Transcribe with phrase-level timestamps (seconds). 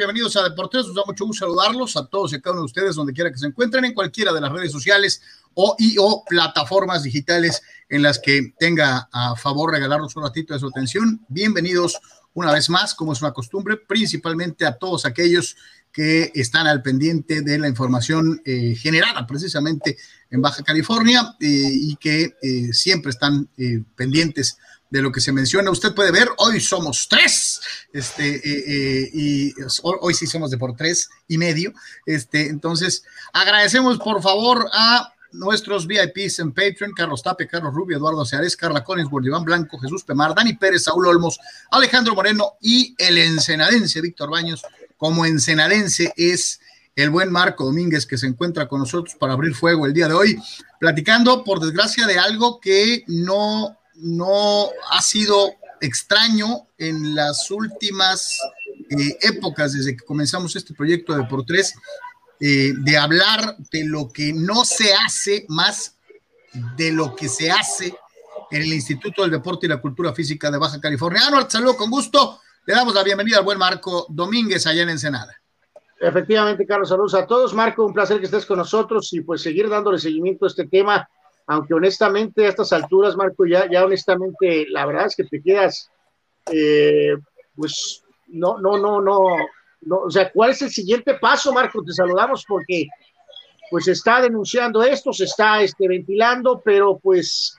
[0.00, 0.86] Bienvenidos a Deportes.
[0.86, 3.36] Nos da mucho gusto saludarlos a todos y cada uno de ustedes, donde quiera que
[3.36, 5.20] se encuentren, en cualquiera de las redes sociales
[5.52, 10.60] o, y, o plataformas digitales en las que tenga a favor regalarnos un ratito de
[10.60, 11.20] su atención.
[11.28, 12.00] Bienvenidos
[12.32, 15.54] una vez más, como es una costumbre, principalmente a todos aquellos
[15.92, 19.98] que están al pendiente de la información eh, generada precisamente
[20.30, 23.50] en Baja California eh, y que eh, siempre están
[23.96, 24.56] pendientes
[24.90, 25.70] de lo que se menciona.
[25.70, 27.60] Usted puede ver, hoy somos tres,
[27.92, 28.40] este,
[29.14, 31.72] y hoy sí somos de por tres y medio.
[32.04, 38.24] Este, entonces, agradecemos por favor a nuestros VIPs en Patreon, Carlos Tape, Carlos Rubio, Eduardo
[38.24, 41.38] Seares, Carla Collinsworth, Iván Blanco, Jesús Pemar, Dani Pérez, Saúl Olmos,
[41.70, 44.62] Alejandro Moreno y el ensenadense Víctor Baños
[44.96, 46.60] como ensenadense es
[46.94, 50.14] el buen Marco Domínguez que se encuentra con nosotros para abrir fuego el día de
[50.14, 50.38] hoy,
[50.78, 58.38] platicando por desgracia de algo que no, no ha sido extraño en las últimas
[58.90, 61.74] eh, épocas desde que comenzamos este proyecto de por tres,
[62.40, 65.96] eh, de hablar de lo que no se hace más
[66.76, 67.94] de lo que se hace
[68.50, 71.26] en el Instituto del Deporte y la Cultura Física de Baja California.
[71.26, 72.40] Anual, saludo con gusto.
[72.66, 75.40] Le damos la bienvenida al buen Marco Domínguez allá en Ensenada.
[76.00, 77.54] Efectivamente, Carlos, saludos a todos.
[77.54, 81.08] Marco, un placer que estés con nosotros y pues seguir dándole seguimiento a este tema,
[81.50, 85.90] aunque honestamente a estas alturas, Marco, ya, ya honestamente, la verdad es que te quedas,
[86.52, 87.16] eh,
[87.56, 89.20] pues, no, no, no, no,
[89.82, 91.82] no, o sea, ¿cuál es el siguiente paso, Marco?
[91.82, 92.86] Te saludamos porque
[93.70, 97.56] pues se está denunciando esto, se está este, ventilando, pero pues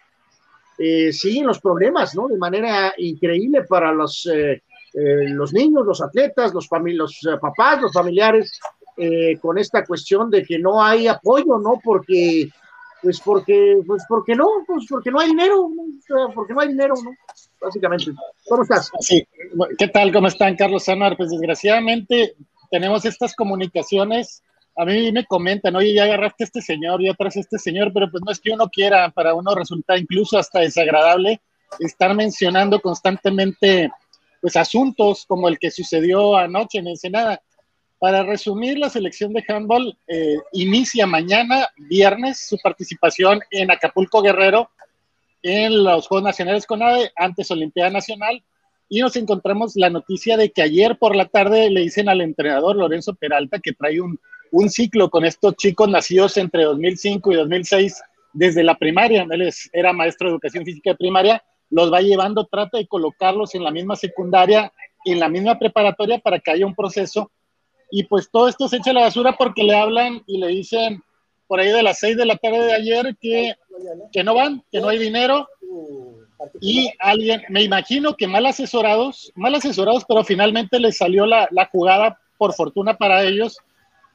[0.78, 2.28] eh, siguen los problemas, ¿no?
[2.28, 4.26] De manera increíble para los...
[4.26, 4.62] Eh,
[4.94, 8.60] eh, los niños, los atletas, los, los eh, papás, los familiares,
[8.98, 11.80] eh, con esta cuestión de que no hay apoyo, ¿no?
[11.82, 12.50] Porque,
[13.02, 15.70] pues porque, pues porque no, pues porque no hay dinero,
[16.36, 17.12] porque no hay dinero, ¿no?
[17.60, 18.12] Básicamente.
[18.48, 18.92] ¿Cómo estás?
[19.00, 19.26] Sí,
[19.78, 20.14] ¿qué tal?
[20.14, 21.18] ¿Cómo están, Carlos Sanar?
[21.18, 22.36] Pues desgraciadamente
[22.70, 24.44] tenemos estas comunicaciones.
[24.78, 27.92] A mí me comentan, oye, ya agarraste a este señor, ya traes a este señor,
[27.94, 31.42] pero pues no es que uno quiera, para uno resulta incluso hasta desagradable
[31.80, 33.92] estar mencionando constantemente
[34.42, 37.42] pues asuntos como el que sucedió anoche en Ensenada.
[38.02, 44.72] Para resumir, la selección de handball eh, inicia mañana, viernes, su participación en Acapulco Guerrero
[45.44, 48.44] en los Juegos Nacionales con AVE, antes Olimpiada Nacional,
[48.90, 52.76] y nos encontramos la noticia de que ayer por la tarde le dicen al entrenador
[52.76, 54.20] Lorenzo Peralta que trae un,
[54.50, 58.02] un ciclo con estos chicos nacidos entre 2005 y 2006
[58.34, 59.28] desde la primaria.
[59.30, 63.64] Él era maestro de educación física de primaria los va llevando, trata de colocarlos en
[63.64, 64.72] la misma secundaria,
[65.06, 67.32] en la misma preparatoria para que haya un proceso.
[67.92, 71.04] Y pues todo esto se echa a la basura porque le hablan y le dicen
[71.48, 73.56] por ahí de las seis de la tarde de ayer que,
[74.12, 75.48] que no van, que no hay dinero.
[76.62, 81.68] Y alguien, me imagino que mal asesorados, mal asesorados, pero finalmente les salió la, la
[81.68, 83.60] jugada, por fortuna para ellos,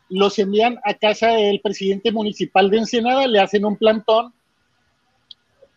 [0.09, 4.33] los envían a casa del presidente municipal de Ensenada, le hacen un plantón,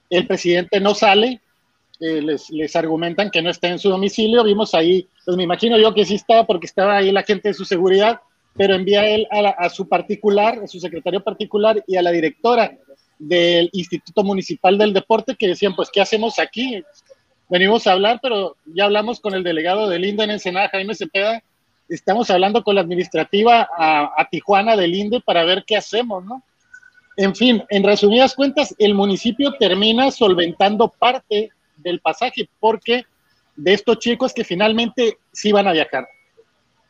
[0.10, 1.42] el presidente no sale,
[2.00, 4.44] eh, les, les, argumentan que no está en su domicilio.
[4.44, 7.54] Vimos ahí, pues me imagino yo que sí estaba porque estaba ahí la gente de
[7.54, 8.22] su seguridad,
[8.56, 12.78] pero envía él a, su particular, a su secretario particular y a la directora
[13.18, 16.82] del Instituto Municipal del Deporte que decían, pues, ¿qué hacemos aquí?
[17.50, 21.44] Venimos a hablar, pero ya hablamos con el delegado del INDE en Ensenada, Jaime Cepeda,
[21.90, 26.44] estamos hablando con la administrativa a, a Tijuana del INDE para ver qué hacemos, ¿no?
[27.18, 33.06] En fin, en resumidas cuentas, el municipio termina solventando parte del pasaje, porque
[33.56, 36.08] de estos chicos que finalmente sí van a viajar.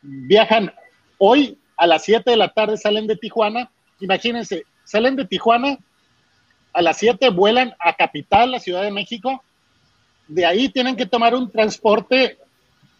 [0.02, 0.72] Viajan
[1.18, 3.70] hoy a las 7 de la tarde, salen de Tijuana.
[4.00, 5.78] Imagínense, salen de Tijuana,
[6.72, 9.42] a las 7 vuelan a Capital, la Ciudad de México.
[10.28, 12.38] De ahí tienen que tomar un transporte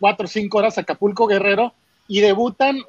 [0.01, 1.75] 4 o 5 horas a Acapulco Guerrero
[2.09, 2.83] y debutan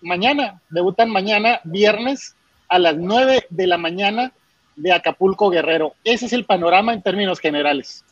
[0.00, 2.34] mañana, debutan mañana, viernes,
[2.68, 4.32] a las 9 de la mañana
[4.76, 5.94] de Acapulco Guerrero.
[6.04, 8.04] Ese es el panorama en términos generales.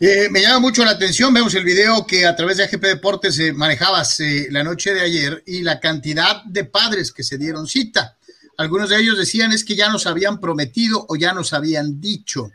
[0.00, 3.34] Eh, me llama mucho la atención, vemos el video que a través de AGP Deportes
[3.34, 4.04] se manejaba
[4.50, 8.16] la noche de ayer y la cantidad de padres que se dieron cita.
[8.58, 12.48] Algunos de ellos decían es que ya nos habían prometido o ya nos habían dicho.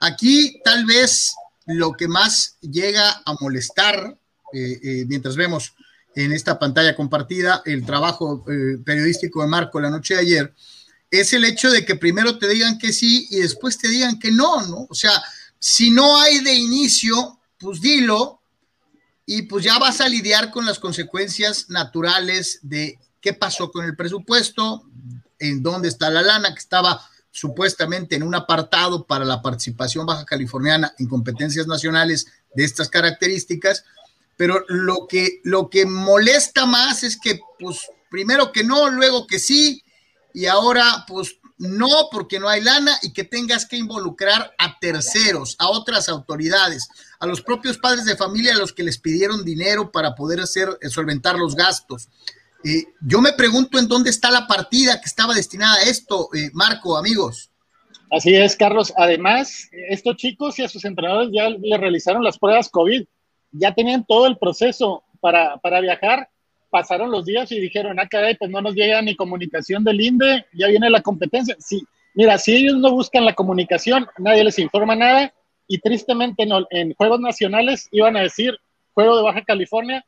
[0.00, 1.34] Aquí tal vez
[1.66, 4.16] lo que más llega a molestar,
[4.52, 5.74] eh, eh, mientras vemos
[6.16, 8.44] en esta pantalla compartida el trabajo
[8.84, 10.54] periodístico de Marco la noche de ayer,
[11.10, 14.30] es el hecho de que primero te digan que sí y después te digan que
[14.30, 14.86] no, ¿no?
[14.88, 15.22] O sea,
[15.58, 18.40] si no hay de inicio, pues dilo
[19.26, 23.96] y pues ya vas a lidiar con las consecuencias naturales de qué pasó con el
[23.96, 24.84] presupuesto,
[25.38, 30.24] en dónde está la lana que estaba supuestamente en un apartado para la participación baja
[30.24, 33.84] californiana en competencias nacionales de estas características,
[34.36, 39.38] pero lo que, lo que molesta más es que, pues, primero que no, luego que
[39.38, 39.84] sí,
[40.34, 45.56] y ahora, pues, no, porque no hay lana y que tengas que involucrar a terceros,
[45.58, 46.88] a otras autoridades,
[47.18, 50.68] a los propios padres de familia a los que les pidieron dinero para poder hacer,
[50.80, 52.08] eh, solventar los gastos.
[52.64, 56.50] Eh, yo me pregunto en dónde está la partida que estaba destinada a esto, eh,
[56.54, 57.50] Marco, amigos.
[58.10, 58.92] Así es, Carlos.
[58.96, 63.04] Además, estos chicos y a sus entrenadores ya le realizaron las pruebas COVID
[63.52, 66.28] ya tenían todo el proceso para, para viajar,
[66.70, 70.46] pasaron los días y dijeron, ah, caray, pues no nos llega ni comunicación del INDE,
[70.52, 71.56] ya viene la competencia.
[71.58, 71.82] Sí,
[72.14, 75.32] mira, si ellos no buscan la comunicación, nadie les informa nada
[75.66, 78.56] y tristemente en Juegos Nacionales iban a decir,
[78.94, 80.04] Juego de Baja California,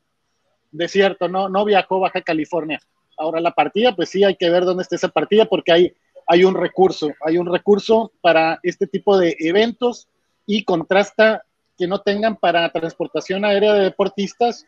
[0.71, 2.81] desierto, no, no viajó Baja California.
[3.17, 5.93] Ahora la partida, pues sí hay que ver dónde está esa partida porque hay,
[6.27, 10.09] hay un recurso, hay un recurso para este tipo de eventos
[10.47, 11.45] y contrasta
[11.79, 14.67] que no tengan para transportación aérea de deportistas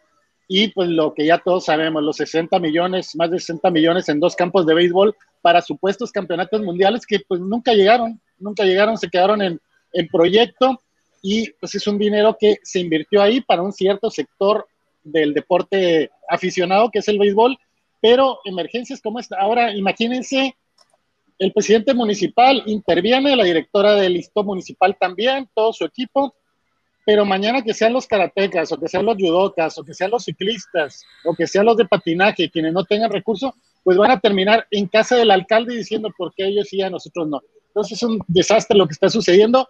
[0.49, 4.21] y pues lo que ya todos sabemos, los 60 millones, más de 60 millones en
[4.21, 9.09] dos campos de béisbol para supuestos campeonatos mundiales que pues nunca llegaron, nunca llegaron, se
[9.09, 9.61] quedaron en,
[9.93, 10.81] en proyecto
[11.23, 14.67] y pues es un dinero que se invirtió ahí para un cierto sector
[15.03, 17.59] del deporte aficionado que es el béisbol,
[18.01, 19.37] pero emergencias como esta.
[19.41, 20.55] Ahora imagínense,
[21.39, 26.35] el presidente municipal interviene, la directora del listo municipal también, todo su equipo,
[27.05, 30.25] pero mañana que sean los karatecas o que sean los judocas o que sean los
[30.25, 33.53] ciclistas o que sean los de patinaje quienes no tengan recursos,
[33.83, 36.91] pues van a terminar en casa del alcalde diciendo por qué ellos sí y a
[36.91, 37.43] nosotros no.
[37.69, 39.69] Entonces es un desastre lo que está sucediendo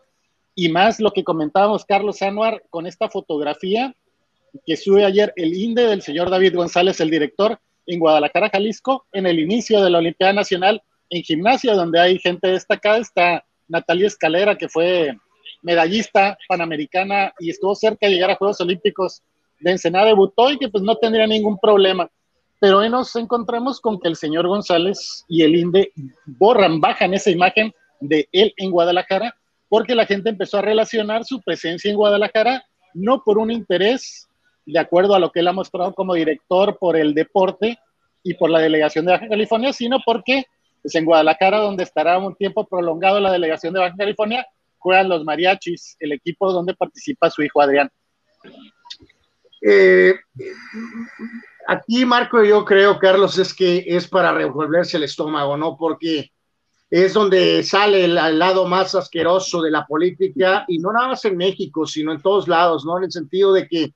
[0.54, 3.94] y más lo que comentábamos Carlos Anuar con esta fotografía
[4.64, 9.26] que sube ayer el INDE del señor David González, el director, en Guadalajara, Jalisco, en
[9.26, 14.56] el inicio de la Olimpiada Nacional en gimnasia, donde hay gente destacada, está Natalia Escalera,
[14.56, 15.16] que fue
[15.64, 19.22] medallista panamericana y estuvo cerca de llegar a Juegos Olímpicos
[19.60, 22.08] de Ensenada, debutó y que pues no tendría ningún problema.
[22.60, 25.90] Pero hoy nos encontramos con que el señor González y el INDE
[26.26, 29.34] borran, bajan esa imagen de él en Guadalajara,
[29.68, 34.28] porque la gente empezó a relacionar su presencia en Guadalajara no por un interés,
[34.66, 37.78] de acuerdo a lo que él ha mostrado como director por el deporte
[38.22, 40.44] y por la delegación de Baja California, sino porque
[40.80, 44.46] pues, en Guadalajara, donde estará un tiempo prolongado la delegación de Baja California,
[44.84, 47.90] juegan los mariachis, el equipo donde participa su hijo Adrián.
[49.62, 50.14] Eh,
[51.66, 55.78] aquí, Marco, yo creo, Carlos, es que es para revolverse el estómago, ¿no?
[55.78, 56.30] Porque
[56.90, 61.38] es donde sale el, lado más asqueroso de la política, y no nada más en
[61.38, 62.98] México, sino en todos lados, ¿no?
[62.98, 63.94] En el sentido de que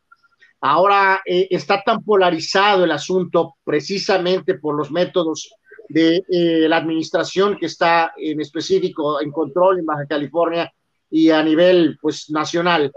[0.63, 5.51] ahora eh, está tan polarizado el asunto precisamente por los métodos
[5.91, 10.73] de eh, la administración que está en específico en control en Baja California
[11.11, 12.93] y a nivel pues nacional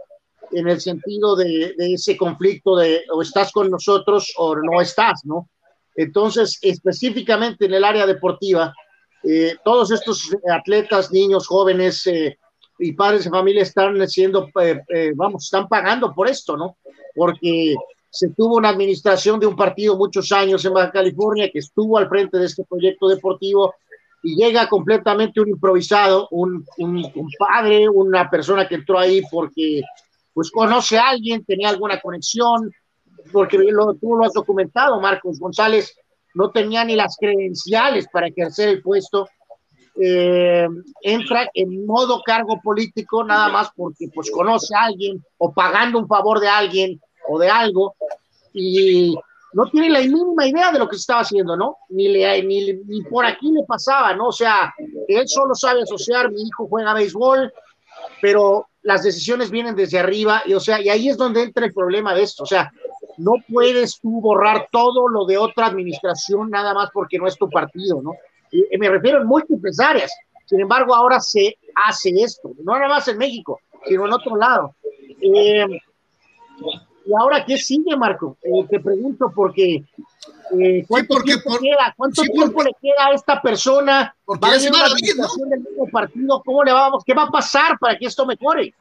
[0.51, 5.49] en el sentido de, ese conflicto de o estás con nosotros o no estás, ¿no?
[5.95, 8.73] Entonces, específicamente en el área deportiva,
[9.23, 12.37] eh, todos estos atletas, niños, jóvenes eh,
[12.79, 16.77] y padres de familia están siendo, eh, vamos, están pagando por esto, ¿no?
[17.15, 17.75] Porque
[18.09, 22.09] se tuvo una administración de un partido muchos años en Baja California que estuvo al
[22.09, 23.73] frente de este proyecto deportivo
[24.23, 29.81] y llega completamente un improvisado, un, un, padre, una persona que entró ahí porque
[30.33, 32.71] pues conoce a alguien, tenía alguna conexión,
[33.31, 33.57] porque
[33.99, 35.95] tú lo has documentado, Marcos González,
[36.33, 39.27] no tenía ni las credenciales para ejercer el puesto,
[39.99, 40.67] eh,
[41.01, 46.07] entra en modo cargo político nada más porque pues conoce a alguien o pagando un
[46.07, 47.95] favor de alguien o de algo
[48.53, 49.15] y
[49.53, 51.77] no tiene la mínima idea de lo que se estaba haciendo, ¿no?
[51.89, 54.27] Ni, le, ni, ni por aquí le pasaba, ¿no?
[54.27, 54.73] O sea,
[55.07, 57.51] él solo sabe asociar, mi hijo juega béisbol,
[58.21, 61.73] pero las decisiones vienen desde arriba, y o sea, y ahí es donde entra el
[61.73, 62.71] problema de esto, o sea,
[63.17, 67.49] no puedes tú borrar todo lo de otra administración nada más porque no es tu
[67.49, 68.13] partido, ¿no?
[68.51, 70.11] Y, me refiero en múltiples áreas,
[70.45, 74.75] sin embargo, ahora se hace esto, no nada más en México, sino en otro lado.
[75.21, 75.65] Eh,
[77.05, 78.37] ¿Y ahora qué sigue, Marco?
[78.43, 79.83] Eh, te pregunto porque
[80.59, 81.93] eh, ¿cuánto, tiempo, queda?
[81.97, 84.15] ¿Cuánto tiempo le queda a esta persona?
[84.23, 85.45] Porque ¿Va a ser ¿no?
[85.49, 86.41] del mismo partido?
[86.45, 87.03] ¿Cómo le vamos?
[87.03, 88.73] ¿Qué va a pasar para que esto mejore?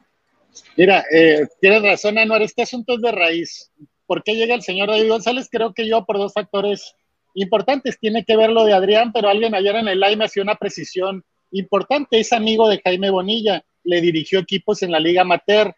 [0.76, 3.70] Mira, eh, tienes razón, Anuar, este asunto es de raíz.
[4.06, 5.48] ¿Por qué llega el señor David González?
[5.50, 6.94] Creo que yo por dos factores
[7.34, 7.98] importantes.
[7.98, 10.56] Tiene que ver lo de Adrián, pero alguien ayer en el live me hacía una
[10.56, 12.18] precisión importante.
[12.18, 15.74] Es amigo de Jaime Bonilla, le dirigió equipos en la Liga Amateur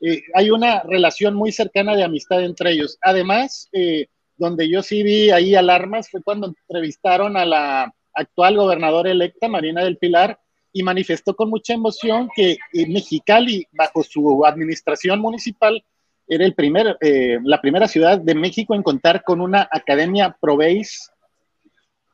[0.00, 2.98] eh, hay una relación muy cercana de amistad entre ellos.
[3.02, 9.10] Además, eh, donde yo sí vi ahí alarmas fue cuando entrevistaron a la actual gobernadora
[9.10, 10.38] electa, Marina del Pilar,
[10.72, 15.84] y manifestó con mucha emoción que Mexicali, bajo su administración municipal,
[16.30, 21.10] era el primer, eh, la primera ciudad de México en contar con una academia ProBase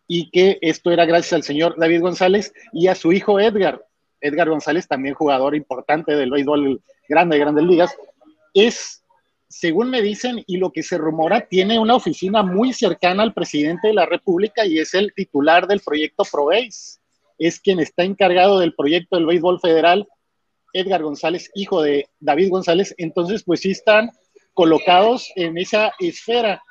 [0.09, 3.85] y que esto era gracias al señor David González y a su hijo Edgar.
[4.20, 7.96] Edgar González, también jugador importante del béisbol grande de grandes ligas,
[8.54, 9.04] es,
[9.49, 13.88] según me dicen y lo que se rumora, tiene una oficina muy cercana al presidente
[13.88, 16.99] de la República y es el titular del proyecto ProBase.
[17.38, 20.08] Es quien está encargado del proyecto del béisbol federal,
[20.73, 22.94] Edgar González, hijo de David González.
[22.99, 24.11] Entonces, pues sí están
[24.54, 26.62] colocados en esa esfera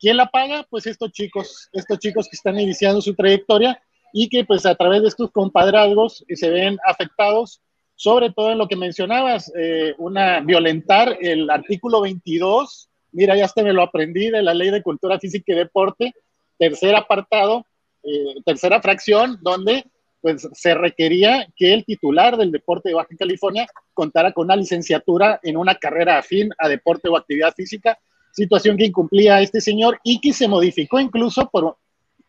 [0.00, 0.66] ¿Quién la paga?
[0.68, 3.80] Pues estos chicos, estos chicos que están iniciando su trayectoria
[4.12, 7.60] y que pues a través de estos compadrazgos se ven afectados,
[7.94, 13.62] sobre todo en lo que mencionabas, eh, una violentar el artículo 22, mira, ya hasta
[13.62, 16.14] me lo aprendí de la Ley de Cultura Física y Deporte,
[16.58, 17.66] tercer apartado,
[18.02, 19.84] eh, tercera fracción, donde
[20.20, 25.40] pues se requería que el titular del deporte de Baja California contara con una licenciatura
[25.42, 27.98] en una carrera afín a deporte o actividad física
[28.32, 31.76] situación que incumplía este señor y que se modificó incluso por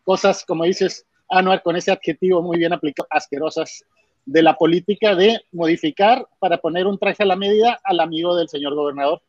[0.04, 3.84] cosas, como dices, Anuar, con ese adjetivo muy bien aplicado, asquerosas
[4.24, 8.48] de la política de modificar para poner un traje a la medida al amigo del
[8.48, 9.22] señor gobernador.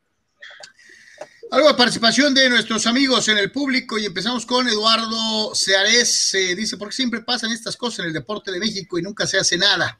[1.50, 6.36] Algo de participación de nuestros amigos en el público y empezamos con Eduardo Seares.
[6.56, 9.38] dice, ¿por qué siempre pasan estas cosas en el deporte de México y nunca se
[9.38, 9.98] hace nada?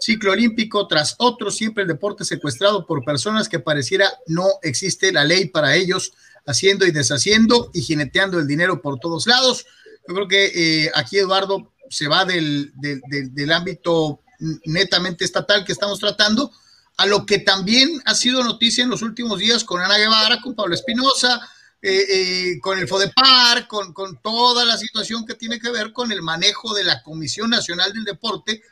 [0.00, 5.24] ciclo olímpico tras otro, siempre el deporte secuestrado por personas que pareciera no existe la
[5.24, 6.12] ley para ellos,
[6.46, 9.66] haciendo y deshaciendo y jineteando el dinero por todos lados.
[10.08, 14.20] Yo creo que eh, aquí Eduardo se va del, del, ámbito
[14.64, 16.52] netamente estatal que estamos tratando
[16.96, 20.54] a lo que también ha sido noticia en los últimos días con Ana Guevara, con
[20.54, 21.48] Pablo Espinosa,
[21.82, 26.10] eh, eh, con el FODEPAR, con, con toda la situación que tiene que ver con
[26.10, 28.62] el manejo de la Comisión Nacional del Deporte,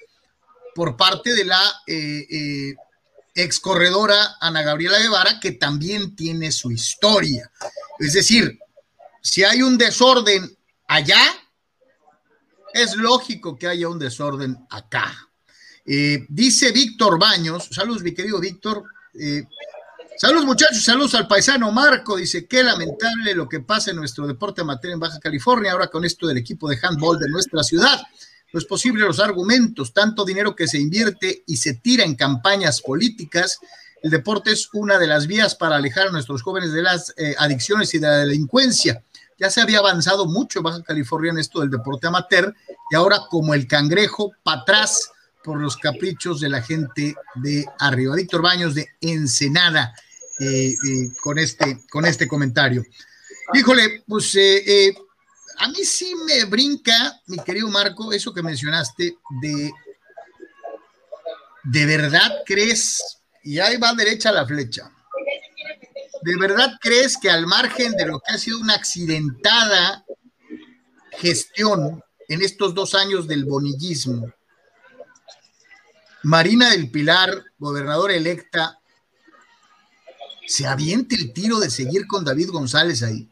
[0.75, 2.75] por parte de la eh,
[3.35, 7.51] ex corredora Ana Gabriela Guevara, que también tiene su historia.
[7.99, 8.59] Es decir,
[9.23, 11.23] si hay un desorden allá,
[12.73, 15.13] es lógico que haya un desorden acá.
[15.87, 18.85] Eh, dice Víctor Baños, saludos mi querido Víctor,
[20.17, 24.63] saludos muchachos, saludos al paisano Marco, dice, qué lamentable lo que pasa en nuestro deporte
[24.63, 28.01] amateur en Baja California, ahora con esto del equipo de handball de nuestra ciudad.
[28.55, 32.81] No es posible los argumentos, tanto dinero que se invierte y se tira en campañas
[32.81, 33.59] políticas.
[34.01, 37.35] El deporte es una de las vías para alejar a nuestros jóvenes de las eh,
[37.37, 39.03] adicciones y de la delincuencia.
[39.39, 42.55] Ya se había avanzado mucho Baja California en esto del deporte amateur
[42.91, 45.11] y ahora como el cangrejo para atrás
[45.43, 48.17] por los caprichos de la gente de arriba.
[48.17, 49.95] Víctor Baños de Ensenada
[50.41, 52.85] eh, eh, con, este, con este comentario.
[53.53, 54.37] Híjole, pues
[55.59, 59.73] a mí sí me brinca, mi querido Marco, eso que mencionaste de,
[61.65, 63.21] ¿de verdad crees?
[63.43, 64.91] Y ahí va derecha la flecha.
[66.25, 70.07] ¿De verdad crees que al margen de lo que ha sido una accidentada
[71.19, 74.33] gestión en estos dos años del bonillismo,
[76.23, 78.79] Marina del Pilar, gobernadora electa,
[80.47, 83.29] se aviente el tiro de seguir con David González ahí?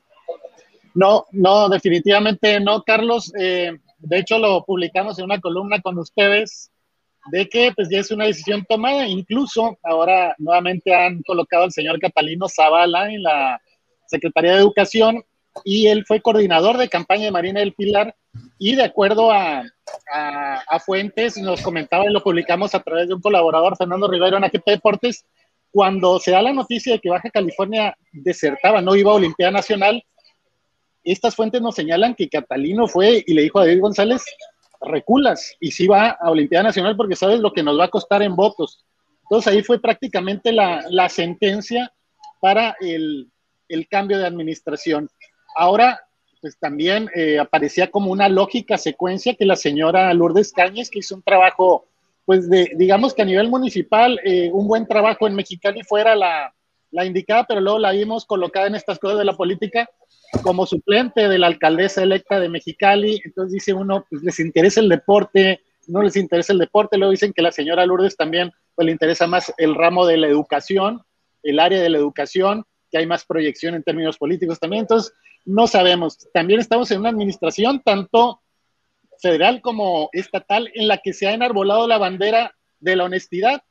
[0.93, 3.33] No, no, definitivamente no, Carlos.
[3.39, 6.72] Eh, de hecho, lo publicamos en una columna con ustedes
[7.31, 9.07] de que pues ya es una decisión tomada.
[9.07, 13.61] Incluso ahora nuevamente han colocado al señor Catalino Zavala en la
[14.07, 15.25] Secretaría de Educación
[15.65, 18.15] y él fue coordinador de campaña de Marina del Pilar
[18.59, 19.65] y de acuerdo a,
[20.85, 24.67] fuentes nos comentaba y lo publicamos a través de un colaborador, Fernando Rivero, en AGP
[24.67, 25.27] Deportes,
[25.71, 30.03] cuando se da la noticia de que Baja California desertaba, no iba a Olimpiada Nacional,
[31.05, 34.25] estas fuentes nos señalan que Catalino fue y le dijo a David González,
[34.85, 38.23] reculas y si va a Olimpiada Nacional porque sabes lo que nos va a costar
[38.23, 38.85] en votos.
[39.23, 41.93] Entonces ahí fue prácticamente la, sentencia
[42.41, 43.31] para el,
[43.89, 45.09] cambio de administración.
[45.57, 46.01] Ahora,
[46.41, 51.15] pues también eh, aparecía como una lógica secuencia que la señora Lourdes Cañes, que hizo
[51.15, 51.87] un trabajo,
[52.27, 56.55] pues de, digamos que a nivel municipal, eh, un buen trabajo en Mexicali fuera la,
[56.91, 59.89] la indicada, pero luego la vimos colocada en estas cosas de la política
[60.41, 64.89] como suplente de la alcaldesa electa de Mexicali, entonces dice uno, pues les interesa el
[64.89, 68.93] deporte, no les interesa el deporte, luego dicen que la señora Lourdes también pues, le
[68.93, 71.03] interesa más el ramo de la educación,
[71.43, 75.13] el área de la educación, que hay más proyección en términos políticos también, entonces
[75.45, 76.19] no sabemos.
[76.33, 78.41] También estamos en una administración tanto
[79.21, 83.63] federal como estatal en la que se ha enarbolado la bandera de la honestidad,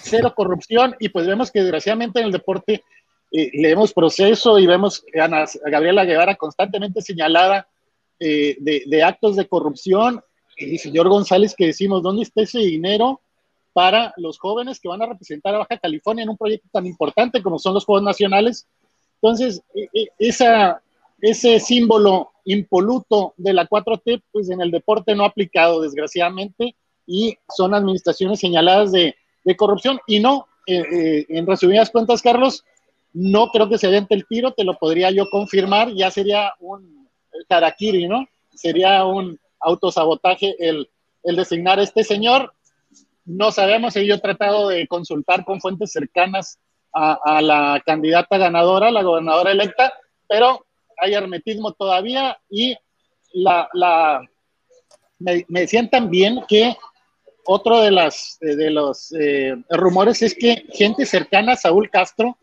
[0.00, 2.82] cero corrupción, y pues vemos que desgraciadamente en el deporte
[3.30, 7.68] leemos proceso y vemos a, Gabriela Guevara constantemente señalada
[8.18, 10.22] eh, de, actos de corrupción.
[10.56, 13.20] Y señor González, que decimos, ¿dónde está ese dinero
[13.72, 17.42] para los jóvenes que van a representar a Baja California en un proyecto tan importante
[17.42, 18.66] como son los Juegos Nacionales.
[19.22, 20.82] Entonces, e, e, esa,
[21.20, 26.74] ese símbolo impoluto de la 4T, pues en el deporte no ha aplicado, desgraciadamente,
[27.06, 30.00] y son administraciones señaladas de, de corrupción.
[30.06, 32.64] Y no, eh, eh, en resumidas cuentas, Carlos,
[33.12, 37.08] no creo que se dente el tiro, te lo podría yo confirmar, ya sería un
[37.48, 38.26] karakiri, ¿no?
[38.54, 40.88] Sería un autosabotaje el,
[41.22, 42.54] el designar a este señor.
[43.24, 46.58] No sabemos, yo he tratado de consultar con fuentes cercanas
[46.92, 49.92] a, la candidata ganadora, la gobernadora electa,
[50.28, 50.66] pero
[50.98, 52.76] hay hermetismo todavía y
[53.32, 53.68] la,
[55.18, 56.76] me, me, decían también que
[57.46, 62.36] otro de, las, los eh, rumores es que gente cercana a Saúl Castro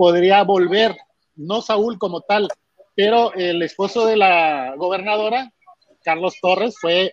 [0.00, 0.96] podría volver,
[1.36, 2.48] no Saúl como tal,
[2.96, 5.52] pero el esposo de la gobernadora,
[6.02, 7.12] Carlos Torres, fue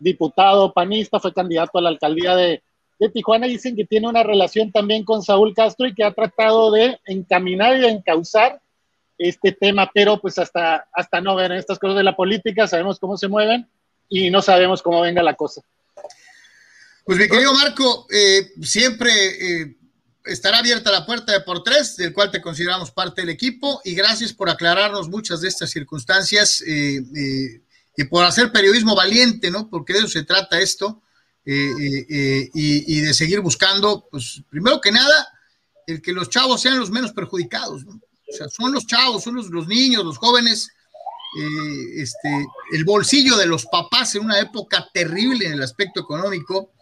[0.00, 2.62] diputado panista, fue candidato a la alcaldía de,
[2.98, 3.46] de Tijuana.
[3.46, 7.78] Dicen que tiene una relación también con Saúl Castro y que ha tratado de encaminar
[7.78, 8.60] y encauzar
[9.16, 13.16] este tema, pero pues hasta, hasta no ver estas cosas de la política, sabemos cómo
[13.16, 13.66] se mueven
[14.10, 15.62] y no sabemos cómo venga la cosa.
[17.06, 19.76] Pues mi querido Marco, eh, siempre eh,
[20.24, 23.94] estará abierta la puerta de por tres, del cual te consideramos parte del equipo, y
[23.94, 27.60] gracias por aclararnos muchas de estas circunstancias eh,
[27.96, 29.68] y por hacer periodismo valiente, ¿no?
[29.68, 31.02] Porque de eso se trata esto,
[31.46, 35.28] y, de seguir buscando, pues primero que nada,
[35.86, 37.92] el que los chavos sean los menos perjudicados, ¿no?
[37.92, 40.70] O sea, son los chavos, son los, los niños, los jóvenes,
[41.96, 46.72] este, el bolsillo de los papás en una época terrible en el aspecto económico,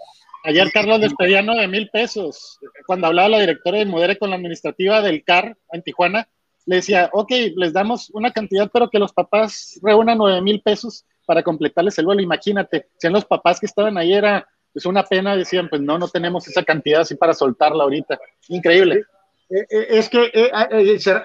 [0.44, 2.58] Ayer Carlos despedía nueve mil pesos.
[2.86, 6.28] Cuando hablaba la directora de Modere con la administrativa del CAR en Tijuana,
[6.66, 11.04] le decía, ok, les damos una cantidad, pero que los papás reúnan nueve mil pesos
[11.26, 12.22] para completarles el vuelo.
[12.22, 16.08] Imagínate, sean los papás que estaban ahí, era pues una pena, decían, pues no, no
[16.08, 18.18] tenemos esa cantidad así para soltarla ahorita.
[18.48, 19.04] Increíble.
[19.50, 20.50] Eh, eh, es que eh,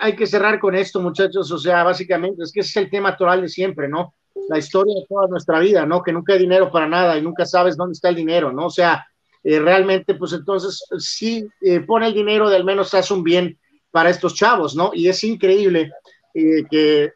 [0.02, 1.50] hay que cerrar con esto, muchachos.
[1.52, 4.14] O sea, básicamente, es que ese es el tema actual de siempre, ¿no?
[4.50, 6.02] La historia de toda nuestra vida, ¿no?
[6.02, 8.68] Que nunca hay dinero para nada y nunca sabes dónde está el dinero, ¿no?
[8.68, 9.06] O sea,
[9.44, 13.58] eh, realmente, pues entonces sí eh, pone el dinero de al menos hace un bien
[13.92, 14.92] para estos chavos, ¿no?
[14.94, 15.92] Y es increíble
[16.34, 17.12] eh, que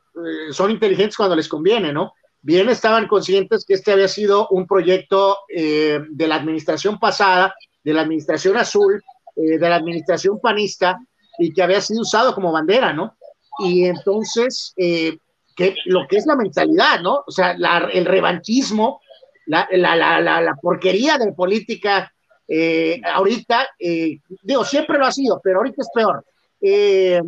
[0.52, 2.14] son inteligentes cuando les conviene, ¿no?
[2.42, 7.54] Bien estaban conscientes que este había sido un proyecto de la administración pasada,
[7.84, 9.02] de la administración azul,
[9.36, 10.98] de la administración panista,
[11.38, 13.16] y que había sido usado como bandera, ¿no?
[13.60, 14.74] Y entonces,
[15.56, 17.24] que lo que es la mentalidad, ¿no?
[17.26, 19.02] O sea, el revanchismo,
[19.46, 22.12] la, la, porquería de política,
[22.48, 26.26] eh, ahorita, eh, digo, siempre lo ha sido, pero ahorita es peor.
[26.62, 27.22] Eh,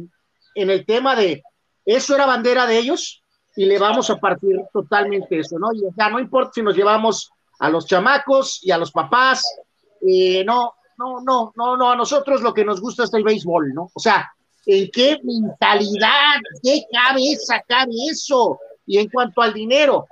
[0.55, 1.43] en el tema de,
[1.85, 3.21] eso era bandera de ellos
[3.55, 5.73] y le vamos a partir totalmente eso, ¿no?
[5.73, 9.43] Y ya no importa si nos llevamos a los chamacos y a los papás,
[10.45, 13.89] no, no, no, no, no, a nosotros lo que nos gusta es el béisbol, ¿no?
[13.93, 14.31] O sea,
[14.65, 18.59] ¿En qué mentalidad, qué cabeza cabe eso?
[18.85, 20.07] Y en cuanto al dinero,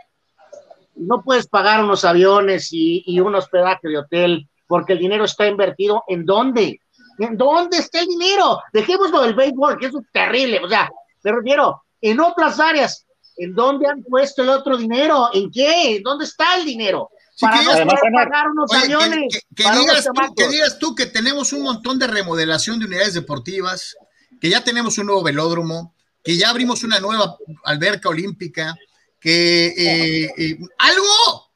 [0.95, 5.47] no puedes pagar unos aviones y, y un hospedaje de hotel porque el dinero está
[5.47, 6.79] invertido en dónde?
[7.19, 8.61] ¿En dónde está el dinero?
[8.71, 10.59] Dejémoslo del béisbol, que eso es terrible.
[10.63, 10.89] O sea,
[11.23, 15.29] me refiero, en otras áreas, ¿en dónde han puesto el otro dinero?
[15.33, 15.99] ¿En qué?
[16.01, 17.09] ¿Dónde está el dinero?
[17.41, 19.43] para no pagar unos aviones.
[19.55, 23.95] Que, digas tú, que digas tú que tenemos un montón de remodelación de unidades deportivas,
[24.41, 28.75] que ya tenemos un nuevo velódromo, que ya abrimos una nueva alberca olímpica,
[29.19, 31.51] que eh, eh, algo.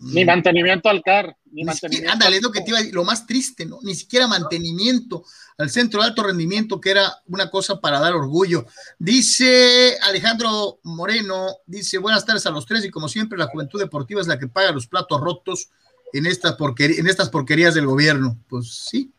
[0.00, 1.36] Ni mantenimiento al CAR.
[1.52, 3.78] Ni mantenimiento ándale, es lo que te iba a decir, lo más triste, ¿no?
[3.82, 5.24] Ni siquiera mantenimiento
[5.58, 8.66] al centro de alto rendimiento, que era una cosa para dar orgullo.
[8.98, 14.20] Dice Alejandro Moreno, dice, buenas tardes a los tres y como siempre la juventud deportiva
[14.20, 15.70] es la que paga los platos rotos
[16.12, 18.36] en estas, en estas porquerías del gobierno.
[18.48, 19.12] Pues sí,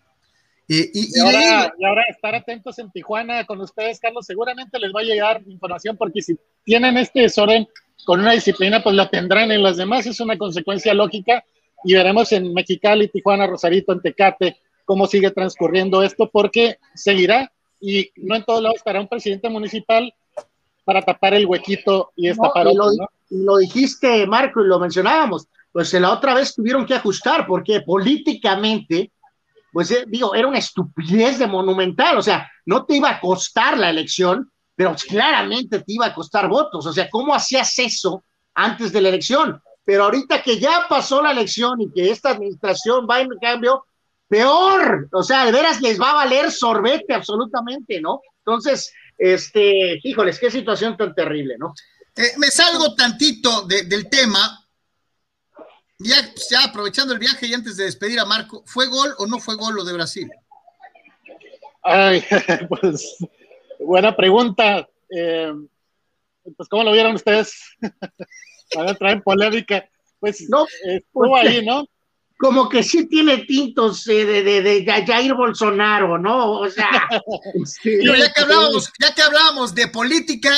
[0.74, 5.98] y, ahora, estar atentos en Tijuana con ustedes, Carlos, seguramente les va a llegar información
[5.98, 7.68] porque si tienen este desorden
[8.06, 11.44] con una disciplina, pues la tendrán en las demás, es una consecuencia lógica
[11.84, 18.10] y veremos en Mexicali, Tijuana, Rosarito, en Tecate, cómo sigue transcurriendo esto, porque seguirá y
[18.16, 20.14] no en todos lados estará un presidente municipal
[20.86, 25.94] para tapar el huequito y esta no, lo, lo dijiste, Marco, y lo mencionábamos, pues
[25.94, 29.12] la otra vez tuvieron que ajustar porque políticamente
[29.72, 33.78] pues eh, digo, era una estupidez de monumental, o sea, no te iba a costar
[33.78, 38.92] la elección, pero claramente te iba a costar votos, o sea, ¿cómo hacías eso antes
[38.92, 39.62] de la elección?
[39.84, 43.86] Pero ahorita que ya pasó la elección y que esta administración va en cambio,
[44.28, 48.22] peor, o sea, de veras les va a valer sorbete absolutamente, ¿no?
[48.46, 51.74] Entonces, este, híjoles, qué situación tan terrible, ¿no?
[52.16, 54.61] Eh, me salgo tantito del tema,
[56.04, 59.40] ya, ya aprovechando el viaje y antes de despedir a Marco, ¿fue gol o no
[59.40, 60.30] fue gol lo de Brasil?
[61.84, 62.24] Ay,
[62.70, 63.18] pues
[63.80, 64.88] buena pregunta.
[65.10, 65.54] Eh,
[66.58, 67.54] pues, ¿cómo lo vieron ustedes?
[68.74, 69.88] Para traer polémica.
[70.20, 71.86] Pues no, estuvo pues, ahí, ¿no?
[72.38, 76.60] Como que sí tiene tintos de, de, de, Jair Bolsonaro, ¿no?
[76.60, 77.08] O sea,
[77.84, 80.52] ya, que hablábamos, ya que hablábamos de política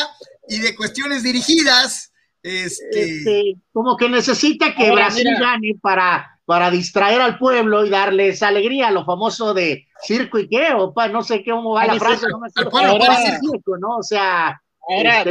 [0.48, 2.13] y de cuestiones dirigidas,
[2.44, 3.02] este...
[3.02, 8.92] este como que necesita que Brasil gane para, para distraer al pueblo y darles alegría,
[8.92, 12.48] lo famoso de circo y qué, o no sé cómo va la frase, no me
[12.62, 13.98] acuerdo, ¿no?
[13.98, 15.30] O sea, Ahora, este,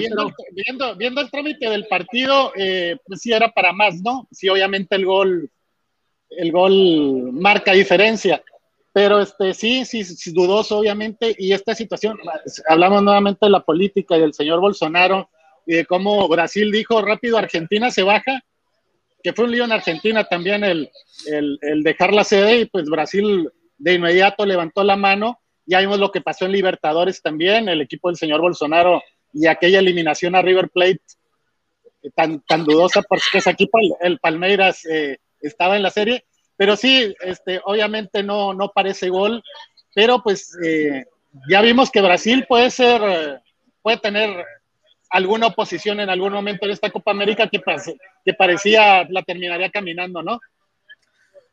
[0.53, 4.27] viendo, viendo, el trámite del partido, eh, pues sí era para más, ¿no?
[4.31, 5.51] Sí, obviamente el gol,
[6.31, 8.43] el gol marca diferencia.
[8.95, 11.35] Pero este, sí, sí, sí, dudoso, obviamente.
[11.39, 12.19] Y esta situación,
[12.67, 15.29] hablamos nuevamente de la política y del señor Bolsonaro
[15.67, 15.83] y
[16.29, 18.43] Brasil dijo rápido, Argentina se baja,
[19.23, 20.91] que fue un lío en Argentina también el,
[21.27, 23.49] el, dejar la sede y pues Brasil
[23.79, 25.39] de inmediato levantó la mano.
[25.65, 29.79] Ya vimos lo que pasó en Libertadores también, el equipo del señor Bolsonaro y aquella
[29.79, 31.01] eliminación a River Plate
[32.03, 33.71] eh, tan, tan dudosa, porque es aquí
[34.01, 36.25] el Palmeiras eh, estaba en la serie,
[36.57, 39.43] pero sí, este, obviamente no, no parece gol,
[39.95, 41.05] pero pues eh,
[41.49, 43.41] ya vimos que Brasil puede ser,
[43.83, 44.45] puede tener
[45.13, 47.61] alguna oposición en algún momento en esta Copa América que,
[48.25, 50.41] que parecía la terminaría caminando, ¿no?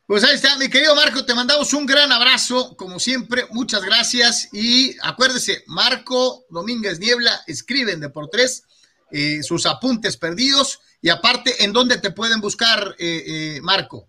[0.06, 4.48] Pues ahí está, mi querido Marco, te mandamos un gran abrazo, como siempre, muchas gracias
[4.52, 8.64] y acuérdese, Marco Domínguez Niebla escribe en Deportes
[9.12, 14.08] eh, sus apuntes perdidos y aparte, ¿en dónde te pueden buscar, eh, eh, Marco?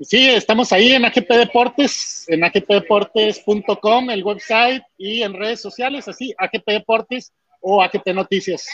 [0.00, 6.34] Sí, estamos ahí en AGP Deportes, en agpdeportes.com, el website y en redes sociales, así,
[6.38, 8.66] AGP Deportes o AGP Noticias.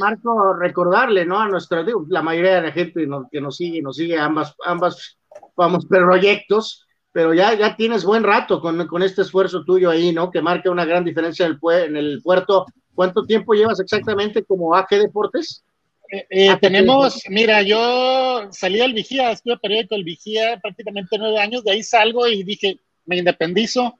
[0.00, 1.38] Marco, recordarle, ¿no?
[1.38, 5.18] A nuestra, la mayoría de la gente que nos sigue, nos sigue ambas, ambas,
[5.56, 10.30] vamos, proyectos, pero ya, ya tienes buen rato con, con este esfuerzo tuyo ahí, ¿no?
[10.30, 12.66] Que marca una gran diferencia en el, en el puerto.
[12.94, 15.64] ¿Cuánto tiempo llevas exactamente como AG Deportes?
[16.10, 21.62] Eh, eh, tenemos, mira, yo salí al Vigía, estuve periódico el Vigía prácticamente nueve años,
[21.64, 23.94] de ahí salgo y dije, me independizo,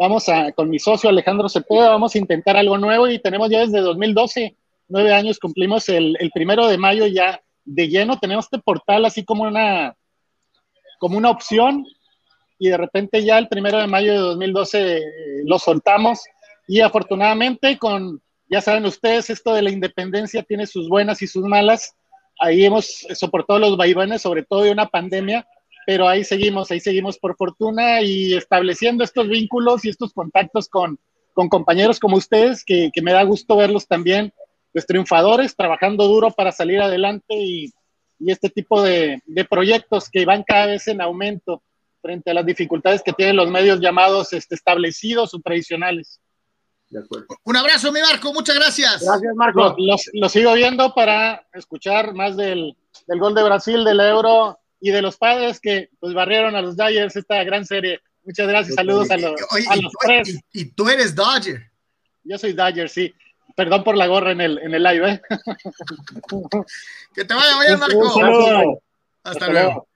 [0.00, 3.60] vamos a, con mi socio Alejandro Cepeda, vamos a intentar algo nuevo y tenemos ya
[3.60, 4.56] desde 2012
[4.88, 9.44] nueve años, cumplimos el, primero de mayo ya de lleno, tenemos este portal así como
[9.44, 9.94] una,
[10.98, 11.84] como una opción
[12.58, 15.02] y de repente ya el primero de mayo de 2012 eh,
[15.44, 16.20] lo soltamos
[16.66, 21.44] y afortunadamente con, ya saben ustedes, esto de la independencia tiene sus buenas y sus
[21.44, 21.94] malas.
[22.40, 25.46] Ahí hemos soportado los vaivenes, sobre todo de una pandemia,
[25.86, 30.98] pero ahí seguimos, ahí seguimos por fortuna y estableciendo estos vínculos y estos contactos con,
[31.32, 34.32] con compañeros como ustedes, que, que me da gusto verlos también
[34.72, 37.72] pues, triunfadores, trabajando duro para salir adelante y,
[38.26, 41.62] este tipo de, proyectos que van cada vez en aumento
[42.02, 46.20] frente a las dificultades que tienen los medios llamados este, establecidos o tradicionales.
[47.44, 49.02] Un abrazo, mi Marco, muchas gracias.
[49.02, 49.74] Gracias, Marco.
[50.12, 55.16] Lo, sigo viendo para escuchar más del, gol de Brasil, del Euro y de los
[55.16, 58.00] padres que pues barrieron a los Dodgers esta gran serie.
[58.24, 59.34] Muchas gracias, saludos a los,
[60.00, 60.38] tres.
[60.52, 61.70] Y, tú eres Dodger.
[62.24, 63.14] Yo soy Dodger, sí.
[63.56, 65.22] Perdón por la gorra en el, en el live, ¿eh?
[67.14, 68.82] que te vaya bien, Marco.
[69.22, 69.88] Hasta, luego.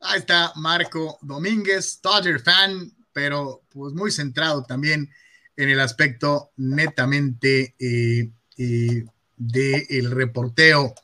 [0.00, 5.10] Ahí está Marco Domínguez, Dodger fan, pero pues muy centrado también
[5.56, 9.04] en el aspecto netamente eh, eh,
[9.36, 10.94] del reporteo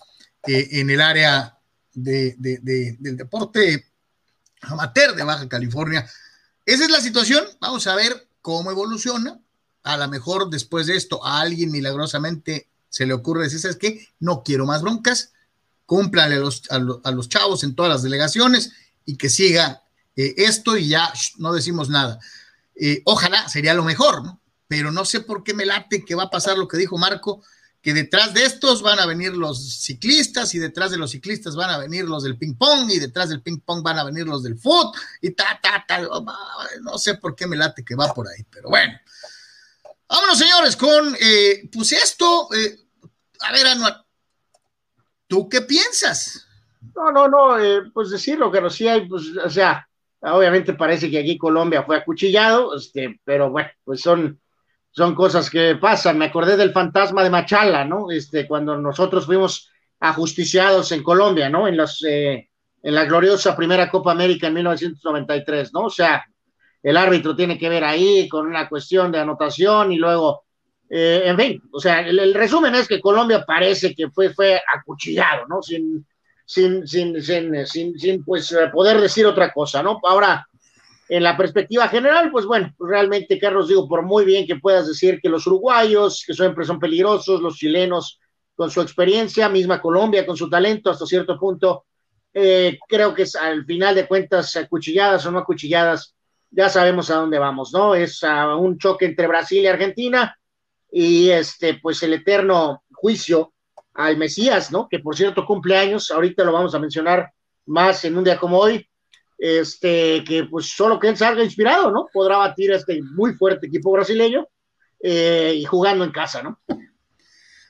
[0.47, 1.58] eh, en el área
[2.03, 2.37] de,
[2.99, 3.87] del deporte
[4.63, 6.09] amateur de Baja California.
[6.65, 7.45] Esa es la situación.
[7.61, 9.41] Vamos a ver cómo evoluciona
[9.89, 14.07] a lo mejor después de esto a alguien milagrosamente se le ocurre decir, ¿sabes qué?
[14.21, 15.33] No quiero más broncas,
[15.87, 18.73] cúmplale a los, a, los chavos en todas las delegaciones
[19.05, 19.83] y que siga
[20.17, 22.19] eh, esto y ya no decimos nada.
[22.75, 24.41] Eh, ojalá sería lo mejor, ¿no?
[24.67, 27.43] Pero no sé por qué me late que va a pasar lo que dijo Marco,
[27.81, 31.71] que detrás de estos van a venir los ciclistas y detrás de los ciclistas van
[31.71, 34.43] a venir los del ping pong y detrás del ping pong van a venir los
[34.43, 36.01] del foot y ta, ta, ta.
[36.83, 38.99] No sé por qué me late que va por ahí, pero bueno.
[40.09, 42.49] Vámonos, señores, con eh, pues esto.
[42.55, 42.79] Eh,
[43.41, 44.05] a ver, Anuar,
[45.27, 46.47] ¿tú qué piensas?
[46.95, 49.89] No, no, no, eh, pues decirlo que sí hay, pues, o sea,
[50.21, 54.41] obviamente parece que aquí Colombia fue acuchillado, este, pero bueno, pues son,
[54.99, 56.19] son cosas que pasan.
[56.19, 58.11] Me acordé del fantasma de Machala, ¿no?
[58.11, 61.69] Este, cuando nosotros fuimos ajusticiados en Colombia, ¿no?
[61.69, 62.45] En los, en
[62.83, 65.85] la gloriosa primera Copa América en 1993, ¿no?
[65.85, 66.25] O sea,
[66.83, 70.43] el árbitro tiene que ver ahí con una cuestión de anotación y luego,
[70.91, 75.47] eh, en fin, o sea, el, resumen es que Colombia parece que fue, fue acuchillado,
[75.47, 75.63] ¿no?
[75.63, 76.05] Sin,
[76.45, 80.01] sin, sin, sin, sin, sin pues poder decir otra cosa, ¿no?
[80.03, 80.45] Ahora,
[81.09, 85.21] en la perspectiva general, pues bueno, realmente, Carlos, digo, por muy bien que puedas decir
[85.23, 88.21] que los uruguayos, que siempre son peligrosos, los chilenos
[88.55, 91.87] con su experiencia, misma Colombia con su talento hasta cierto punto,
[92.35, 96.15] eh, creo que es, al final de cuentas, acuchilladas o no acuchilladas,
[96.51, 97.95] ya sabemos a dónde vamos, ¿no?
[97.95, 100.37] Es a un choque entre Brasil y Argentina
[100.91, 103.53] y este, pues el eterno juicio
[103.95, 104.89] al Mesías, ¿no?
[104.89, 107.31] Que por cierto cumple años, ahorita lo vamos a mencionar
[107.67, 108.88] más en un día como hoy,
[109.39, 112.09] este, que pues solo que él salga inspirado, ¿no?
[112.13, 114.47] Podrá batir a este muy fuerte equipo brasileño
[115.01, 116.61] eh, y jugando en casa, ¿no?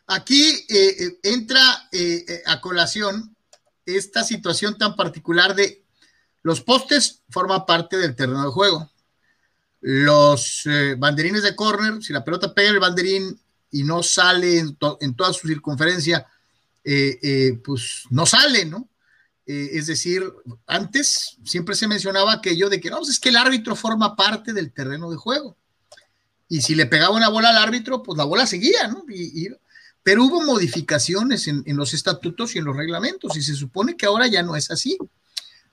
[0.06, 1.60] Aquí eh, entra
[2.46, 3.36] a colación
[3.84, 5.84] esta situación tan particular de
[6.42, 8.90] los postes forman parte del terreno de juego.
[9.80, 13.38] Los eh, banderines de córner, si la pelota pega el banderín
[13.70, 16.26] y no sale en, toda su circunferencia,
[16.84, 18.88] eh, eh, pues no sale, ¿no?
[19.48, 20.22] Es decir,
[20.66, 24.52] antes siempre se mencionaba aquello de que no, pues es que el árbitro forma parte
[24.52, 25.56] del terreno de juego.
[26.48, 29.06] Y si le pegaba una bola al árbitro, pues la bola seguía, ¿no?
[30.02, 34.26] pero hubo modificaciones en, los estatutos y en los reglamentos y se supone que ahora
[34.26, 34.98] ya no es así.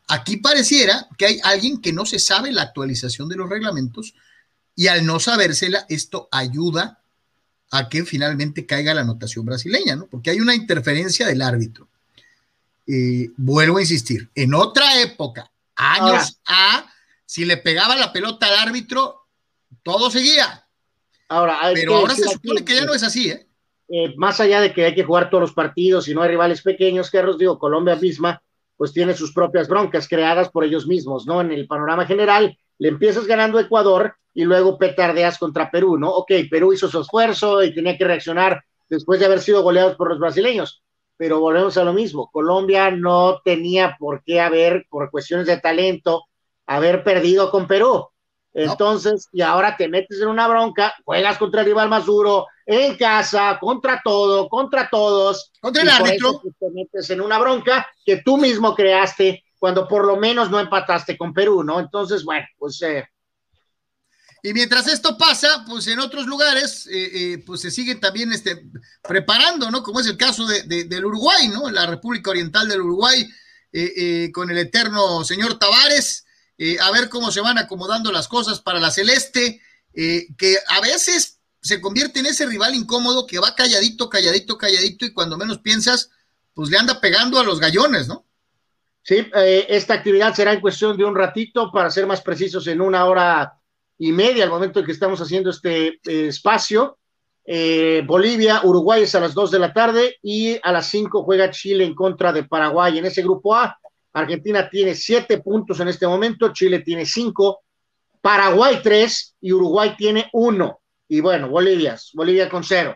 [0.08, 4.14] Aquí pareciera que hay alguien que no se sabe la actualización de los reglamentos
[4.74, 7.02] y al no sabérsela, esto ayuda
[7.72, 10.08] a que finalmente caiga la anotación brasileña, ¿no?
[10.08, 11.90] Porque hay una interferencia del árbitro.
[12.88, 16.86] Eh, vuelvo a insistir, en otra época, años A,
[17.26, 19.28] si le pegaba la pelota al árbitro,
[19.82, 20.68] todo seguía.
[21.28, 23.48] Ahora, pero ahora se supone que ya no es así, ¿eh?
[23.88, 26.62] Eh, más allá de que hay que jugar todos los partidos y no hay rivales
[26.62, 28.42] pequeños, Carlos, digo, Colombia misma,
[28.78, 31.42] pues tiene sus propias broncas creadas por ellos mismos, ¿no?
[31.42, 36.12] En el panorama general, le empiezas ganando a Ecuador y luego petardeas contra Perú, ¿no?
[36.12, 40.10] Ok, Perú hizo su esfuerzo y tenía que reaccionar después de haber sido goleados por
[40.10, 40.84] los brasileños,
[41.18, 46.26] pero volvemos a lo mismo, Colombia no tenía por qué haber, por cuestiones de talento,
[46.66, 48.08] haber perdido con Perú.
[48.54, 52.96] Entonces, y ahora te metes en una bronca, juegas contra el rival más duro, en
[52.96, 55.52] casa, contra todo, contra todos.
[55.60, 56.42] Contra el árbitro.
[56.58, 61.18] te metes en una bronca que tú mismo creaste cuando por lo menos no empataste
[61.18, 61.80] con Perú, ¿no?
[61.80, 62.82] Entonces, bueno, pues...
[62.82, 63.06] Eh,
[64.50, 68.66] y mientras esto pasa, pues en otros lugares, eh, eh, pues se siguen también este,
[69.02, 69.84] preparando, ¿no?
[69.84, 71.70] Como es el caso de, del Uruguay, ¿no?
[71.70, 73.28] La República Oriental del Uruguay,
[74.32, 76.26] con el eterno señor Tavares,
[76.58, 79.62] eh, a ver cómo se van acomodando las cosas para la Celeste,
[79.94, 85.06] eh, que a veces se convierte en ese rival incómodo que va calladito, calladito, calladito
[85.06, 86.12] y cuando menos piensas,
[86.54, 88.26] pues le anda pegando a los gallones, ¿no?
[89.02, 92.82] Sí, eh, esta actividad será en cuestión de un ratito, para ser más precisos, en
[92.82, 93.60] una hora
[93.98, 96.98] y media, al momento en que estamos haciendo este espacio.
[98.06, 101.86] Bolivia, Uruguay es a las 2 de la tarde y a las 5 juega Chile
[101.86, 102.98] en contra de Paraguay.
[102.98, 103.78] En ese grupo A
[104.14, 107.64] Argentina tiene siete puntos en este momento, Chile tiene cinco,
[108.22, 110.80] Paraguay tres y Uruguay tiene uno.
[111.08, 112.96] Y bueno, Bolivia, Bolivia con cero.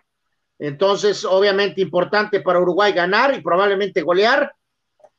[0.57, 4.51] Entonces, obviamente importante para Uruguay ganar y probablemente golear.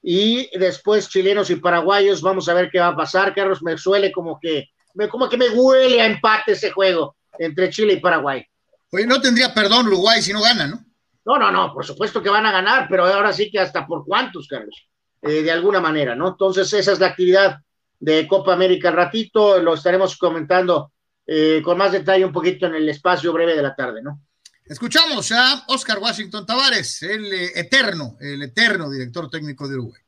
[0.02, 3.34] Y después chilenos y paraguayos, vamos a ver qué va a pasar.
[3.34, 7.70] Carlos, me suele como que, me, como que me huele a empate ese juego entre
[7.70, 8.44] Chile y Paraguay.
[8.92, 10.84] Oye, no tendría perdón Uruguay si no gana, ¿no?
[11.24, 14.04] No, no, no, por supuesto que van a ganar, pero ahora sí que hasta por
[14.04, 14.90] cuántos, Carlos.
[15.22, 16.28] Eh, de alguna manera, ¿no?
[16.28, 17.58] Entonces, esa es la actividad
[17.98, 20.92] de Copa América ratito, lo estaremos comentando
[21.26, 24.22] eh, con más detalle un poquito en el espacio breve de la tarde, ¿no?
[24.64, 30.00] Escuchamos a Oscar Washington Tavares, el eh, eterno, el eterno director técnico de Uruguay.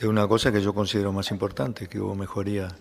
[0.00, 2.74] De una cosa que yo considero más importante, que hubo mejoría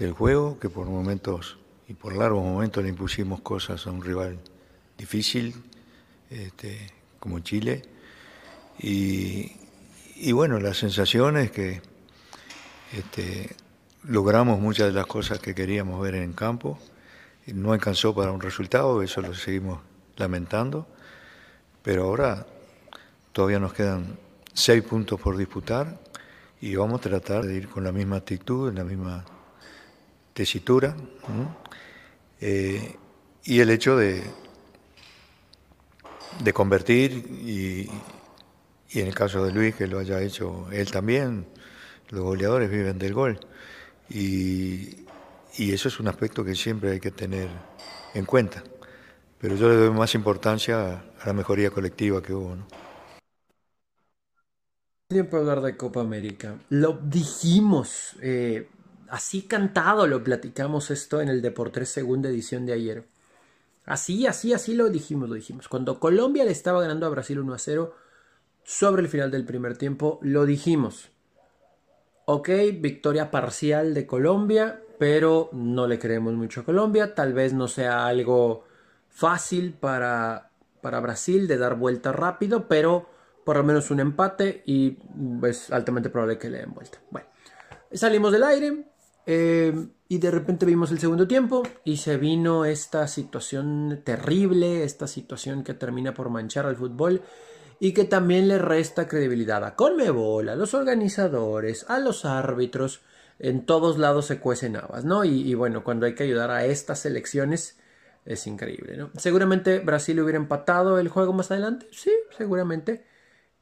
[0.00, 4.40] del juego, que por momentos y por largos momentos le impusimos cosas a un rival
[4.98, 5.54] difícil,
[6.30, 7.82] este, como Chile,
[8.80, 9.52] y,
[10.32, 11.80] bueno, la sensación es que
[12.92, 13.54] este,
[14.02, 16.80] logramos muchas de las cosas que queríamos ver en campo.
[17.46, 19.82] No alcanzó para un resultado, eso lo seguimos
[20.16, 20.88] lamentando,
[21.84, 22.44] pero ahora
[23.30, 24.18] todavía nos quedan
[24.52, 26.02] seis puntos por disputar
[26.64, 29.22] y vamos a tratar de ir con la misma actitud, en la misma
[30.32, 30.96] tesitura.
[32.40, 32.96] Eh,
[33.44, 34.22] y el hecho de,
[36.42, 37.86] de convertir y,
[38.92, 41.44] y en el caso de Luis, que lo haya hecho él también,
[42.08, 43.38] los goleadores viven del gol.
[44.08, 45.04] Y,
[45.58, 47.50] eso es un aspecto que siempre hay que tener
[48.14, 48.64] en cuenta.
[49.38, 52.56] Pero yo le doy más importancia a la mejoría colectiva que hubo.
[52.56, 52.83] ¿no?
[55.14, 56.58] Tiempo hablar de Copa América.
[56.70, 58.68] Lo dijimos, eh,
[59.08, 63.06] así cantado lo platicamos esto en el Deportes segunda edición de ayer.
[63.84, 65.68] Así, así, así lo dijimos, lo dijimos.
[65.68, 67.94] Cuando Colombia le estaba ganando a Brasil 1 a 0,
[68.64, 71.10] sobre el final del primer tiempo, lo dijimos.
[72.24, 72.48] Ok,
[72.80, 77.14] victoria parcial de Colombia, pero no le creemos mucho a Colombia.
[77.14, 78.64] Tal vez no sea algo
[79.10, 80.50] fácil para,
[80.80, 83.13] para Brasil de dar vuelta rápido, pero
[83.44, 84.98] por lo menos un empate y
[85.46, 86.98] es altamente probable que le den vuelta.
[87.10, 87.28] Bueno,
[87.92, 88.84] salimos del aire
[89.26, 95.06] eh, y de repente vimos el segundo tiempo y se vino esta situación terrible, esta
[95.06, 97.22] situación que termina por manchar al fútbol
[97.80, 103.02] y que también le resta credibilidad a Conmebol, a los organizadores, a los árbitros.
[103.38, 105.24] En todos lados se cuecen habas, ¿no?
[105.24, 107.78] Y, y bueno, cuando hay que ayudar a estas elecciones
[108.24, 109.10] es increíble, ¿no?
[109.16, 113.04] Seguramente Brasil hubiera empatado el juego más adelante, sí, seguramente.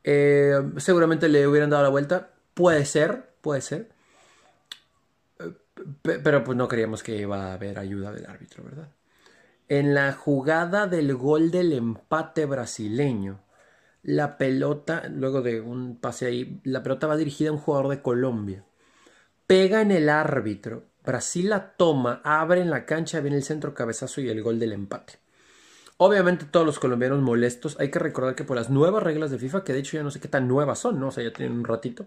[0.04, 3.90] Eh, seguramente le hubieran dado la vuelta, puede ser, puede ser.
[5.38, 5.52] Eh,
[6.22, 8.88] pero pues no creíamos que iba a haber ayuda del árbitro, ¿verdad?
[9.68, 13.40] En la jugada del gol del empate brasileño,
[14.02, 18.02] la pelota, luego de un pase ahí, la pelota va dirigida a un jugador de
[18.02, 18.64] Colombia.
[19.46, 20.84] Pega en el árbitro.
[21.04, 24.72] Brasil la toma, abre en la cancha, viene el centro cabezazo y el gol del
[24.72, 25.21] empate.
[26.04, 27.78] Obviamente todos los colombianos molestos.
[27.78, 30.10] Hay que recordar que por las nuevas reglas de FIFA, que de hecho ya no
[30.10, 31.06] sé qué tan nuevas son, ¿no?
[31.06, 32.06] O sea, ya tienen un ratito.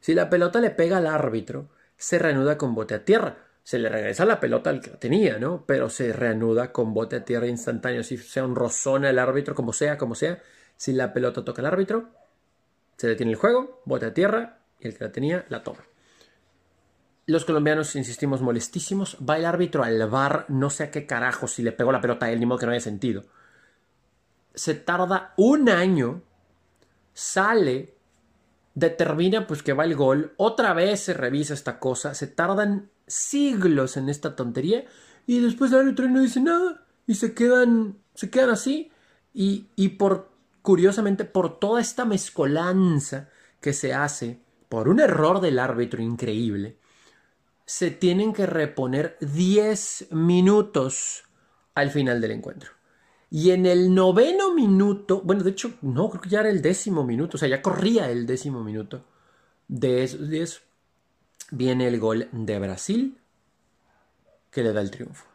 [0.00, 3.36] Si la pelota le pega al árbitro, se reanuda con bote a tierra.
[3.62, 5.64] Se le regresa la pelota al que la tenía, ¿no?
[5.64, 8.02] Pero se reanuda con bote a tierra instantáneo.
[8.02, 10.42] Si sea un rozón al árbitro, como sea, como sea
[10.76, 12.08] si la pelota toca al árbitro,
[12.96, 15.84] se detiene el juego, bote a tierra y el que la tenía la toma.
[17.30, 19.16] Los colombianos, insistimos, molestísimos.
[19.18, 22.26] Va el árbitro al bar, no sé a qué carajo, si le pegó la pelota
[22.26, 23.22] a él, ni modo que no haya sentido.
[24.52, 26.22] Se tarda un año,
[27.14, 27.94] sale,
[28.74, 33.96] determina pues que va el gol, otra vez se revisa esta cosa, se tardan siglos
[33.96, 34.86] en esta tontería
[35.24, 38.90] y después el árbitro no dice nada y se quedan, se quedan así
[39.32, 40.30] y, y por
[40.62, 43.28] curiosamente, por toda esta mezcolanza
[43.60, 46.79] que se hace, por un error del árbitro increíble,
[47.70, 51.22] se tienen que reponer 10 minutos
[51.72, 52.72] al final del encuentro.
[53.30, 57.04] Y en el noveno minuto, bueno, de hecho, no, creo que ya era el décimo
[57.04, 59.04] minuto, o sea, ya corría el décimo minuto
[59.68, 60.62] de esos 10,
[61.52, 63.20] viene el gol de Brasil
[64.50, 65.26] que le da el triunfo.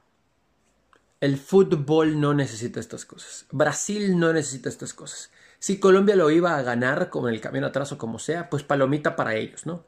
[1.22, 3.46] El fútbol no necesita estas cosas.
[3.50, 5.32] Brasil no necesita estas cosas.
[5.58, 9.16] Si Colombia lo iba a ganar con el camión atrás o como sea, pues palomita
[9.16, 9.86] para ellos, ¿no?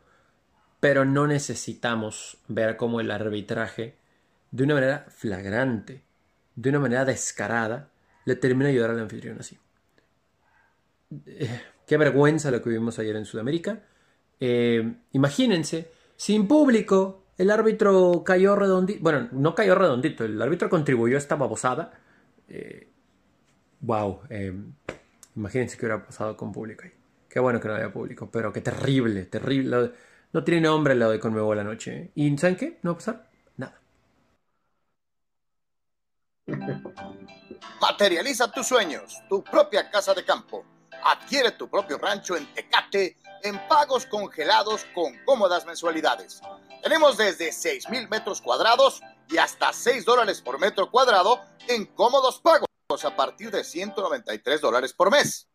[0.87, 3.97] Pero no necesitamos ver cómo el arbitraje,
[4.51, 6.01] de una manera flagrante,
[6.55, 7.89] de una manera descarada,
[8.23, 9.57] le termina ayudar al anfitrión así.
[11.25, 13.81] Eh, qué vergüenza lo que vimos ayer en Sudamérica.
[14.39, 18.99] Eh, imagínense, sin público, el árbitro cayó redondito.
[19.01, 20.23] Bueno, no cayó redondito.
[20.23, 21.99] El árbitro contribuyó a esta babosada.
[23.81, 24.21] Wow.
[24.29, 24.53] Eh,
[25.35, 26.93] imagínense qué hubiera pasado con público ahí.
[27.27, 28.31] Qué bueno que no había público.
[28.31, 29.91] Pero qué terrible, terrible.
[30.37, 31.97] No tiene nombre el lado de Conmebol la noche.
[31.97, 32.11] ¿eh?
[32.13, 32.77] ¿Y saben qué?
[32.83, 33.81] No va a pasar nada.
[37.81, 39.19] Materializa tus sueños.
[39.27, 40.63] Tu propia casa de campo.
[41.03, 46.39] Adquiere tu propio rancho en Tecate en pagos congelados con cómodas mensualidades.
[46.83, 52.39] Tenemos desde 6 mil metros cuadrados y hasta 6 dólares por metro cuadrado en cómodos
[52.41, 52.67] pagos
[53.03, 55.47] a partir de 193 dólares por mes.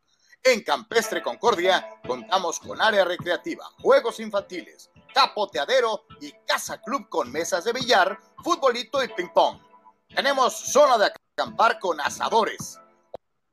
[0.44, 7.64] En Campestre Concordia contamos con área recreativa, juegos infantiles, capoteadero y casa club con mesas
[7.64, 9.58] de billar, futbolito y ping pong.
[10.08, 12.78] Tenemos zona de acampar con asadores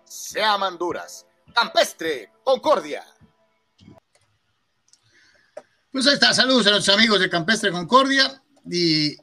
[0.04, 1.26] Seamanduras.
[1.54, 3.06] Campestre, Concordia.
[5.92, 8.42] Pues ahí está, saludos a nuestros amigos de Campestre Concordia.
[8.66, 9.16] Y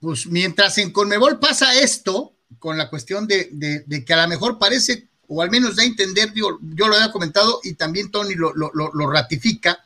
[0.00, 5.08] pues mientras en Conmebol pasa esto, con la cuestión de, que a lo mejor parece,
[5.26, 9.10] o al menos da a entender, yo lo había comentado y también Tony lo, lo
[9.10, 9.84] ratifica,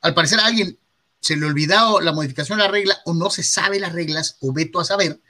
[0.00, 0.78] al parecer alguien
[1.20, 4.52] se le olvidado la modificación de la regla o no se sabe las reglas o
[4.52, 5.20] veto a saber.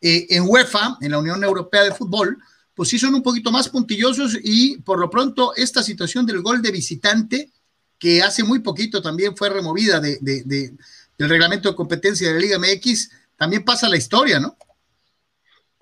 [0.00, 2.38] Eh, en UEFA, en la Unión Europea de Fútbol,
[2.74, 6.62] pues sí son un poquito más puntillosos y por lo pronto esta situación del gol
[6.62, 7.50] de visitante,
[7.98, 12.58] que hace muy poquito también fue removida de, del reglamento de competencia de la Liga
[12.58, 14.56] MX, también pasa la historia, ¿no?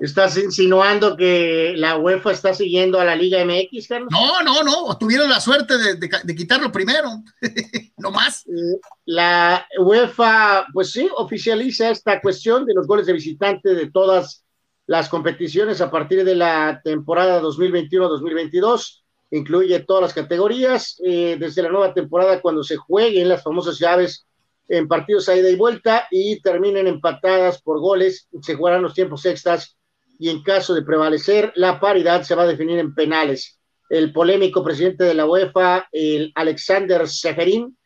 [0.02, 4.08] ¿Estás insinuando que la UEFA está siguiendo a la Liga MX, Carlos?
[4.10, 7.22] No, no, no, tuvieron la suerte de, quitarlo primero,
[7.98, 8.44] no más.
[8.48, 14.44] Eh, la UEFA, pues sí, oficializa esta cuestión de los goles de visitante de todas
[14.86, 19.04] las competiciones a partir de la temporada 2021-2022.
[19.30, 24.26] Incluye todas las categorías, eh, desde la nueva temporada cuando se jueguen las famosas llaves
[24.66, 29.24] en partidos a ida y vuelta y terminen empatadas por goles, se jugarán los tiempos
[29.26, 29.76] extras
[30.18, 33.58] y en caso de prevalecer la paridad se va a definir en penales.
[33.88, 35.88] El polémico presidente de la UEFA,
[36.34, 37.76] Alexander Seferin,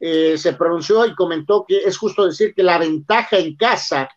[0.00, 4.08] eh, se pronunció y comentó que es justo decir que la ventaja en casa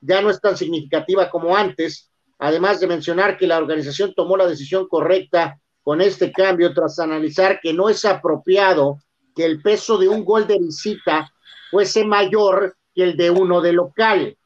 [0.00, 4.46] ya no es tan significativa como antes, además de mencionar que la organización tomó la
[4.46, 8.98] decisión correcta con este cambio tras analizar que no es apropiado
[9.34, 11.32] que el peso de un gol de visita
[11.70, 14.36] fuese mayor que el de uno de local.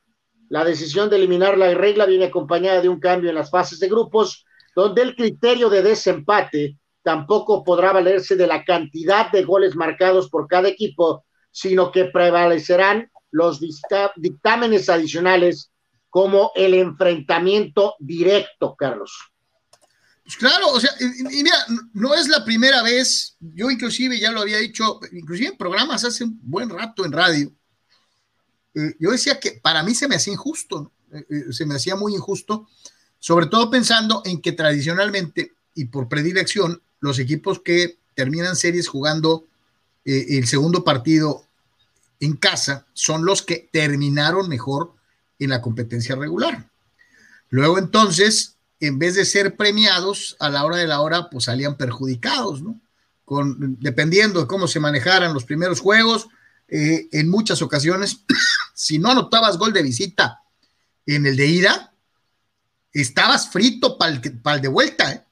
[0.48, 3.88] La decisión de eliminar la regla viene acompañada de un cambio en las fases de
[3.88, 4.44] grupos,
[4.74, 10.46] donde el criterio de desempate tampoco podrá valerse de la cantidad de goles marcados por
[10.48, 13.60] cada equipo, sino que prevalecerán los
[14.16, 15.70] dictámenes adicionales
[16.10, 19.12] como el enfrentamiento directo, Carlos.
[20.24, 21.56] Pues claro, o sea, y, mira,
[21.92, 26.24] no es la primera vez, yo inclusive ya lo había dicho, inclusive en programas hace
[26.24, 27.52] un buen rato en radio,
[28.76, 31.96] eh, yo decía que para mí se me hacía injusto, eh, eh, se me hacía
[31.96, 32.68] muy injusto,
[33.18, 39.44] sobre todo pensando en que tradicionalmente y por predilección, los equipos que terminan series jugando
[40.04, 41.44] el segundo partido
[42.20, 44.94] en casa son los que terminaron mejor
[45.40, 46.70] en la competencia regular.
[47.50, 51.76] Luego entonces, en vez de ser premiados, a la hora de la hora, pues salían
[51.76, 52.80] perjudicados, ¿no?
[53.24, 56.28] Con, dependiendo de cómo se manejaran los primeros juegos,
[56.68, 58.24] en muchas ocasiones
[58.74, 60.42] si no anotabas gol de visita
[61.06, 61.94] en el de ida,
[62.92, 65.26] estabas frito para el, de vuelta.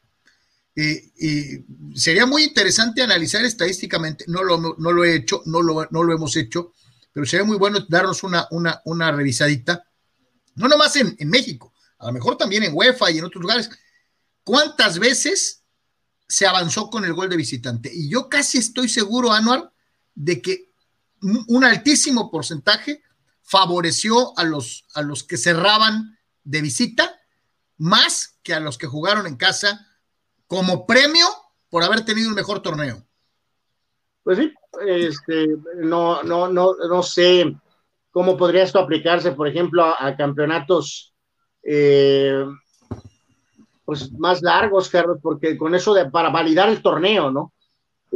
[0.76, 1.64] ¿eh?
[1.94, 6.14] sería muy interesante analizar estadísticamente, no lo, no lo he hecho, no lo, no lo,
[6.14, 6.72] hemos hecho,
[7.12, 9.84] pero sería muy bueno darnos una, una, una revisadita,
[10.56, 13.70] no nomás en, en México, a lo mejor también en UEFA y en otros lugares.
[14.42, 15.62] ¿Cuántas veces
[16.28, 17.90] se avanzó con el gol de visitante?
[17.92, 19.72] Y yo casi estoy seguro, Anuar,
[20.14, 20.73] de que
[21.48, 23.02] un altísimo porcentaje
[23.42, 27.14] favoreció a los, a los que cerraban de visita
[27.78, 29.86] más que a los que jugaron en casa
[30.46, 31.26] como premio
[31.68, 33.02] por haber tenido un mejor torneo.
[34.22, 34.52] Pues sí,
[34.86, 37.54] este, no, no, no, no sé
[38.10, 41.12] cómo podría esto aplicarse, por ejemplo, a, campeonatos
[41.62, 42.44] eh,
[43.84, 47.52] pues más largos, Carlos, porque con eso de para validar el torneo, ¿no?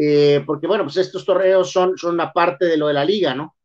[0.01, 3.35] Eh, porque bueno, pues estos torneos son, son una parte de lo de la liga,
[3.35, 3.57] ¿no?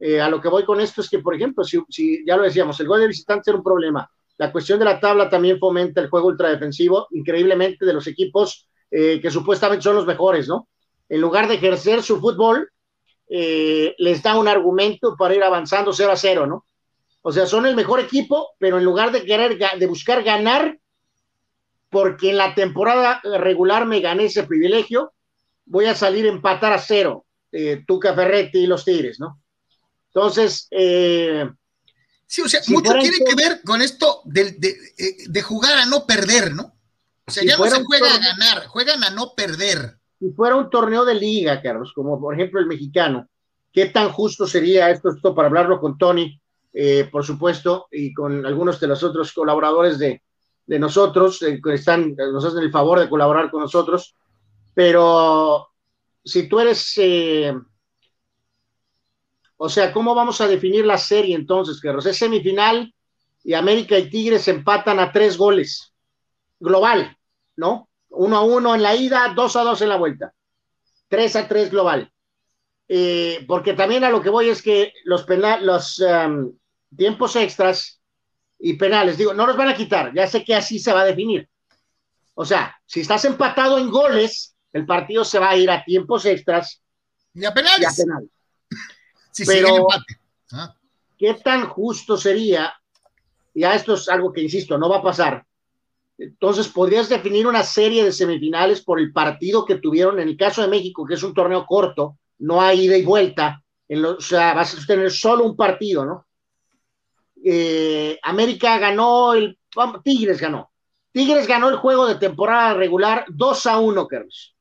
[0.00, 2.78] Eh, a lo que voy con esto es que, por ejemplo, si, ya lo decíamos,
[2.80, 4.10] el gol de visitante era un problema.
[4.36, 9.20] La cuestión de la tabla también fomenta el juego ultradefensivo, increíblemente, de los equipos eh,
[9.20, 10.68] que supuestamente son los mejores, ¿no?
[11.08, 12.70] En lugar de ejercer su fútbol,
[13.28, 16.66] eh, les da un argumento para ir avanzando 0 a 0, ¿no?
[17.22, 20.78] O sea, son el mejor equipo, pero en lugar de querer, de buscar ganar,
[21.90, 25.12] porque en la temporada regular me gané ese privilegio,
[25.68, 27.26] voy a salir a empatar a cero,
[27.86, 29.40] Tuca Ferretti y los Tigres, ¿no?
[30.12, 31.48] Entonces, eh,
[32.26, 34.56] sí, o sea, mucho tiene que ver con esto de,
[34.98, 36.74] eh, de, jugar a no perder, ¿no?
[37.26, 39.98] O sea, ya no se juega a ganar, juegan a no perder.
[40.18, 43.28] Si fuera un torneo de liga, Carlos, como por ejemplo el mexicano,
[43.72, 46.40] ¿qué tan justo sería esto, esto para hablarlo con Tony,
[46.72, 50.22] eh, por supuesto, y con algunos de los otros colaboradores de,
[50.66, 54.16] de nosotros, que están, nos hacen el favor de colaborar con nosotros,
[54.78, 55.70] pero
[56.24, 56.94] si tú eres
[59.56, 62.06] o sea, ¿cómo vamos a definir la serie entonces, Carlos?
[62.06, 62.94] Es semifinal
[63.42, 65.92] y América y Tigres empatan a tres goles.
[66.60, 67.18] Global,
[67.56, 67.88] ¿no?
[68.10, 70.32] Uno a uno en la ida, dos a dos en la vuelta.
[71.08, 72.12] Tres a tres global.
[72.86, 75.26] Eh, porque también a lo que voy es que los,
[75.62, 76.56] los um,
[76.96, 78.00] tiempos extras
[78.60, 81.06] y penales, digo, no los van a quitar, ya sé que así se va a
[81.06, 81.48] definir.
[82.34, 86.24] O sea, si estás empatado en goles, el partido se va a ir a tiempos
[86.26, 86.82] extras
[87.34, 87.80] y a penales.
[87.80, 88.30] Y a penales.
[89.46, 89.86] Pero,
[90.52, 90.74] ah.
[91.16, 92.74] ¿qué tan justo sería?
[93.54, 95.44] Ya esto es algo que, insisto, no va a pasar.
[96.16, 100.62] Entonces, podrías definir una serie de semifinales por el partido que tuvieron en el caso
[100.62, 103.62] de México, que es un torneo corto, no hay ida y vuelta.
[103.86, 106.26] En o sea, vas a tener solo un partido, ¿no?
[107.44, 109.58] Eh, América ganó, el
[110.02, 110.72] Tigres ganó.
[111.12, 114.56] Tigres ganó el juego de temporada regular 2 a 1, Carlos.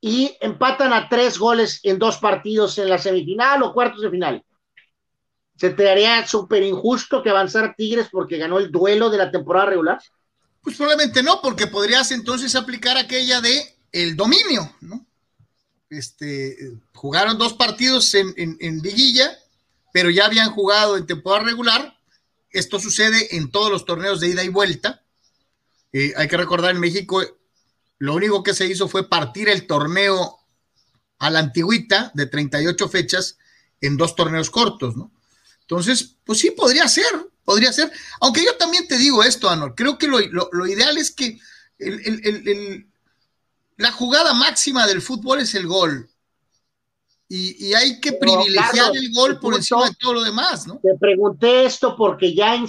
[0.00, 4.44] Y empatan a tres goles en dos partidos en la semifinal o cuartos de final.
[5.56, 9.66] ¿Se te haría súper injusto que avanzara Tigres porque ganó el duelo de la temporada
[9.66, 10.00] regular?
[10.62, 15.04] Pues probablemente no, porque podrías entonces aplicar aquella de el dominio, ¿no?
[15.90, 16.56] Este,
[16.94, 18.80] jugaron dos partidos en, en, en
[19.92, 21.98] pero ya habían jugado en temporada regular.
[22.52, 25.02] Esto sucede en todos los torneos de ida y vuelta.
[25.92, 27.22] Eh, hay que recordar en México,
[28.00, 30.38] lo único que se hizo fue partir el torneo
[31.18, 33.38] a la antigüita de 38 fechas
[33.80, 35.12] en dos torneos cortos, ¿no?
[35.60, 37.12] Entonces, pues sí, podría ser,
[37.44, 37.92] podría ser.
[38.20, 41.38] Aunque yo también te digo esto, Anor, creo que lo, lo, lo ideal es que
[41.78, 42.86] el, el, el,
[43.76, 46.08] la jugada máxima del fútbol es el gol.
[47.28, 50.80] Y, y hay que privilegiar Carlos, el gol por encima de todo lo demás, ¿no?
[50.82, 52.66] Te pregunté esto porque ya en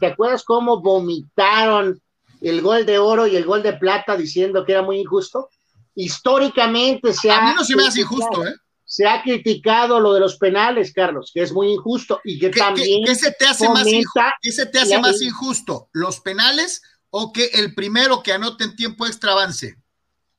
[0.00, 2.01] ¿te acuerdas cómo vomitaron
[2.48, 5.48] el gol de oro y el gol de plata diciendo que era muy injusto?
[5.94, 7.48] Históricamente se A ha.
[7.48, 8.54] mí no se me hace injusto, ¿eh?
[8.84, 12.60] Se ha criticado lo de los penales, Carlos, que es muy injusto y que ¿Qué,
[12.60, 13.04] también.
[13.04, 15.88] ¿qué, qué se te hace, más, injusto, ¿qué se te hace más injusto?
[15.92, 19.76] ¿Los penales o que el primero que anote en tiempo extra avance?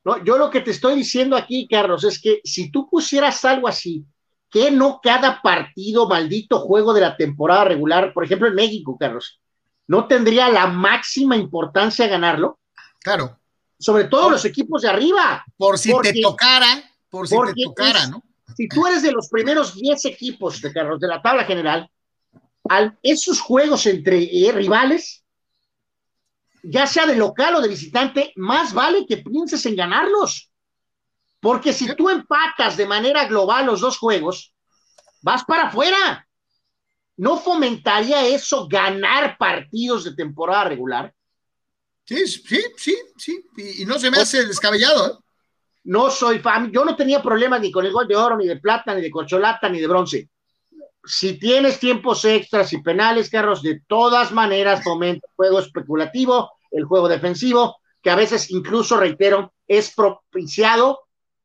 [0.04, 3.68] No, yo lo que te estoy diciendo aquí, Carlos, es que si tú pusieras algo
[3.68, 4.06] así,
[4.52, 9.40] que no cada partido, maldito juego de la temporada regular, por ejemplo en México, Carlos,
[9.88, 12.60] no tendría la máxima importancia ganarlo.
[13.02, 13.40] Claro.
[13.78, 15.44] Sobre todo por, los equipos de arriba.
[15.58, 18.24] Por si porque, te tocara, por si te tocara, es, ¿no?
[18.56, 21.90] Si tú eres de los primeros 10 equipos de Carlos de la tabla general,
[22.70, 25.24] al, esos juegos entre eh, rivales
[26.64, 30.50] ya sea de local o de visitante, más vale que pienses en ganarlos.
[31.42, 34.54] Porque si tú empatas de manera global los dos juegos,
[35.22, 36.26] vas para afuera.
[37.18, 41.14] ¿No fomentaría eso ganar partidos de temporada regular?
[42.06, 43.46] Sí, sí, sí, sí.
[43.58, 45.08] Y, y no se me hace descabellado.
[45.08, 45.18] ¿eh?
[45.86, 48.58] No soy fan, yo no tenía problemas ni con el gol de oro, ni de
[48.58, 50.30] plata, ni de corcholata, ni de bronce.
[51.06, 56.86] Si tienes tiempos extras y penales, Carlos, de todas maneras fomenta el juego especulativo, el
[56.86, 61.02] juego defensivo, que a veces incluso, reitero, es propiciado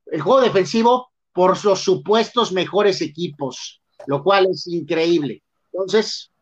[0.06, 5.42] el juego defensivo por los supuestos mejores equipos, lo cual es increíble.
[5.79, 6.33] Entonces.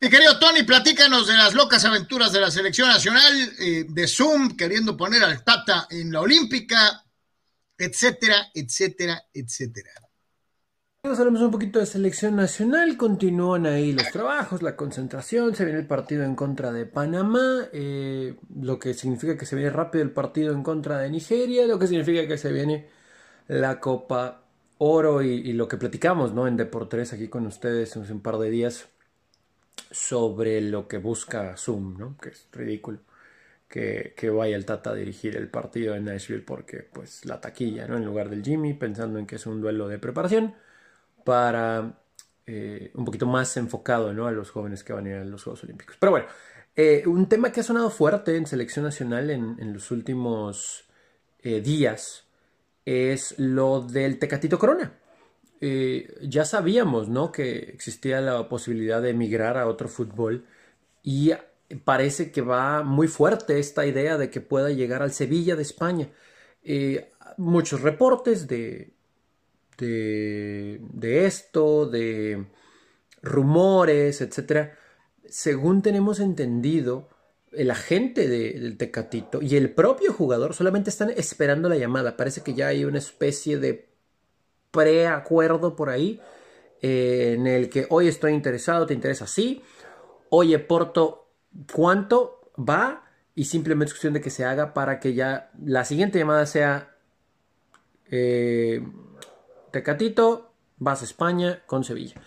[0.00, 4.56] Mi querido Tony, platícanos de las locas aventuras de la selección nacional, eh, de Zoom,
[4.56, 7.04] queriendo poner al Tata en la Olímpica,
[7.78, 9.92] etcétera, etcétera, etcétera.
[11.04, 15.86] Hablamos un poquito de selección nacional, continúan ahí los trabajos, la concentración, se viene el
[15.86, 20.52] partido en contra de Panamá, eh, lo que significa que se viene rápido el partido
[20.52, 22.88] en contra de Nigeria, lo que significa que se viene
[23.46, 24.41] la Copa
[24.84, 26.48] Oro y, y lo que platicamos ¿no?
[26.48, 28.88] en Deportes aquí con ustedes hace un par de días
[29.92, 32.16] sobre lo que busca Zoom, ¿no?
[32.20, 32.98] que es ridículo.
[33.68, 37.86] Que, que, vaya el Tata a dirigir el partido en Nashville porque pues la taquilla,
[37.86, 37.96] ¿no?
[37.96, 40.54] En lugar del Jimmy, pensando en que es un duelo de preparación
[41.24, 41.98] para
[42.46, 44.26] eh, un poquito más enfocado ¿no?
[44.26, 45.96] a los jóvenes que van a ir a los Juegos Olímpicos.
[45.98, 46.26] Pero bueno,
[46.74, 50.84] eh, un tema que ha sonado fuerte en selección nacional en, en los últimos
[51.38, 52.26] eh, días
[52.84, 54.98] es lo del Tecatito Corona.
[56.22, 57.30] ya sabíamos ¿no?
[57.30, 60.44] que existía la posibilidad de emigrar a otro fútbol
[61.02, 61.32] y
[61.84, 66.08] parece que va muy fuerte esta idea de que pueda llegar al Sevilla de España.
[67.36, 68.92] muchos reportes de
[69.78, 72.46] de, de esto, de
[73.22, 74.78] rumores, etcétera.
[75.28, 77.08] Según tenemos entendido,
[77.52, 82.16] el agente de, del Tecatito y el propio jugador solamente están esperando la llamada.
[82.16, 83.88] Parece que ya hay una especie de
[84.70, 86.20] preacuerdo por ahí
[86.80, 89.62] eh, en el que hoy estoy interesado, te interesa sí.
[90.30, 91.28] Oye, Porto,
[91.72, 93.04] ¿cuánto va?
[93.34, 96.96] Y simplemente es cuestión de que se haga para que ya la siguiente llamada sea
[98.10, 98.82] eh,
[99.70, 102.20] Tecatito, vas a España con Sevilla.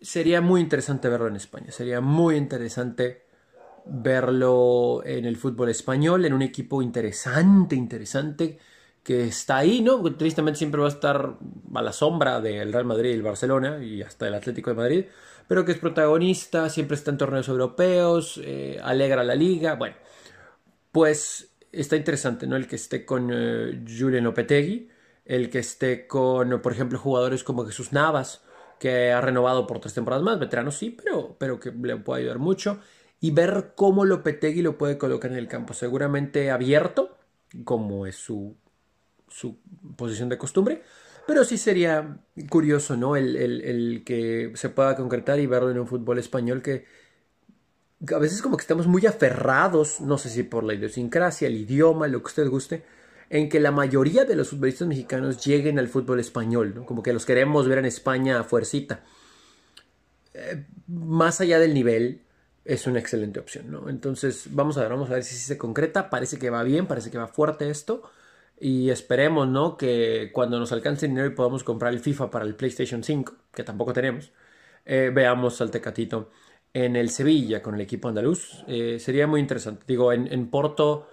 [0.00, 1.70] Sería muy interesante verlo en España.
[1.70, 3.25] Sería muy interesante
[3.86, 8.58] verlo en el fútbol español, en un equipo interesante, interesante,
[9.02, 10.02] que está ahí, ¿no?
[10.16, 11.36] Tristemente siempre va a estar
[11.74, 15.04] a la sombra del Real Madrid y el Barcelona y hasta el Atlético de Madrid,
[15.48, 19.74] pero que es protagonista, siempre está en torneos europeos, eh, alegra la liga.
[19.74, 19.96] Bueno,
[20.92, 22.56] pues está interesante, ¿no?
[22.56, 24.90] El que esté con eh, Julian Lopetegui
[25.26, 28.42] el que esté con, por ejemplo, jugadores como Jesús Navas,
[28.78, 32.38] que ha renovado por tres temporadas más, veterano sí, pero, pero que le puede ayudar
[32.38, 32.80] mucho,
[33.20, 37.16] y ver cómo Lopetegui lo puede colocar en el campo, seguramente abierto,
[37.64, 38.56] como es su,
[39.28, 39.58] su
[39.96, 40.82] posición de costumbre,
[41.26, 43.16] Pero sí sería curioso, ¿no?
[43.16, 46.84] El, el, que se pueda concretar y verlo en un fútbol español que
[48.14, 52.08] a veces como que estamos muy aferrados, no sé si por la idiosincrasia, el idioma,
[52.08, 52.84] lo que usted guste,
[53.30, 56.84] en que la mayoría de los futbolistas mexicanos lleguen al fútbol español.
[56.86, 59.02] Como que los queremos ver en España a fuercita.
[60.34, 62.22] Eh, más allá del nivel,
[62.66, 63.88] es una excelente opción, ¿no?
[63.88, 66.10] Entonces, vamos a ver, vamos a ver si se concreta.
[66.10, 68.02] Parece que va bien, parece que va fuerte esto.
[68.58, 69.76] Y esperemos, ¿no?
[69.76, 73.64] Que cuando nos alcance dinero y podamos comprar el FIFA para el PlayStation 5, que
[73.64, 74.32] tampoco tenemos,
[74.84, 76.30] eh, veamos al Tecatito
[76.72, 78.64] en el Sevilla con el equipo andaluz.
[78.66, 79.84] Eh, sería muy interesante.
[79.86, 81.08] Digo, en, en, Porto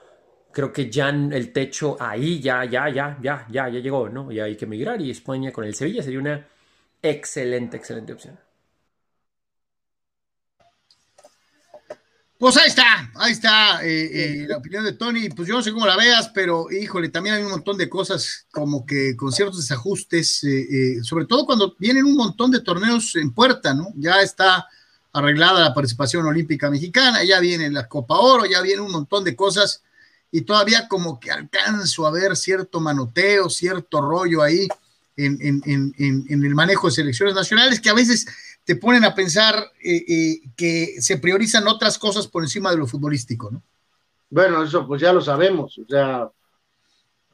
[0.51, 4.31] creo que ya el techo ahí ya, ya, ya, ya, ya, ya llegó, ¿no?
[4.31, 5.01] Y hay que migrar.
[5.01, 6.47] Y España con el Sevilla sería una
[7.01, 8.39] excelente, excelente opción.
[12.43, 15.29] Pues ahí está, ahí está eh, eh, la opinión de Tony.
[15.29, 18.47] Pues yo no sé cómo la veas, pero híjole, también hay un montón de cosas
[18.51, 23.31] como que con ciertos desajustes, eh, sobre todo cuando vienen un montón de torneos en
[23.31, 23.93] puerta, ¿no?
[23.95, 24.67] Ya está
[25.13, 29.37] arreglada la participación olímpica mexicana, ya viene la Copa Oro, ya viene un montón de
[29.37, 29.81] cosas
[30.29, 34.67] y todavía como que alcanzo a ver cierto manoteo, cierto rollo ahí
[35.15, 38.25] en, en, en el manejo de selecciones nacionales que a veces
[38.65, 42.87] te ponen a pensar eh, eh, que se priorizan otras cosas por encima de lo
[42.87, 43.61] futbolístico, ¿no?
[44.29, 46.29] Bueno, eso pues ya lo sabemos, o sea,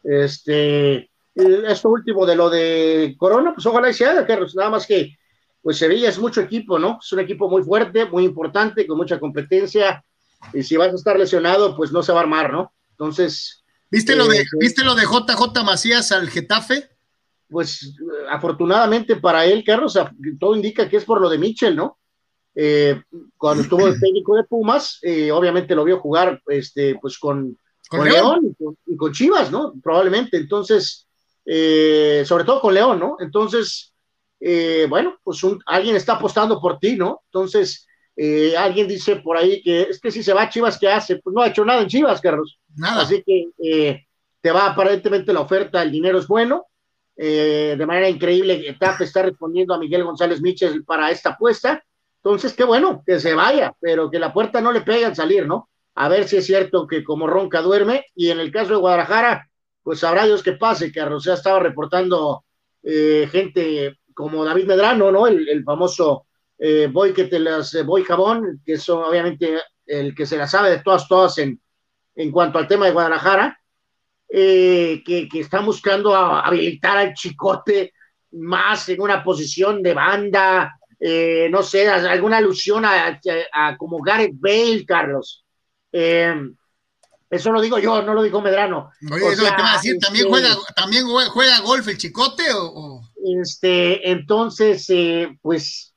[0.04, 4.86] este, esto último de lo de Corona, pues ojalá y se haga, Carlos, nada más
[4.86, 5.18] que,
[5.62, 7.00] pues Sevilla es mucho equipo, ¿no?
[7.02, 10.04] Es un equipo muy fuerte, muy importante, con mucha competencia,
[10.54, 12.74] y si vas a estar lesionado, pues no se va a armar, ¿no?
[12.92, 13.64] Entonces...
[13.92, 16.90] ¿Viste, lo, de, eh, ¿viste lo de JJ Macías al Getafe?
[17.50, 17.96] pues
[18.30, 19.98] afortunadamente para él, Carlos,
[20.40, 21.98] todo indica que es por lo de Mitchell, ¿no?
[22.56, 23.02] Eh,
[23.38, 27.58] cuando estuvo el técnico de Pumas, eh, obviamente lo vio jugar este, pues con,
[27.92, 28.56] León,
[28.86, 29.74] y, con, Chivas, ¿no?
[29.82, 30.38] Probablemente.
[30.38, 31.08] Entonces,
[31.46, 33.18] eh, sobre todo con León, ¿no?
[33.20, 33.94] Entonces,
[34.90, 37.22] bueno, pues alguien está apostando por ti, ¿no?
[37.26, 37.88] Entonces,
[38.58, 41.18] alguien dice por ahí que es que si se va a Chivas, ¿qué hace?
[41.18, 42.60] Pues no ha hecho nada en Chivas, Carlos.
[42.76, 43.04] Nada.
[43.04, 44.06] Así que
[44.42, 46.70] te va aparentemente la oferta, el dinero es bueno
[47.22, 51.84] eh, de manera increíble, TAP está respondiendo a Miguel González Michel para esta apuesta.
[52.24, 55.46] Entonces, qué bueno, que se vaya, pero que la puerta no le pegue al salir,
[55.46, 55.70] ¿no?
[55.96, 58.06] A ver si es cierto que como ronca duerme.
[58.16, 59.50] Y en el caso de Guadalajara,
[59.84, 62.46] pues sabrá Dios que pase, que Arrocea estaba reportando
[62.84, 65.28] eh, gente como David Medrano, ¿no?
[65.28, 66.26] El, famoso
[66.58, 70.70] eh, Boy que te las, Boy Jabón, que son obviamente el que se la sabe
[70.70, 71.60] de todas, todas en,
[72.16, 73.59] en cuanto al tema de Guadalajara
[74.32, 77.94] eh, que, que, están buscando habilitar al chicote
[78.34, 83.20] más en una posición de banda, eh, no sé, alguna alusión a,
[83.78, 85.44] como Gareth Bale, Carlos.
[85.92, 86.36] Eh,
[87.28, 88.92] eso lo digo yo, no lo dijo Medrano.
[89.12, 92.44] Oye, eso te a decir, ¿también, este, juega, ¿también juega golf el chicote?
[92.54, 93.02] O,
[93.42, 94.88] Este, entonces,
[95.42, 95.96] pues,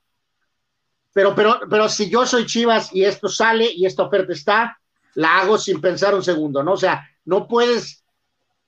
[1.12, 4.78] pero, pero, pero si yo soy Chivas y esto sale y esta oferta está,
[5.16, 6.72] la hago sin pensar un segundo, ¿no?
[6.72, 8.01] O sea, no puedes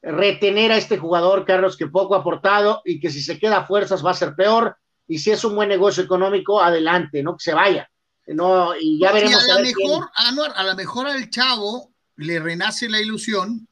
[0.04, 3.66] retener a este jugador, Carlos, que poco ha aportado y que si se queda a
[3.66, 4.76] fuerzas va a ser peor.
[5.06, 7.36] Y si es un buen negocio económico, adelante, ¿no?
[7.36, 7.90] Que se vaya.
[8.26, 9.48] No, y ya veremos.
[9.48, 10.08] a, lo mejor,
[10.54, 13.68] a lo mejor al chavo le renace la ilusión,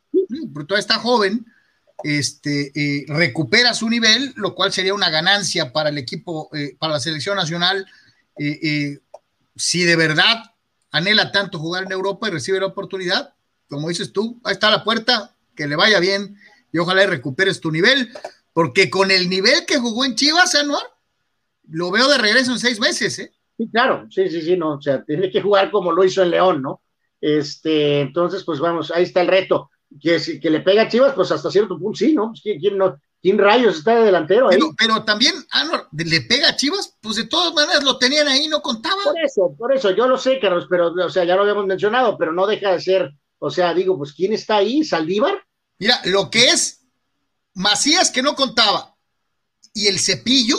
[0.52, 1.46] porque todavía está joven,
[2.04, 6.94] este, eh, recupera su nivel, lo cual sería una ganancia para el equipo, eh, para
[6.94, 7.86] la selección nacional,
[8.38, 8.98] eh,
[9.56, 10.42] si de verdad
[10.90, 13.34] anhela tanto jugar en Europa y recibe la oportunidad,
[13.68, 16.36] como dices tú, ahí está la puerta, que le vaya bien
[16.72, 18.10] y ojalá recuperes tu nivel,
[18.52, 20.82] porque con el nivel que jugó en Chivas, Anuar,
[21.68, 23.32] lo veo de regreso en seis meses, ¿eh?
[23.56, 26.30] Sí, claro, sí, sí, sí, no, o sea, tiene que jugar como lo hizo en
[26.30, 26.82] León, ¿no?
[27.20, 29.70] Este, entonces, pues vamos, ahí está el reto.
[30.00, 32.28] Que, que le pega a Chivas, pues hasta cierto punto sí, ¿no?
[32.30, 34.58] Pues, ¿quién, no, ¿Quién rayos está de delantero ahí?
[34.76, 38.60] Pero, también, Anuar, le pega a Chivas, pues de todas maneras lo tenían ahí, no
[38.60, 39.02] contaba.
[39.04, 42.18] Por eso, por eso, yo lo sé, Carlos, pero, o sea, ya lo habíamos mencionado,
[42.18, 43.12] pero no deja de ser
[43.44, 44.84] o sea, digo, pues ¿quién está ahí?
[44.84, 45.34] ¿Saldívar?
[45.80, 46.86] Mira, lo que es
[47.54, 48.94] Macías que no contaba
[49.74, 50.58] y el cepillo.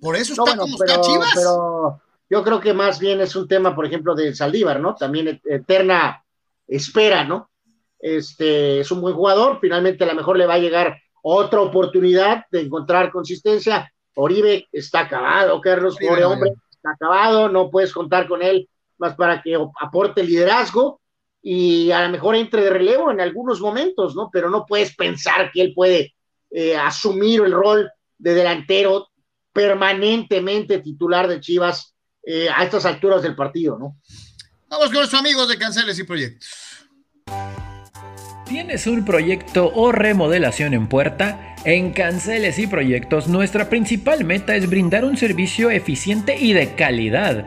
[0.00, 1.32] Por eso está como está Chivas.
[1.34, 2.00] Pero
[2.30, 4.94] yo creo que más bien es un tema, por ejemplo, de Saldívar, ¿no?
[4.94, 6.24] También eterna
[6.66, 7.50] espera, ¿no?
[7.98, 12.46] Este es un buen jugador, finalmente a lo mejor le va a llegar otra oportunidad
[12.50, 13.92] de encontrar consistencia.
[14.14, 18.66] Oribe está acabado, Carlos, pobre hombre, está acabado, no puedes contar con él
[18.98, 21.00] más para que aporte liderazgo
[21.42, 24.28] y a lo mejor entre de relevo en algunos momentos, ¿no?
[24.32, 26.14] Pero no puedes pensar que él puede
[26.50, 29.08] eh, asumir el rol de delantero
[29.52, 31.94] permanentemente titular de Chivas
[32.24, 33.96] eh, a estas alturas del partido, ¿no?
[34.68, 36.48] Vamos con los amigos de Canceles y Proyectos.
[38.44, 41.54] ¿Tienes un proyecto o remodelación en puerta?
[41.64, 47.46] En Canceles y Proyectos nuestra principal meta es brindar un servicio eficiente y de calidad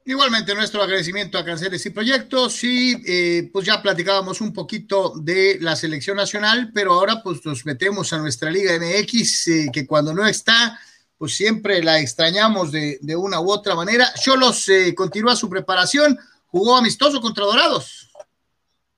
[0.07, 5.57] Igualmente nuestro agradecimiento a Canceles y Proyectos y eh, pues ya platicábamos un poquito de
[5.59, 10.13] la selección nacional, pero ahora pues nos metemos a nuestra Liga MX eh, que cuando
[10.13, 10.79] no está
[11.17, 14.07] pues siempre la extrañamos de, una u otra manera.
[14.19, 18.11] Cholos eh, continúa su preparación, jugó amistoso contra Dorados.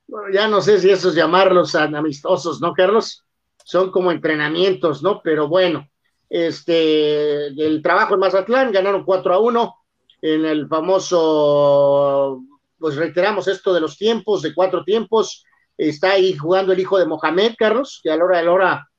[0.08, 3.24] Bueno, ya no sé si esos llamarlos amistosos, ¿no, Carlos?
[3.64, 5.22] Son como entrenamientos, ¿no?
[5.22, 5.88] Pero bueno,
[6.30, 9.76] este, el trabajo en Mazatlán, ganaron 4 a 1
[10.22, 12.42] en el famoso,
[12.78, 15.46] pues reiteramos esto de los tiempos, de cuatro tiempos,
[15.78, 18.90] está ahí jugando el hijo de Mohamed, Carlos, que a la hora de la hora,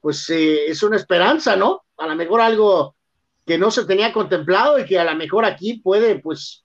[0.00, 1.82] pues eh, es una esperanza, ¿no?
[1.98, 2.96] A lo mejor algo
[3.44, 6.64] que no se tenía contemplado y que a lo mejor aquí puede, pues,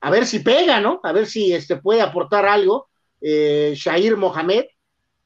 [0.00, 1.00] a ver si pega, ¿no?
[1.02, 2.88] A ver si este puede aportar algo.
[3.20, 4.64] Eh, Shair Mohamed,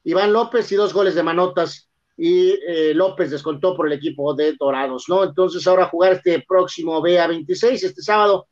[0.03, 1.89] Iván López y dos goles de manotas
[2.21, 5.23] y eh, López descontó por el equipo de Dorados, ¿no?
[5.23, 8.47] Entonces ahora jugar este próximo BA26, este sábado,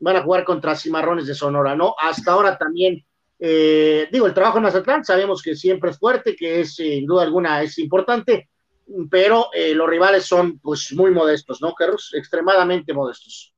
[0.00, 1.94] van a jugar contra Cimarrones de Sonora, ¿no?
[2.00, 3.04] Hasta ahora también,
[3.38, 7.22] eh, digo, el trabajo en Mazatlán sabemos que siempre es fuerte, que es sin duda
[7.22, 8.48] alguna es importante,
[9.10, 12.10] pero eh, los rivales son pues muy modestos, ¿no, Carlos?
[12.14, 13.52] Extremadamente modestos.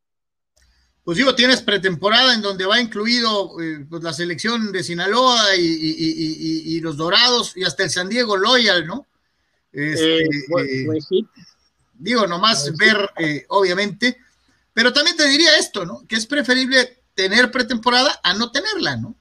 [1.02, 6.80] Pues digo, tienes pretemporada en donde va incluido eh, pues, la selección de Sinaloa y,
[6.80, 9.06] los Dorados y hasta el San Diego Loyal, ¿no?
[9.70, 11.26] Este, eh, pues, pues, sí.
[11.94, 14.18] Digo, nomás pues ver, obviamente,
[14.72, 16.04] pero también te diría esto, ¿no?
[16.08, 19.14] Que es preferible tener pretemporada a no tenerla, ¿no?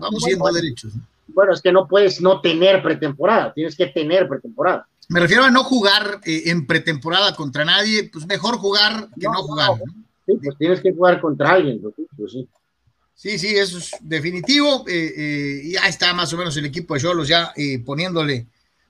[0.00, 0.92] vamos siendo derechos.
[1.28, 4.88] Bueno, es que no puedes no tener pretemporada, tienes que tener pretemporada.
[5.08, 9.42] Me refiero a no jugar eh, en pretemporada contra nadie, pues mejor jugar que no,
[9.42, 9.70] jugar.
[10.26, 12.48] Sí, pues tienes que jugar contra alguien, pues, pues sí.
[13.14, 14.84] Sí, sí, eso es definitivo.
[14.86, 17.52] Eh, eh, ya está más o menos el equipo de Cholos ya
[17.84, 18.46] poniéndole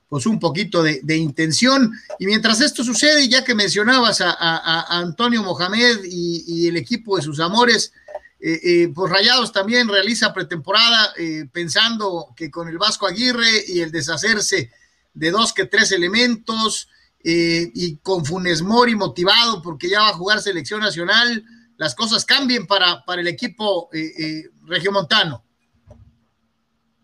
[0.07, 1.91] pues un poquito de, intención.
[2.19, 7.39] Y mientras esto sucede, ya que mencionabas a, Antonio Mohamed y, el equipo de sus
[7.39, 7.91] amores,
[8.39, 11.13] pues Rayados también realiza pretemporada
[11.51, 14.71] pensando que con el Vasco Aguirre y el deshacerse
[15.19, 16.87] de dos que tres elementos
[17.21, 21.43] eh, y con Funes Mori motivado porque ya va a jugar selección nacional,
[21.75, 25.43] las cosas cambien para, para el equipo eh, eh, regiomontano.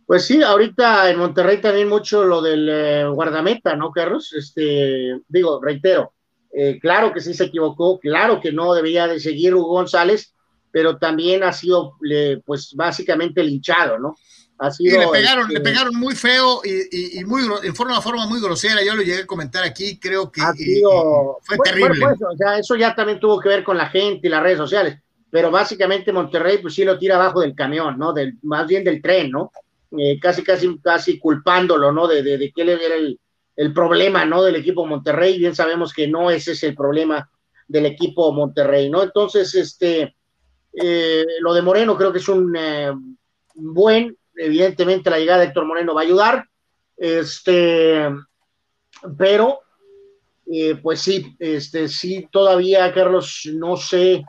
[0.05, 4.33] Pues sí, ahorita en Monterrey también mucho lo del guardameta, ¿no, Carlos?
[4.33, 6.13] Este, digo, reitero,
[6.79, 10.35] claro que sí se equivocó, claro que no debía de seguir Hugo González,
[10.71, 11.97] pero también ha sido,
[12.45, 14.15] pues, básicamente linchado, ¿no?
[14.79, 18.83] Y le pegaron, le este, pegaron muy feo y, muy en forma, forma muy grosera.
[18.83, 20.41] Yo lo llegué a comentar aquí, creo que
[21.41, 21.99] fue terrible.
[21.99, 24.57] Pues, o sea, eso ya también tuvo que ver con la gente y las redes
[24.57, 24.97] sociales.
[25.29, 28.13] Pero básicamente Monterrey, pues sí lo tira abajo del camión, ¿no?
[28.13, 29.51] Del, más bien del tren, ¿no?
[29.97, 32.07] Eh, casi, casi, casi culpándolo, ¿no?
[32.07, 33.19] De, de, de que era el,
[33.57, 34.41] el, problema, ¿no?
[34.41, 35.37] Del equipo Monterrey.
[35.37, 37.29] Bien sabemos que no ese es el problema
[37.67, 39.03] del equipo Monterrey, ¿no?
[39.03, 40.15] Entonces, este,
[40.73, 42.91] eh, lo de Moreno creo que es un eh,
[43.55, 46.49] buen evidentemente la llegada de Héctor Moreno va a ayudar,
[46.97, 48.09] este,
[49.17, 49.59] pero
[50.51, 54.23] eh, pues sí, este, sí, todavía, Carlos, no sé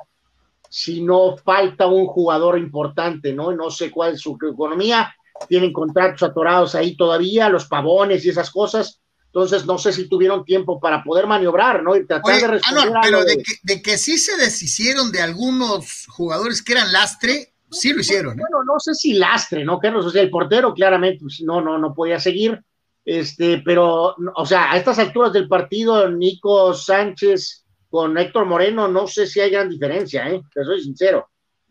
[0.69, 3.53] si no falta un jugador importante, ¿no?
[3.53, 5.15] No sé cuál es su economía,
[5.49, 10.45] tienen contratos atorados ahí todavía, los pavones y esas cosas, entonces no sé si tuvieron
[10.47, 11.95] tiempo para poder maniobrar, ¿no?
[11.95, 12.93] Y tratar de responder.
[12.97, 17.53] Ah, pero de, que, de que sí se deshicieron de algunos jugadores que eran lastre,
[17.71, 18.33] sí lo hicieron.
[18.33, 18.41] ¿eh?
[18.41, 20.07] Bueno, no sé si lastre, ¿no, Carlos?
[20.07, 22.61] O sea, el portero claramente pues, no, no, no podía seguir.
[23.05, 29.07] Este, pero, o sea, a estas alturas del partido, Nico Sánchez con Héctor Moreno, no
[29.07, 30.43] sé si hay gran diferencia, ¿eh?
[30.53, 31.29] Te soy sincero.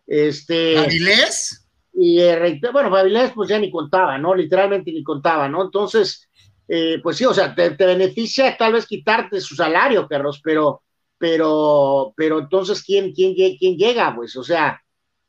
[0.07, 0.77] Este.
[0.77, 1.67] ¿Avilés?
[1.93, 4.33] Y eh, bueno, Avilés, pues ya ni contaba, ¿no?
[4.33, 5.63] Literalmente ni contaba, ¿no?
[5.63, 6.29] Entonces,
[6.67, 10.83] eh, pues sí, o sea, te, te, beneficia tal vez quitarte su salario, Carlos, pero,
[11.17, 14.15] pero, pero entonces, ¿quién, quién, quién llega?
[14.15, 14.81] Pues, o sea,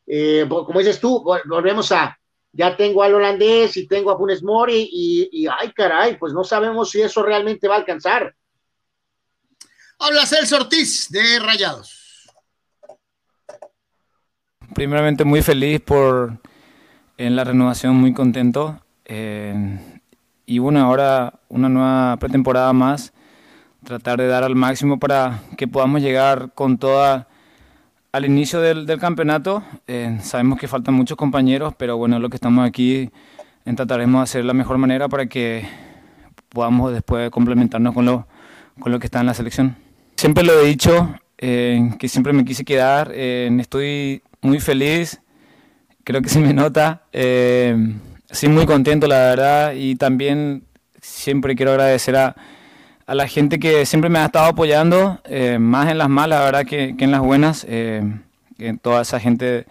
[0.07, 2.19] eh, como dices tú, volvemos a,
[2.53, 6.45] ya tengo al holandés y tengo a Funes Mori y, y ay caray, pues no
[6.45, 8.35] sabemos si eso realmente va a alcanzar.
[9.99, 12.29] Habla Celso Ortiz de Rayados.
[14.75, 16.39] Primeramente muy feliz por
[17.17, 18.79] en la renovación, muy contento.
[19.05, 19.79] Eh,
[20.45, 23.13] y bueno, ahora una nueva pretemporada más,
[23.85, 27.29] tratar de dar al máximo para que podamos llegar con toda
[28.17, 29.63] al inicio del, del campeonato.
[29.87, 33.11] Eh, sabemos que faltan muchos compañeros, pero bueno, lo que estamos aquí
[33.67, 35.69] en trataremos de hacer la mejor manera para que
[36.49, 38.27] podamos después complementarnos con lo,
[38.81, 39.77] con lo que está en la selección.
[40.17, 45.21] Siempre lo he dicho, eh, que siempre me quise quedar, eh, estoy muy feliz,
[46.03, 47.77] creo que se me nota, eh,
[48.31, 50.65] sí muy contento la verdad y también
[51.03, 52.35] siempre quiero agradecer a,
[53.07, 56.45] a la gente que siempre me ha estado apoyando, eh, más en las malas, la
[56.45, 58.03] verdad, que, que en las buenas, eh,
[58.83, 59.67] toda esa gente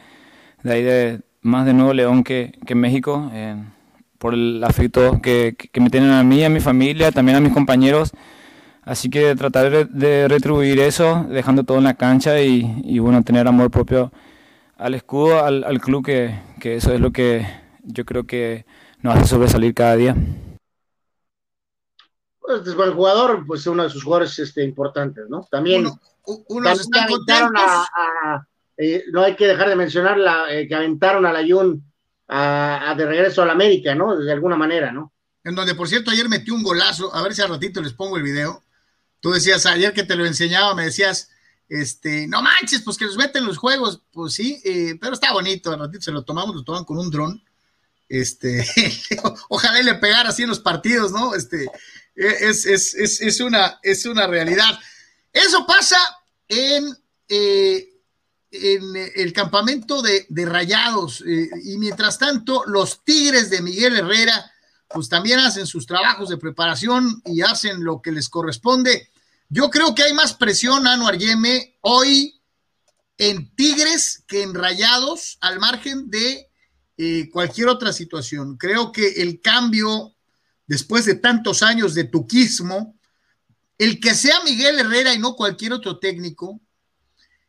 [0.63, 3.55] de ahí, de, más de Nuevo León que, que México, eh,
[4.19, 7.53] por el afecto que, que, me tienen a mí, a mi familia, también a mis
[7.53, 8.11] compañeros.
[8.83, 13.47] Así que tratar de retribuir eso, dejando todo en la cancha y, y bueno, tener
[13.47, 14.11] amor propio
[14.77, 17.45] al escudo, al, al club, que, que eso es lo que
[17.83, 18.65] yo creo que
[19.01, 20.15] nos hace sobresalir cada día
[22.45, 25.47] pues, es buen jugador, pues uno de sus jugadores este, importantes, ¿no?
[25.49, 25.87] También,
[26.47, 27.61] uno, están contentos.
[27.61, 27.87] A,
[28.23, 31.83] a, eh, no hay que dejar de mencionar la, eh, que aventaron a la Jun
[32.27, 34.17] a, de regreso a la América, ¿no?
[34.17, 35.13] De alguna manera, ¿no?
[35.43, 38.17] En donde, por cierto, ayer metió un golazo, a ver si al ratito les pongo
[38.17, 38.63] el video.
[39.19, 41.29] Tú decías, ayer que te lo enseñaba, me decías,
[41.69, 45.71] este, no manches, pues que los meten los juegos, pues sí, eh, pero está bonito,
[45.71, 47.43] al ratito se lo tomamos, lo toman con un dron,
[48.09, 48.65] este,
[49.49, 51.33] ojalá le pegara así en los partidos, ¿no?
[51.33, 51.67] Este,
[52.15, 54.79] es, es, es, es, una, es una realidad.
[55.31, 55.97] Eso pasa
[56.47, 56.95] en,
[57.27, 57.89] eh,
[58.51, 58.83] en
[59.15, 64.51] el campamento de, de Rayados eh, y mientras tanto los Tigres de Miguel Herrera
[64.87, 69.09] pues también hacen sus trabajos de preparación y hacen lo que les corresponde.
[69.49, 72.39] Yo creo que hay más presión, Anuar Yeme, hoy
[73.17, 76.49] en Tigres que en Rayados, al margen de
[76.97, 78.57] eh, cualquier otra situación.
[78.57, 80.14] Creo que el cambio
[80.67, 82.97] después de tantos años de tuquismo,
[83.77, 86.59] el que sea Miguel Herrera y no cualquier otro técnico,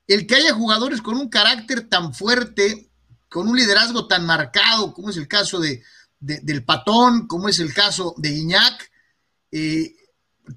[0.07, 2.91] el que haya jugadores con un carácter tan fuerte,
[3.29, 5.83] con un liderazgo tan marcado, como es el caso de,
[6.21, 8.91] de del Patón, como es el caso de Iñac,
[9.51, 9.95] eh,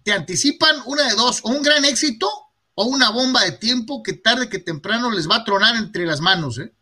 [0.04, 2.30] te anticipan una de dos, o un gran éxito
[2.76, 6.22] o una bomba de tiempo que tarde que temprano les va a tronar entre las
[6.22, 6.74] manos, ¿eh?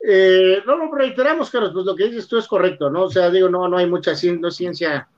[0.00, 3.04] Eh, no, lo reiteramos, Carlos, pues lo que dices tú es correcto, ¿no?
[3.04, 5.08] O sea, digo, no, no hay mucha no, ciencia,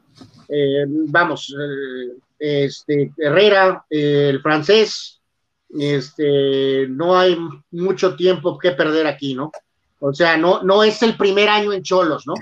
[0.49, 5.21] eh, vamos, eh, este, Herrera, eh, el francés,
[5.69, 7.39] este, no hay
[7.71, 9.53] mucho tiempo que perder aquí, ¿no?
[10.01, 12.35] O sea, no, no es el primer año en Cholos, ¿no?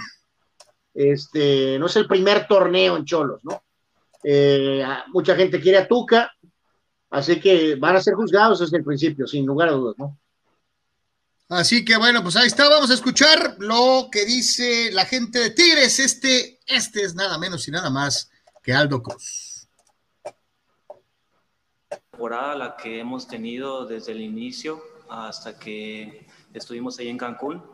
[0.94, 3.62] Este, no es el primer torneo en Cholos, ¿no?
[5.12, 6.30] mucha gente quiere a Tuca,
[7.08, 10.18] así que van a ser juzgados desde el principio, sin lugar a dudas, ¿no?
[11.48, 15.50] Así que bueno, pues ahí está, vamos a escuchar lo que dice la gente de
[15.50, 15.98] Tigres.
[15.98, 18.30] Este, este es nada menos y nada más
[18.62, 19.66] que Aldo Cruz.
[21.88, 27.64] Temporada la que hemos tenido desde el inicio hasta que estuvimos ahí en Cancún.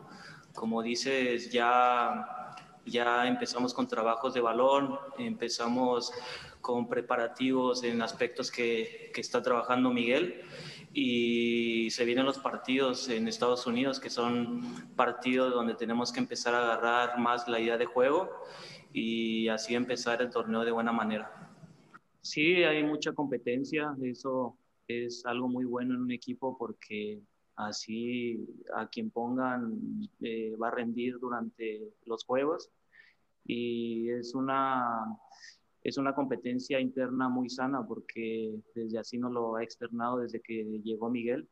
[0.53, 2.55] Como dices, ya,
[2.85, 6.13] ya empezamos con trabajos de balón, empezamos
[6.61, 10.45] con preparativos en aspectos que, que está trabajando Miguel
[10.97, 14.61] y se vienen los partidos en Estados Unidos, que son
[14.95, 18.29] partidos donde tenemos que empezar a agarrar más la idea de juego
[18.93, 21.51] y así empezar el torneo de buena manera.
[22.21, 27.21] Sí, hay mucha competencia, eso es algo muy bueno en un equipo porque
[27.57, 29.77] así a quien pongan
[30.21, 32.69] eh, va a rendir durante los juegos
[33.43, 35.05] y es una
[35.85, 40.81] es una competencia interna muy sana porque desde así nos lo ha externado desde que
[40.83, 41.47] llegó Miguel,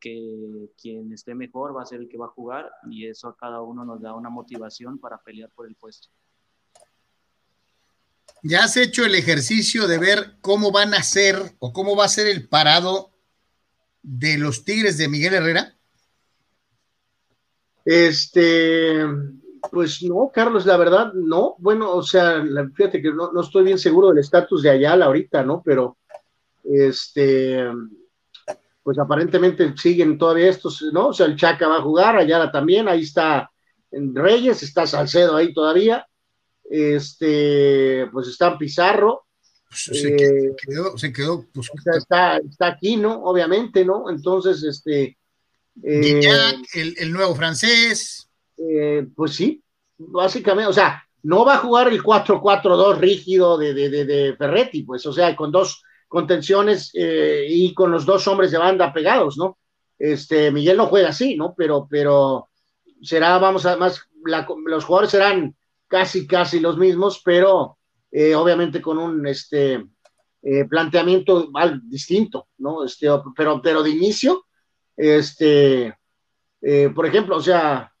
[0.00, 3.36] que quien esté mejor va a ser el que va a jugar y eso a
[3.36, 6.08] cada uno nos da una motivación para pelear por el puesto.
[8.42, 12.08] ¿Ya has hecho el ejercicio de ver cómo van a ser o cómo va a
[12.08, 13.12] ser el parado
[14.02, 15.76] de los Tigres de Miguel Herrera?
[17.84, 19.04] Este,
[19.70, 21.56] pues no, Carlos, la verdad, no.
[21.58, 22.44] Bueno, o sea,
[22.74, 25.62] fíjate que no, no estoy bien seguro del estatus de Ayala ahorita, ¿no?
[25.64, 25.98] Pero,
[26.64, 27.64] este,
[28.82, 31.08] pues aparentemente siguen todavía estos, ¿no?
[31.08, 33.50] O sea, el Chaca va a jugar, Ayala también, ahí está
[33.90, 36.06] en Reyes, está Salcedo ahí todavía,
[36.64, 39.26] este, pues está Pizarro.
[39.68, 43.24] Pues se, eh, quedó, se quedó, pues, o sea, está, está aquí, ¿no?
[43.24, 44.08] Obviamente, ¿no?
[44.10, 45.18] Entonces, este.
[45.82, 46.20] Eh,
[46.74, 48.23] el, el nuevo francés.
[48.56, 49.62] Eh, pues sí,
[49.98, 55.04] básicamente, o sea, no va a jugar el 4-4-2 rígido de, de, de, Ferretti, pues,
[55.06, 59.58] o sea, con dos contenciones eh, y con los dos hombres de banda pegados, ¿no?
[59.98, 61.54] Este, Miguel no juega así, ¿no?
[61.56, 62.48] Pero, pero
[63.02, 64.00] será, vamos a más,
[64.66, 65.56] los jugadores serán
[65.88, 67.78] casi, casi los mismos, pero
[68.10, 69.84] eh, obviamente con un este,
[70.68, 71.50] planteamiento
[71.84, 72.84] distinto, ¿no?
[72.84, 74.44] Este, pero, pero de inicio,
[74.96, 75.96] este,
[76.94, 77.93] por ejemplo, o sea,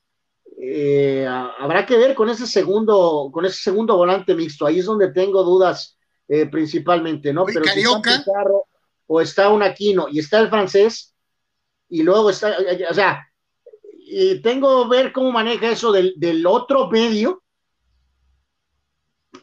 [1.60, 4.66] habrá que ver con ese segundo, con ese segundo volante mixto.
[4.66, 5.98] Ahí es donde tengo dudas
[6.50, 7.44] principalmente, ¿no?
[7.44, 8.44] Pero si está
[9.06, 11.14] o está un Aquino y está el francés,
[11.88, 12.56] y luego está,
[12.90, 13.26] o sea,
[14.06, 17.42] y tengo ver cómo maneja eso del, del otro medio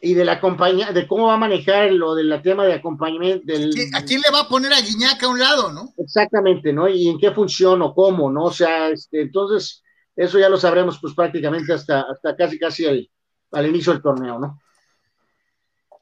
[0.00, 3.44] y de la compañía, de cómo va a manejar lo del tema de acompañamiento.
[3.46, 5.92] Del, ¿A quién le va a poner a Guiñac a un lado, no?
[5.96, 6.88] Exactamente, ¿no?
[6.88, 8.44] Y en qué función o cómo, ¿no?
[8.44, 9.82] O sea, este, entonces,
[10.14, 13.10] eso ya lo sabremos pues prácticamente hasta, hasta casi casi el,
[13.52, 14.60] al inicio del torneo, ¿no?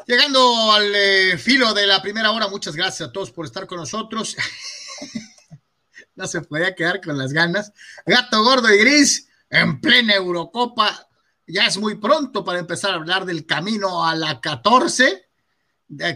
[0.06, 3.78] Llegando al eh, filo de la primera hora, muchas gracias a todos por estar con
[3.78, 4.36] nosotros.
[6.14, 7.72] no se podía quedar con las ganas.
[8.06, 11.06] Gato gordo y gris en plena Eurocopa.
[11.46, 15.28] Ya es muy pronto para empezar a hablar del camino a la 14.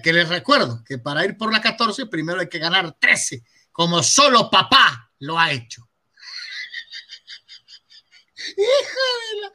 [0.03, 4.05] Que les recuerdo que para ir por la 14 primero hay que ganar 13, como
[4.05, 5.89] solo papá lo ha hecho.
[8.57, 9.53] De la...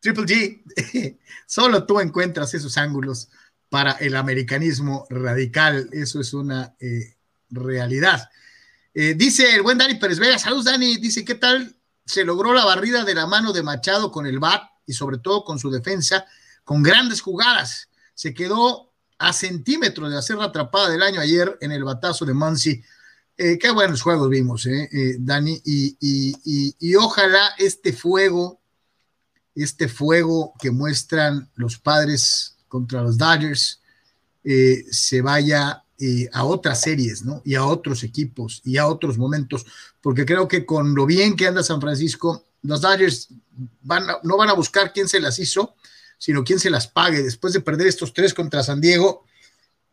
[0.00, 3.28] Triple G, solo tú encuentras esos ángulos
[3.68, 5.88] para el americanismo radical.
[5.92, 7.16] Eso es una eh,
[7.50, 8.28] realidad.
[8.94, 12.64] Eh, dice el buen Dani Pérez Vega, saludos Dani, dice, ¿qué tal se logró la
[12.64, 16.26] barrida de la mano de Machado con el BAT y sobre todo con su defensa,
[16.64, 17.88] con grandes jugadas?
[18.14, 22.34] Se quedó a centímetros de hacer la atrapada del año ayer en el batazo de
[22.34, 22.82] Mansi.
[23.40, 28.60] Eh, qué buenos juegos vimos, eh, Dani, y, ojalá este fuego,
[29.54, 33.80] este fuego que muestran los padres contra los Dodgers,
[34.42, 35.84] se vaya
[36.32, 37.40] a otras series, ¿no?
[37.44, 39.66] Y a otros equipos y a otros momentos,
[40.00, 43.28] porque creo que con lo bien que anda San Francisco, los Dodgers
[43.82, 45.76] van no van a buscar quién se las hizo,
[46.18, 47.22] sino quién se las pague.
[47.22, 49.24] Después de perder estos tres contra San Diego,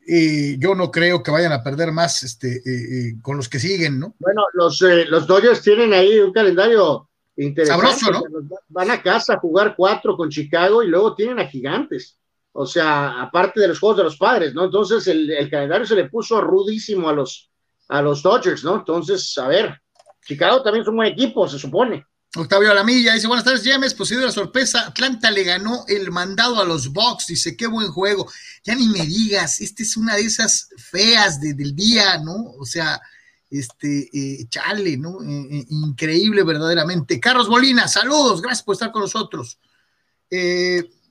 [0.06, 3.60] y yo no creo que vayan a perder más este, eh, eh, con los que
[3.60, 4.16] siguen, ¿no?
[4.20, 7.88] Bueno, los, eh, los Dodgers tienen ahí un calendario interesante.
[7.88, 8.48] Sabroso, ¿no?
[8.70, 12.18] Van a casa a jugar cuatro con Chicago y luego tienen a Gigantes
[12.58, 14.64] o sea, aparte de los juegos de los padres, ¿no?
[14.64, 17.52] Entonces el, calendario se le puso rudísimo a los,
[17.90, 18.78] a los Dodgers, ¿no?
[18.78, 19.82] Entonces, a ver,
[20.26, 22.06] Chicago también es un buen equipo, se supone.
[22.36, 26.66] Octavio Alamilla dice, buenas tardes, James, posible la sorpresa, Atlanta le ganó el mandado a
[26.66, 28.30] los Bucks, dice, qué buen juego,
[28.64, 32.54] ya ni me digas, esta es una de esas feas del día, ¿no?
[32.60, 33.02] O sea,
[33.50, 35.22] este, eh, chale, ¿no?
[35.22, 37.20] Eh, eh, increíble verdaderamente.
[37.20, 39.60] Carlos Molina, saludos, gracias por estar con nosotros.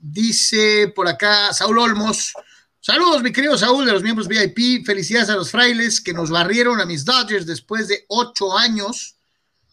[0.01, 2.35] Dice por acá Saúl Olmos.
[2.81, 4.85] Saludos, mi querido Saúl, de los miembros VIP.
[4.85, 9.16] Felicidades a los frailes que nos barrieron a mis Dodgers después de ocho años.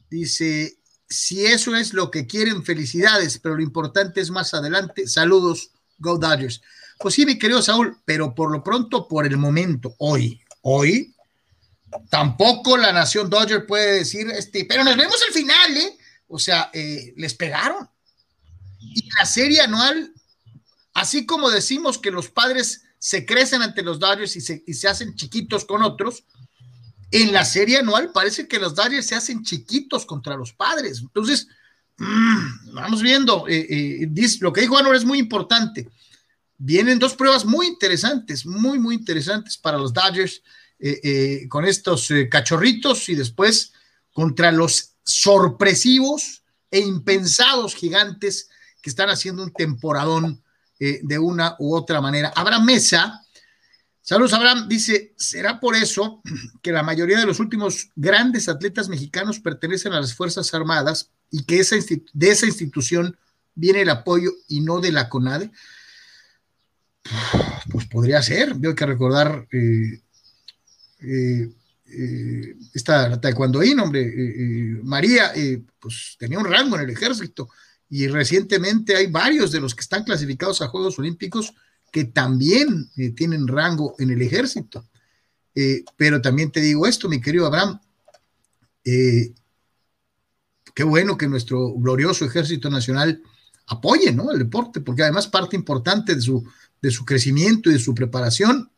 [0.10, 0.78] Dice,
[1.12, 5.08] si eso es lo que quieren, felicidades, pero lo importante es más adelante.
[5.08, 6.62] Saludos, Go Dodgers.
[7.00, 11.14] Pues sí, mi querido Saúl, pero por lo pronto, por el momento, hoy, hoy,
[12.10, 15.98] tampoco la nación Dodger puede decir, este, pero nos vemos al final, ¿eh?
[16.28, 17.90] O sea, eh, les pegaron.
[18.80, 20.14] Y la serie anual
[20.94, 25.66] Así como decimos que los padres se crecen ante los Dodgers y se, hacen chiquitos
[25.66, 26.26] con otros,
[27.12, 31.00] en la serie anual parece que los Dodgers se hacen chiquitos contra los padres.
[31.02, 31.48] Entonces,
[31.98, 33.68] mm, vamos viendo, eh,
[34.04, 34.10] eh,
[34.40, 35.90] lo que dijo Anor es muy importante.
[36.58, 40.42] Vienen dos pruebas muy interesantes, muy, muy interesantes para los Dodgers
[40.80, 43.74] eh, con estos cachorritos y después
[44.14, 48.50] contra los sorpresivos e impensados gigantes
[48.82, 50.42] que están haciendo un temporadón
[50.80, 52.34] eh, de una u otra manera.
[52.36, 53.21] Abraham Mesa,
[54.02, 56.22] saludos Abraham, dice, ¿será por eso
[56.62, 61.44] que la mayoría de los últimos grandes atletas mexicanos pertenecen a las Fuerzas Armadas y
[61.44, 61.76] que esa
[62.14, 63.18] de esa institución
[63.56, 65.52] viene el apoyo y no de la CONADE?
[67.72, 70.02] Pues podría ser, veo que recordar eh,
[71.00, 71.50] eh,
[71.86, 75.34] eh, esta taekwondoín, hombre, María,
[75.80, 77.50] pues tenía un rango en el ejército
[77.90, 81.54] y recientemente hay varios de los que están clasificados a Juegos Olímpicos
[81.92, 84.88] que también eh, tienen rango en el ejército.
[85.54, 87.80] Eh, pero también te digo esto, mi querido Abraham,
[88.86, 89.34] eh,
[90.74, 93.22] qué bueno que nuestro glorioso ejército nacional
[93.68, 94.32] apoye ¿no?
[94.32, 96.44] el deporte, porque además parte importante de su,
[96.82, 98.72] de su crecimiento y de su preparación,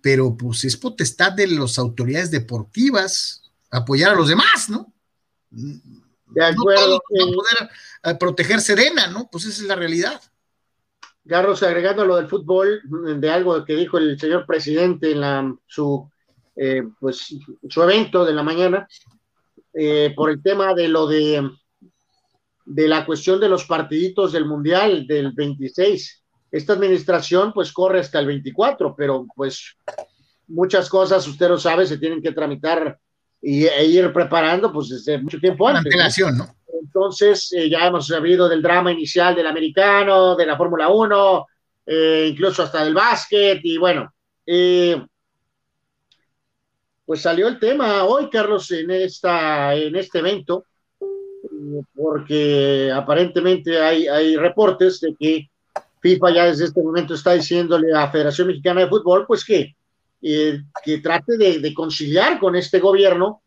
[0.00, 3.40] pero pues es potestad de las autoridades deportivas
[3.70, 4.92] apoyar a los demás, ¿no?
[5.50, 7.02] De acuerdo.
[7.10, 7.70] No a poder
[8.04, 9.28] eh, proteger Serena, ¿no?
[9.30, 10.20] Pues esa es la realidad.
[11.30, 16.10] Carlos, agregando lo del fútbol, de algo que dijo el señor presidente en la, su,
[16.56, 17.36] eh, pues,
[17.68, 18.88] su evento de la mañana,
[19.72, 21.48] eh, por el tema de lo de,
[22.66, 26.24] de la cuestión de los partiditos del Mundial del 26.
[26.50, 29.76] Esta administración pues corre hasta el 24, pero pues
[30.48, 32.98] muchas cosas, usted lo sabe, se tienen que tramitar
[33.40, 35.94] y, e ir preparando pues desde mucho tiempo antes.
[35.94, 36.56] Antelación, ¿no?
[36.80, 41.46] Entonces, eh, ya hemos sabido del drama inicial del americano, de la Fórmula 1,
[41.86, 44.12] eh, incluso hasta del básquet, y bueno,
[44.46, 45.02] eh,
[47.04, 50.64] pues salió el tema hoy, Carlos, en, esta, en este evento,
[51.94, 55.50] porque aparentemente hay, hay reportes de que
[56.00, 59.74] FIFA ya desde este momento está diciéndole a Federación Mexicana de Fútbol, pues que,
[60.20, 63.42] que trate de conciliar con este gobierno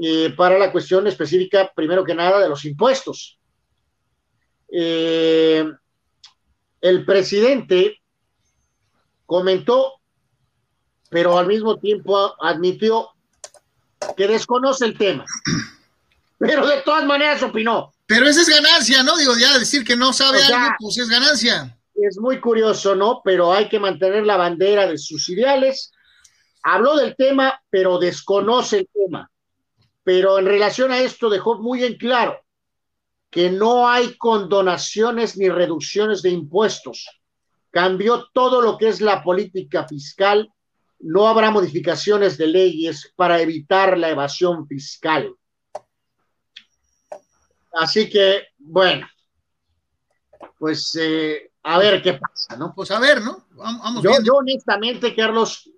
[0.00, 3.38] eh, para la cuestión específica, primero que nada, de los impuestos.
[4.70, 5.64] Eh,
[6.80, 8.00] el presidente
[9.26, 9.94] comentó,
[11.10, 13.08] pero al mismo tiempo admitió
[14.16, 15.24] que desconoce el tema,
[16.38, 17.92] pero de todas maneras opinó.
[18.06, 19.16] Pero esa es ganancia, ¿no?
[19.16, 21.76] Digo, ya decir que no sabe algo, pues es ganancia.
[21.94, 23.20] Es muy curioso, ¿no?
[23.24, 25.90] Pero hay que mantener la bandera de sus ideales.
[26.62, 29.28] Habló del tema, pero desconoce el tema
[30.08, 32.40] pero en relación a esto dejó muy en claro
[33.28, 37.20] que no hay condonaciones ni reducciones de impuestos.
[37.70, 40.50] Cambió todo lo que es la política fiscal.
[40.98, 45.30] No habrá modificaciones de leyes para evitar la evasión fiscal.
[47.74, 49.06] Así que, bueno,
[50.58, 52.72] pues eh, a ver qué pasa, ¿no?
[52.74, 53.44] Pues a ver, ¿no?
[53.50, 55.70] Vamos yo, yo honestamente, Carlos,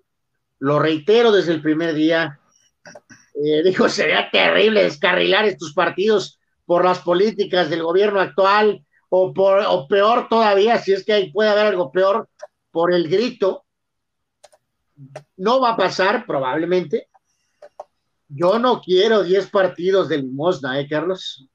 [0.59, 2.39] lo reitero desde el primer día,
[3.33, 9.59] eh, dijo, sería terrible descarrilar estos partidos por las políticas del gobierno actual o, por,
[9.67, 12.29] o peor todavía, si es que ahí puede haber algo peor,
[12.71, 13.65] por el grito.
[15.37, 17.09] No va a pasar probablemente.
[18.29, 21.47] Yo no quiero 10 partidos de limosna, ¿eh, Carlos?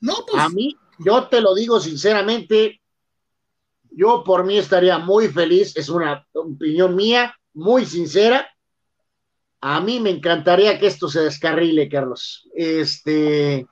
[0.00, 0.42] No, pues.
[0.42, 2.80] A mí, yo te lo digo sinceramente,
[3.90, 8.48] yo por mí estaría muy feliz, es una opinión mía, muy sincera,
[9.64, 12.48] a mí me encantaría que esto se descarrile, Carlos.
[12.52, 13.64] Este,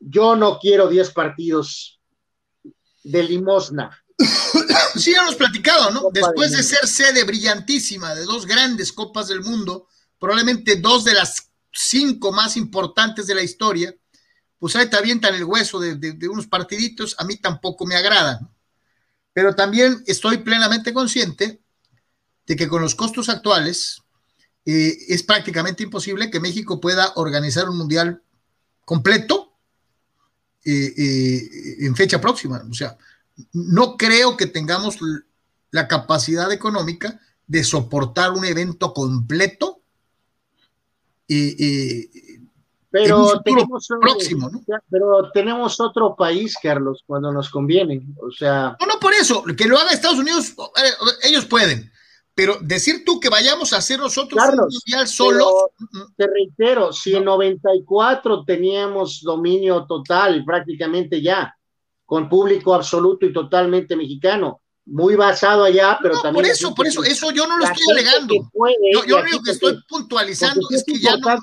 [0.00, 2.00] yo no quiero 10 partidos
[3.04, 3.96] de limosna.
[4.94, 6.08] Sí, ya hemos platicado, ¿no?
[6.12, 9.86] Después de ser sede brillantísima de dos grandes copas del mundo,
[10.18, 13.94] probablemente dos de las cinco más importantes de la historia,
[14.58, 18.50] pues ahí te avientan el hueso de, de unos partiditos, a mí tampoco me agradan.
[19.32, 21.62] Pero también estoy plenamente consciente
[22.46, 24.02] de que con los costos actuales,
[24.70, 28.20] eh, es prácticamente imposible que México pueda organizar un mundial
[28.84, 29.54] completo
[30.62, 32.62] eh, eh, en fecha próxima.
[32.70, 32.98] O sea,
[33.54, 34.98] no creo que tengamos
[35.70, 39.80] la capacidad económica de soportar un evento completo
[42.90, 44.62] pero tenemos próximo, ¿no?
[44.90, 48.02] Pero tenemos otro país, Carlos, cuando nos conviene.
[48.20, 48.76] O sea.
[48.80, 50.54] No, no por eso, que lo haga Estados Unidos,
[51.22, 51.90] ellos pueden.
[52.38, 55.72] Pero decir tú que vayamos a hacer nosotros un mundial solo.
[56.16, 61.52] Te reitero, si en 94 teníamos dominio total, prácticamente ya,
[62.04, 66.44] con público absoluto y totalmente mexicano, muy basado allá, pero también.
[66.44, 68.32] Por eso, por eso, eso yo no lo estoy alegando.
[68.32, 71.42] yo, yo lo único que estoy puntualizando es que ya no.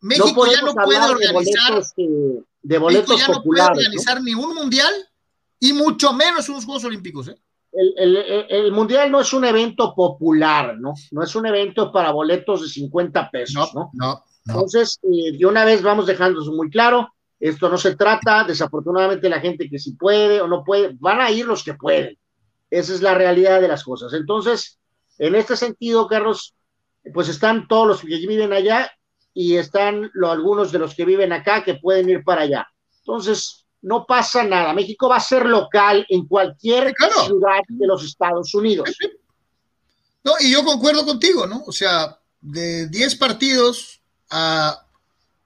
[0.00, 1.84] México ya no puede organizar.
[2.62, 4.92] De boletos, México ya no puede organizar ni un mundial
[5.60, 7.38] y mucho menos unos Juegos Olímpicos, ¿eh?
[7.76, 10.94] El, Mundial no es un evento popular, ¿no?
[11.10, 13.90] No es un evento para boletos de 50 pesos, ¿no?
[13.92, 18.44] No, Entonces, eh, de una vez vamos dejando eso muy claro, esto no se trata,
[18.44, 22.16] desafortunadamente la gente que sí puede o no puede, van a ir los que pueden.
[22.70, 24.12] Esa es la realidad de las cosas.
[24.14, 24.78] Entonces,
[25.18, 26.54] en este sentido, Carlos,
[27.12, 28.90] pues están todos los que viven allá
[29.34, 32.66] y están algunos de los que viven acá que pueden ir para allá.
[33.00, 34.72] Entonces, no pasa nada.
[34.72, 36.94] México va a ser local en cualquier
[37.24, 38.96] ciudad de los Estados Unidos.
[40.24, 41.62] No, y yo concuerdo contigo, ¿no?
[41.66, 44.00] O sea, de 10 partidos
[44.30, 44.84] a,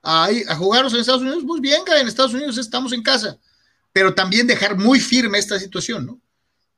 [0.03, 3.39] a, a, jugarlos en Estados Unidos, pues bien, en Estados Unidos estamos en casa,
[3.93, 6.21] pero también dejar muy firme esta situación, ¿no?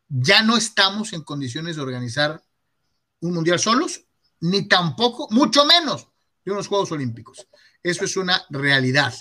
[0.09, 2.43] Ya no estamos en condiciones de organizar
[3.21, 4.05] un mundial solos,
[4.41, 6.09] ni tampoco, mucho menos,
[6.45, 7.47] de unos Juegos Olímpicos.
[7.83, 9.15] Eso es una realidad.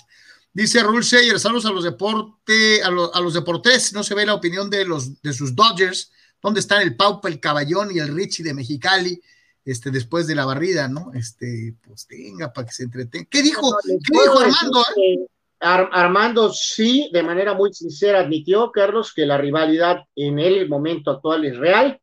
[0.52, 4.68] Dice Rule Sayer, saludos a los deportes, a, los deportes, no se ve la opinión
[4.68, 6.12] de los de sus Dodgers,
[6.42, 9.20] ¿dónde están el Paupa, el Caballón y el Richie de Mexicali?
[9.64, 11.12] este, después de la barrida, ¿no?
[11.14, 13.26] Este, pues tenga para que se entretenga.
[13.30, 14.80] ¿Qué dijo, ¿qué dijo Armando?
[14.96, 15.26] Eh?
[15.60, 21.44] Armando sí, de manera muy sincera, admitió, Carlos, que la rivalidad en el momento actual
[21.44, 22.00] es real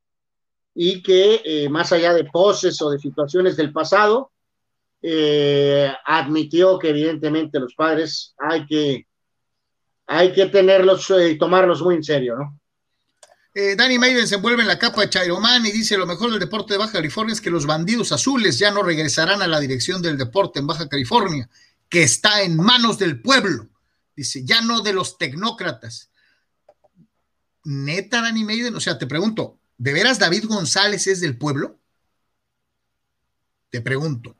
[0.73, 4.31] y que eh, más allá de poses o de situaciones del pasado,
[5.01, 9.07] eh, admitió que evidentemente los padres hay que,
[10.07, 12.59] hay que tenerlos y tomarlos muy en serio, ¿no?
[13.55, 16.39] Eh, Danny Maiden se envuelve en la capa de Chairomán y dice, lo mejor del
[16.39, 20.01] deporte de Baja California es que los bandidos azules ya no regresarán a la dirección
[20.01, 21.49] del deporte en Baja California,
[21.89, 23.67] que está en manos del pueblo.
[24.15, 26.11] Dice, ya no de los tecnócratas.
[27.63, 31.79] Neta, Danny Maiden, o sea, te pregunto, ¿de veras David González es del pueblo?
[33.69, 34.38] Te pregunto.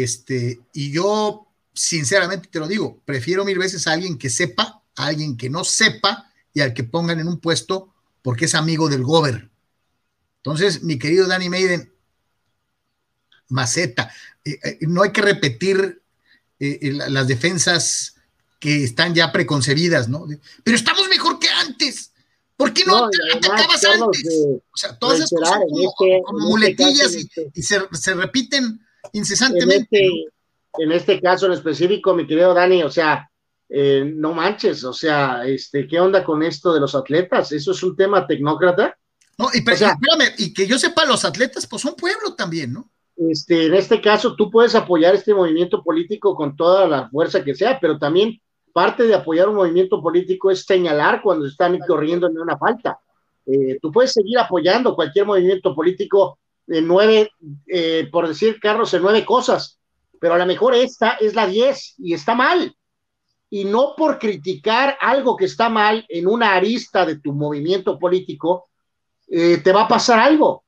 [0.00, 5.06] Este, y yo, sinceramente te lo digo, prefiero mil veces a alguien que sepa, a
[5.06, 7.92] alguien que no sepa y al que pongan en un puesto
[8.22, 9.50] porque es amigo del Gober.
[10.38, 11.92] Entonces, mi querido Danny Maiden,
[13.48, 14.10] maceta,
[14.46, 16.00] eh, eh, no hay que repetir
[16.58, 18.14] eh, las defensas
[18.58, 20.26] que están ya preconcebidas, ¿no?
[20.64, 22.12] Pero estamos mejor que antes.
[22.56, 24.24] ¿Por qué no, atacabas antes?
[24.26, 27.14] o sea, todas esas cosas como, este, este muletillas
[27.52, 28.80] y, se, repiten
[29.12, 29.98] incesantemente.
[29.98, 30.32] En este,
[30.78, 33.28] en este caso en específico, mi querido Dani, o sea,
[33.68, 37.52] eh, no manches, o sea, este, ¿qué onda con esto de los atletas?
[37.52, 38.96] ¿Eso es un tema tecnócrata?
[39.38, 42.90] No, y, espérame, y que yo sepa, los atletas, pues son pueblo también, ¿no?
[43.16, 47.54] Este, en este caso, tú puedes apoyar este movimiento político con toda la fuerza que
[47.54, 48.40] sea, pero también
[48.72, 52.98] parte de apoyar un movimiento político es señalar cuando están corriendo en una falta.
[53.46, 57.30] Eh, tú puedes seguir apoyando cualquier movimiento político en nueve,
[57.66, 59.78] eh, por decir, Carlos, en nueve cosas,
[60.20, 62.76] pero a lo mejor esta es la diez y está mal
[63.52, 68.70] y no por criticar algo que está mal en una arista de tu movimiento político,
[69.28, 70.64] eh, te va a pasar algo.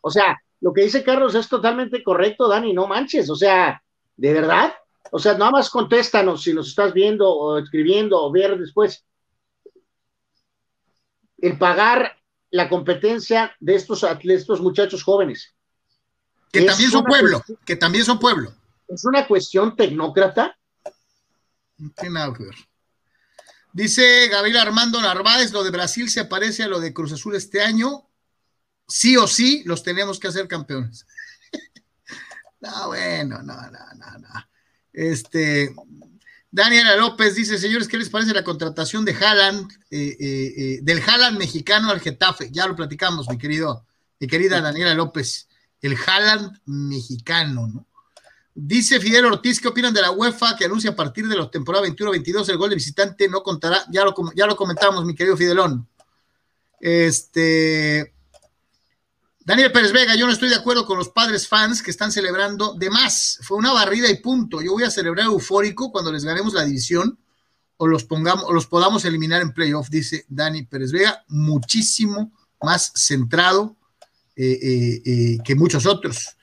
[0.00, 3.80] O sea, lo que dice Carlos es totalmente correcto, Dani, no manches, o sea,
[4.16, 4.74] ¿de verdad?
[5.12, 9.06] O sea, nada más contéstanos si nos estás viendo o escribiendo o ver después.
[11.38, 12.16] El pagar
[12.50, 15.54] la competencia de estos, estos muchachos jóvenes.
[16.52, 18.52] Que también son pueblo, que también son pueblo.
[18.88, 20.56] Es una cuestión tecnócrata
[23.72, 27.62] Dice Gabriel Armando Narváez, lo de Brasil se parece a lo de Cruz Azul este
[27.62, 28.08] año.
[28.88, 31.06] Sí o sí, los tenemos que hacer campeones.
[32.60, 34.28] no, bueno, no, no, no, no.
[34.92, 35.72] Este,
[36.52, 41.00] Daniela López dice, señores, ¿qué les parece la contratación de Haaland, eh, eh, eh, del
[41.00, 42.50] Haaland mexicano al Getafe?
[42.50, 43.86] Ya lo platicamos, mi querido,
[44.18, 45.48] mi querida Daniela López,
[45.80, 47.86] el Haaland mexicano, ¿no?
[48.52, 51.86] Dice Fidel Ortiz, ¿qué opinan de la UEFA que anuncia a partir de la temporada
[51.86, 53.84] 21-22 el gol de visitante no contará?
[53.90, 55.88] Ya lo, ya lo comentamos, mi querido Fidelón.
[56.80, 58.12] Este.
[59.42, 62.74] Daniel Pérez Vega, yo no estoy de acuerdo con los padres fans que están celebrando
[62.74, 63.38] de más.
[63.42, 64.60] Fue una barrida y punto.
[64.60, 67.18] Yo voy a celebrar eufórico cuando les ganemos la división
[67.78, 72.30] o los pongamos, o los podamos eliminar en playoff, dice Dani Pérez Vega, muchísimo
[72.60, 73.74] más centrado
[74.36, 76.36] eh, eh, eh, que muchos otros.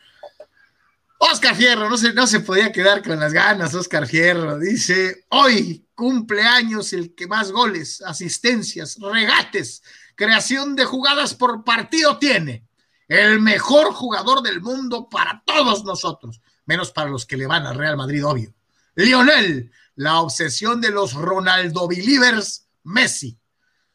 [1.19, 4.57] Oscar Fierro, no se, no se podía quedar con las ganas, Oscar Fierro.
[4.57, 9.83] Dice, hoy cumpleaños el que más goles, asistencias, regates,
[10.15, 12.66] creación de jugadas por partido tiene.
[13.07, 17.75] El mejor jugador del mundo para todos nosotros, menos para los que le van al
[17.75, 18.53] Real Madrid, obvio.
[18.95, 23.37] Lionel, la obsesión de los Ronaldo Believers, Messi.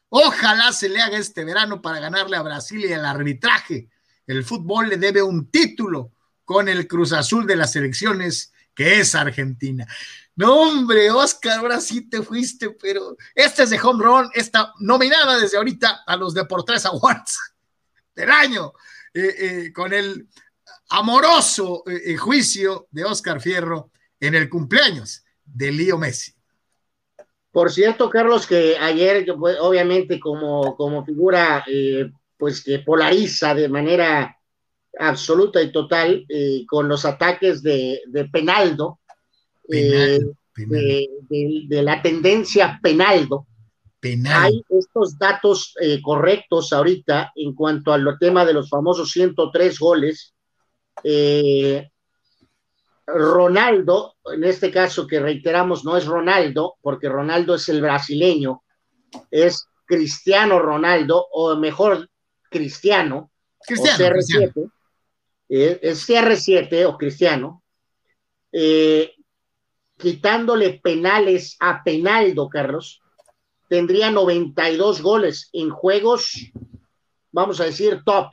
[0.09, 3.89] Ojalá se le haga este verano para ganarle a Brasil y el arbitraje.
[4.25, 6.13] El fútbol le debe un título
[6.45, 9.87] con el Cruz Azul de las elecciones, que es Argentina.
[10.35, 15.37] No, hombre, Oscar, ahora sí te fuiste, pero este es de home run, está nominada
[15.37, 17.39] desde ahorita a los Deportes Awards
[18.15, 18.73] del año,
[19.15, 20.27] eh, eh, con el
[20.89, 26.33] amoroso eh, juicio de Oscar Fierro en el cumpleaños de Lío Messi.
[27.51, 31.63] Por cierto, Carlos, que ayer, pues, obviamente, como, como figura,
[32.37, 34.35] pues que polariza de manera
[34.97, 36.25] absoluta y total
[36.67, 38.99] con los ataques de, Penaldo,
[39.67, 40.33] De,
[41.69, 43.45] la tendencia Penaldo.
[44.43, 50.33] Hay estos datos eh, correctos ahorita en cuanto al tema de los famosos 103 goles.
[53.05, 58.63] Ronaldo, en este caso que reiteramos, no es Ronaldo, porque Ronaldo es el brasileño,
[59.29, 62.09] es Cristiano Ronaldo, o mejor,
[62.49, 64.71] Cristiano, Cristiano, CR7,
[65.49, 67.63] eh, es CR7 o Cristiano,
[68.51, 69.13] eh,
[69.97, 73.01] quitándole penales a Penaldo, Carlos,
[73.73, 76.51] tendría 92 goles en juegos,
[77.31, 78.29] vamos a decir, top.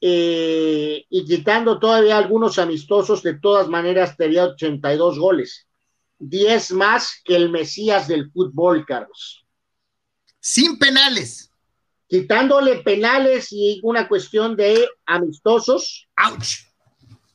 [0.00, 5.66] eh, y quitando todavía algunos amistosos, de todas maneras tenía 82 goles.
[6.20, 9.44] 10 más que el Mesías del fútbol, Carlos.
[10.38, 11.50] Sin penales.
[12.06, 16.06] Quitándole penales y una cuestión de amistosos.
[16.14, 16.46] ¡Auch!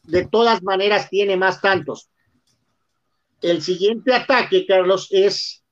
[0.04, 2.10] De todas maneras tiene más tantos.
[3.42, 5.66] El siguiente ataque, Carlos, es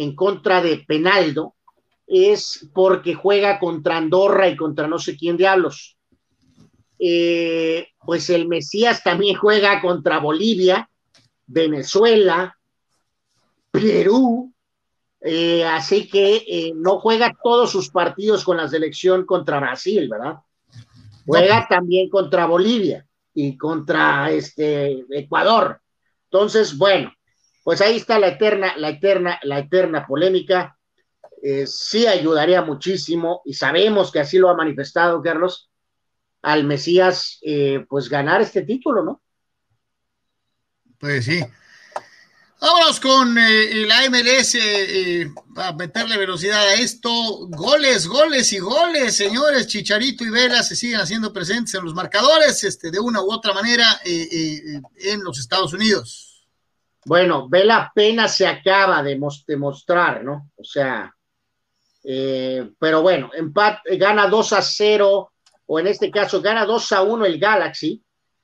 [0.00, 1.56] en contra de Penaldo,
[2.06, 5.98] es porque juega contra Andorra y contra no sé quién diablos.
[6.98, 10.88] Eh, pues el Mesías también juega contra Bolivia,
[11.46, 12.56] Venezuela,
[13.70, 14.50] Perú,
[15.20, 20.36] eh, así que eh, no juega todos sus partidos con la selección contra Brasil, ¿verdad?
[21.26, 25.78] Juega también contra Bolivia y contra este Ecuador.
[26.30, 27.12] Entonces, bueno,
[27.62, 30.76] pues ahí está la eterna, la eterna, la eterna polémica.
[31.42, 35.70] Eh, sí ayudaría muchísimo y sabemos que así lo ha manifestado Carlos
[36.42, 37.38] al Mesías,
[37.88, 39.22] pues ganar este título, ¿no?
[40.98, 41.42] Pues sí,
[42.60, 47.10] Vámonos con eh, la MLS eh, a meterle velocidad a esto.
[47.48, 49.66] Goles, goles y goles, señores.
[49.66, 53.54] Chicharito y Vela se siguen haciendo presentes en los marcadores este, de una u otra
[53.54, 56.29] manera eh, en los Estados Unidos.
[57.04, 60.50] Bueno, Vela apenas se acaba de mostrar, ¿no?
[60.56, 61.14] O sea,
[62.02, 65.32] pero bueno, empate, gana 2 a 0,
[65.66, 68.02] o en este caso gana 2 a 1 el Galaxy.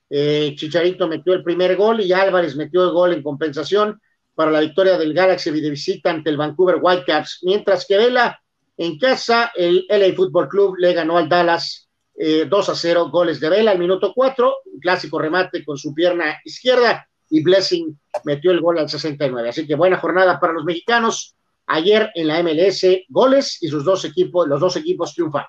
[0.09, 4.01] Chicharito metió el primer gol y Álvarez metió el gol en compensación
[4.37, 8.39] para la victoria del Galaxy de visita ante el Vancouver Whitecaps, mientras que Vela
[8.77, 13.39] en casa, el LA Football Club le ganó al Dallas 2 eh, a 0, goles
[13.39, 18.51] de Vela al minuto 4, un clásico remate con su pierna izquierda y Blessing metió
[18.51, 19.49] el gol al 69.
[19.49, 21.35] Así que buena jornada para los mexicanos.
[21.67, 25.45] Ayer en la MLS, goles y sus dos equipos, los dos equipos triunfan.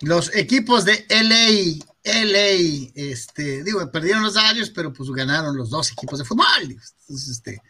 [0.00, 5.92] Los equipos de LA LA, este, digo, perdieron los años, pero pues ganaron los dos
[5.92, 6.46] equipos de fútbol.
[6.62, 7.62] Entonces, este,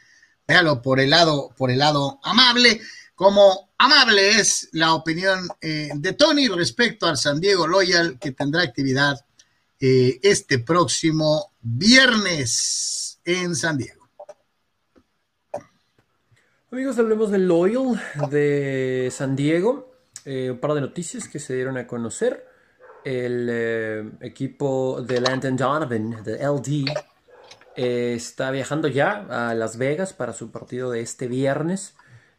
[0.47, 2.81] véalo por el lado, por el lado amable.
[3.15, 8.63] Como amable es la opinión eh, de Tony respecto al San Diego Loyal, que tendrá
[8.63, 9.19] actividad
[9.81, 14.09] eh, este próximo viernes en San Diego.
[16.71, 18.01] Amigos, hablemos del Loyal
[18.31, 19.93] de San Diego.
[20.25, 22.47] Eh, un par de noticias que se dieron a conocer
[23.05, 26.91] el eh, equipo de Landon Donovan, de LD,
[27.77, 31.95] eh, está viajando ya a Las Vegas para su partido de este viernes.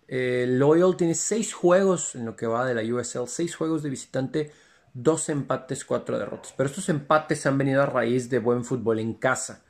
[0.08, 4.52] Loyal tiene seis juegos en lo que va de la USL, seis juegos de visitante,
[4.94, 6.54] dos empates, cuatro derrotas.
[6.56, 9.64] Pero estos empates han venido a raíz de buen fútbol en casa.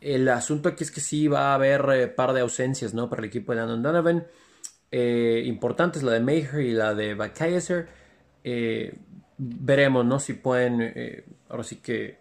[0.00, 3.08] El asunto aquí es que sí va a haber par de ausencias ¿no?
[3.08, 4.26] para el equipo de Landon Donovan.
[4.90, 7.88] importantes, la de Maher y la de Bakaiser
[9.36, 10.20] veremos, ¿no?
[10.20, 12.18] Si pueden, eh, ahora sí que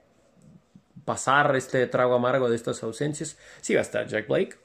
[1.06, 3.38] pasar este trago amargo de estas ausencias.
[3.62, 4.56] Sí va a estar Jack Blake,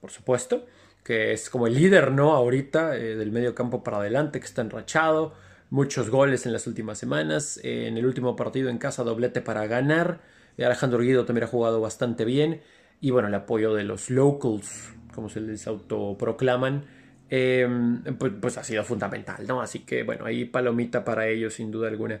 [0.00, 0.66] por supuesto,
[1.02, 2.32] que es como el líder, ¿no?
[2.34, 5.34] Ahorita eh, del medio campo para adelante, que está enrachado.
[5.70, 7.60] Muchos goles en las últimas semanas.
[7.62, 10.20] en el último partido en casa, doblete para ganar.
[10.58, 12.62] Alejandro Guido también ha jugado bastante bien.
[13.00, 16.84] Y bueno, el apoyo de los locals, como se les autoproclaman,
[17.28, 19.60] Em, pues, pues, ha sido fundamental, ¿no?
[19.60, 22.20] Así que bueno, ahí palomita para ellos sin duda alguna.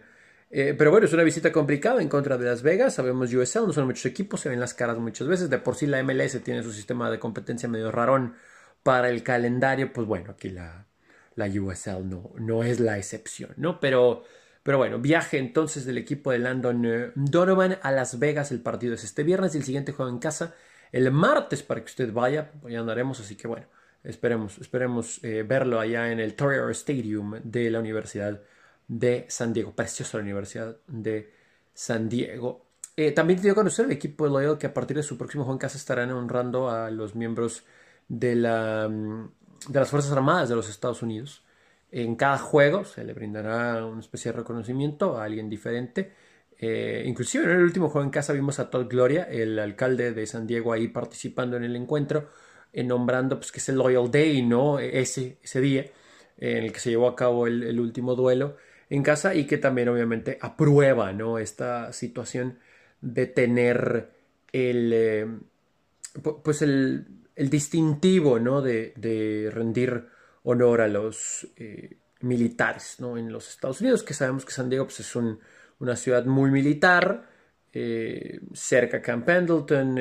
[0.50, 2.94] Eh, pero bueno, es una visita complicada en contra de Las Vegas.
[2.94, 5.50] Sabemos USL, no son muchos equipos, se ven las caras muchas veces.
[5.50, 8.34] De por sí la MLS tiene su sistema de competencia medio rarón
[8.82, 9.92] para el calendario.
[9.92, 10.86] Pues bueno, aquí la,
[11.36, 13.78] la USL no, no es la excepción, ¿no?
[13.78, 14.24] Pero,
[14.62, 18.50] pero bueno, viaje entonces del equipo de Landon eh, Donovan a Las Vegas.
[18.50, 20.54] El partido es este viernes y el siguiente juego en casa
[20.92, 22.50] el martes para que usted vaya.
[22.68, 23.66] Ya andaremos, así que bueno.
[24.02, 28.40] Esperemos, esperemos eh, verlo allá en el Toreador Stadium de la Universidad
[28.86, 29.74] de San Diego.
[29.74, 31.32] Preciosa la Universidad de
[31.74, 32.66] San Diego.
[32.96, 35.44] Eh, también dio a conocer el equipo de Loyal que a partir de su próximo
[35.44, 37.64] juego en casa estarán honrando a los miembros
[38.08, 39.28] de, la, mm,
[39.68, 41.44] de las Fuerzas Armadas de los Estados Unidos.
[41.90, 46.12] En cada juego se le brindará una especie de reconocimiento a alguien diferente.
[46.58, 50.26] Eh, inclusive en el último juego en casa vimos a Todd Gloria, el alcalde de
[50.26, 52.28] San Diego, ahí participando en el encuentro
[52.84, 54.78] nombrando pues que es el Loyal Day, ¿no?
[54.78, 55.86] Ese, ese día
[56.38, 58.56] en el que se llevó a cabo el, último duelo
[58.90, 61.38] en casa y que también obviamente aprueba, ¿no?
[61.38, 62.58] Esta situación
[63.00, 64.10] de tener
[64.52, 65.26] el, eh,
[66.42, 67.06] pues el,
[67.36, 68.62] distintivo, ¿no?
[68.62, 70.06] De, rendir
[70.42, 73.18] honor a los eh, militares, ¿no?
[73.18, 77.28] En los Estados Unidos, que sabemos que San Diego pues, es una ciudad muy militar,
[77.72, 79.98] eh, cerca a Camp Pendleton,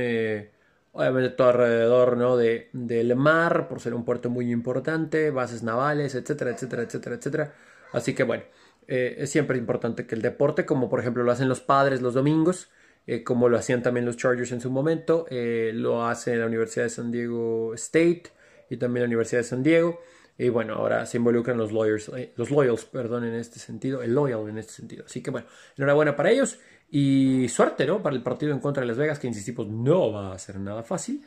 [0.94, 2.38] obviamente todo alrededor ¿no?
[2.38, 7.54] de, del mar, por ser un puerto muy importante, bases navales, etcétera, etcétera, etcétera, etcétera.
[7.92, 8.44] Así que bueno,
[8.88, 12.14] Eh, es siempre importante que el deporte, como por ejemplo lo hacen los padres los
[12.14, 12.70] domingos,
[13.08, 16.86] eh, como lo hacían también los Chargers en su momento, eh, lo hace la Universidad
[16.86, 18.24] de San Diego State
[18.70, 20.00] y también la Universidad de San Diego.
[20.38, 24.50] Y bueno, ahora se involucran los lawyers, los loyals, perdón, en este sentido, el loyal
[24.50, 25.06] en este sentido.
[25.06, 26.60] Así que bueno, enhorabuena para ellos
[26.90, 28.02] y suerte, ¿no?
[28.02, 30.84] Para el partido en contra de Las Vegas, que insistimos, no va a ser nada
[30.84, 31.24] fácil,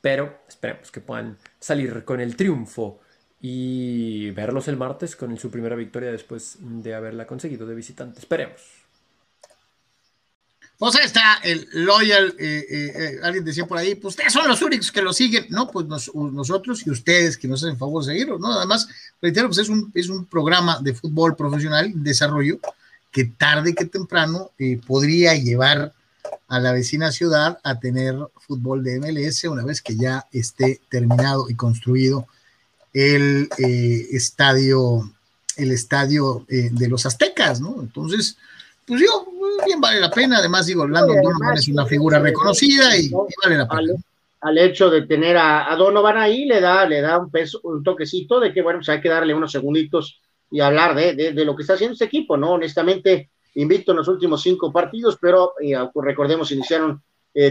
[0.00, 3.00] pero esperemos que puedan salir con el triunfo
[3.40, 8.20] y verlos el martes con su primera victoria después de haberla conseguido de visitante.
[8.20, 8.79] Esperemos.
[10.80, 14.48] Pues ahí está el loyal, eh, eh, eh, alguien decía por ahí, pues ustedes son
[14.48, 18.12] los únicos que lo siguen, no, pues nosotros y ustedes que nos hacen favor de
[18.12, 18.50] seguirlo, ¿no?
[18.50, 18.88] Además,
[19.20, 22.58] reitero, pues es un, es un programa de fútbol profesional, desarrollo,
[23.12, 24.52] que tarde que temprano
[24.86, 25.92] podría llevar
[26.48, 28.16] a la vecina ciudad a tener
[28.46, 32.26] fútbol de MLS una vez que ya esté terminado y construido
[32.92, 35.12] el eh, estadio,
[35.56, 37.76] el estadio eh, de los aztecas, ¿no?
[37.80, 38.36] Entonces,
[38.86, 39.29] pues yo,
[39.64, 43.68] bien vale la pena, además digo, Orlando Donovan es una figura reconocida y, vale la
[43.68, 43.92] pena.
[44.40, 48.40] Al, hecho de tener a, Donovan ahí le da, le da un peso, un toquecito
[48.40, 50.20] de que, bueno, pues hay que darle unos segunditos
[50.50, 52.52] y hablar de, de, lo que está haciendo este equipo, ¿no?
[52.52, 57.02] Honestamente, invicto en los últimos cinco partidos, pero eh, recordemos, iniciaron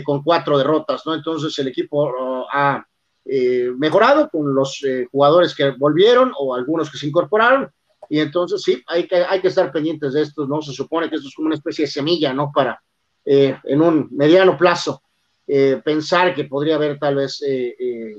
[0.03, 1.13] con cuatro derrotas, ¿no?
[1.13, 2.85] Entonces el equipo oh, ha
[3.31, 7.69] eh, mejorado con los eh, jugadores que volvieron o algunos que se incorporaron.
[8.09, 10.61] Y entonces sí, hay que, hay que estar pendientes de esto, ¿no?
[10.61, 12.51] Se supone que esto es como una especie de semilla, ¿no?
[12.53, 12.81] Para
[13.23, 15.01] eh, en un mediano plazo
[15.83, 17.43] pensar que podría haber tal vez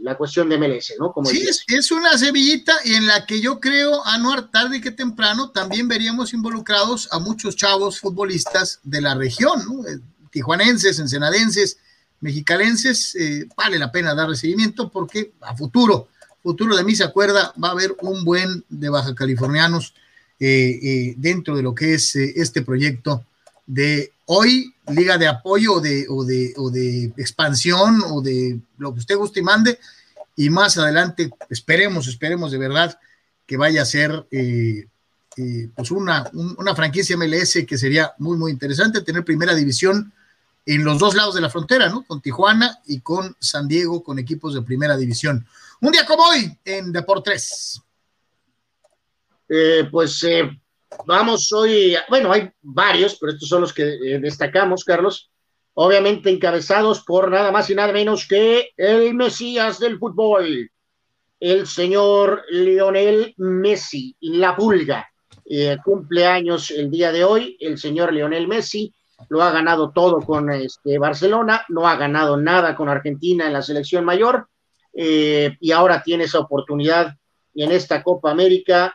[0.02, 1.12] la cuestión de MLS, ¿no?
[1.12, 5.52] Como sí, es, es, una semillita en la que yo creo, Anuar, tarde que temprano,
[5.52, 9.84] también veríamos involucrados a muchos chavos futbolistas de la región, ¿no?
[10.32, 11.78] Tijuanenses, ensenadenses,
[12.20, 16.08] mexicalenses, eh, vale la pena darle seguimiento porque a futuro,
[16.42, 19.94] futuro de mí se acuerda, va a haber un buen de baja californianos
[20.38, 23.24] eh, eh, dentro de lo que es este proyecto
[23.66, 28.92] de hoy, liga de apoyo o de, o de, o de expansión o de lo
[28.92, 29.78] que usted guste y mande,
[30.36, 32.98] y más adelante esperemos, esperemos de verdad
[33.46, 34.26] que vaya a ser
[35.74, 40.12] pues una, una franquicia MLS que sería muy, muy interesante tener primera división
[40.66, 42.02] en los dos lados de la frontera, ¿no?
[42.04, 45.46] Con Tijuana y con San Diego, con equipos de primera división.
[45.82, 47.80] Un día como hoy en Deportes.
[49.48, 50.50] Eh, pues eh,
[51.06, 55.30] vamos hoy, bueno, hay varios, pero estos son los que eh, destacamos, Carlos.
[55.72, 60.70] Obviamente encabezados por nada más y nada menos que el Mesías del fútbol,
[61.40, 65.10] el señor Lionel Messi, la pulga.
[65.82, 68.94] cumpleaños el día de hoy, el señor Lionel Messi
[69.30, 73.62] lo ha ganado todo con este, Barcelona, no ha ganado nada con Argentina en la
[73.62, 74.46] selección mayor,
[74.92, 77.16] eh, y ahora tiene esa oportunidad
[77.54, 78.94] en esta Copa América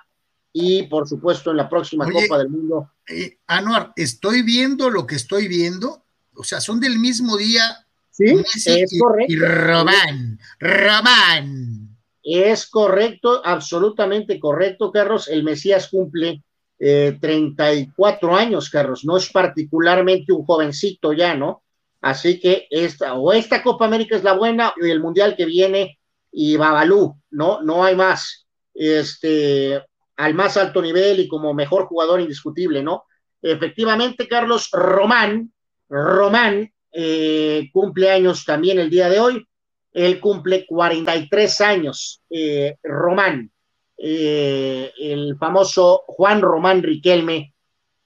[0.51, 2.91] y por supuesto en la próxima Copa del Mundo.
[3.07, 6.05] Eh, Anuar, estoy viendo lo que estoy viendo,
[6.35, 7.85] o sea, son del mismo día.
[8.09, 8.25] Sí,
[8.65, 9.33] es correcto.
[9.33, 11.97] Y Román, Román.
[12.23, 15.27] Es correcto, absolutamente correcto, Carlos.
[15.27, 16.41] El Mesías cumple
[16.77, 21.63] 34 eh, años, Carlos, no es particularmente un jovencito ya, ¿no?
[22.05, 25.97] Así que esta, o esta Copa América es la buena, y el Mundial que viene,
[26.31, 27.63] y Babalú, ¿no?
[27.63, 28.45] No hay más.
[28.75, 29.81] Este,
[30.15, 33.05] al más alto nivel y como mejor jugador indiscutible, ¿no?
[33.41, 35.51] Efectivamente, Carlos Román,
[35.89, 39.47] Román, eh, cumple años también el día de hoy.
[39.91, 43.49] Él cumple 43 años, eh, Román.
[43.97, 47.54] Eh, el famoso Juan Román Riquelme,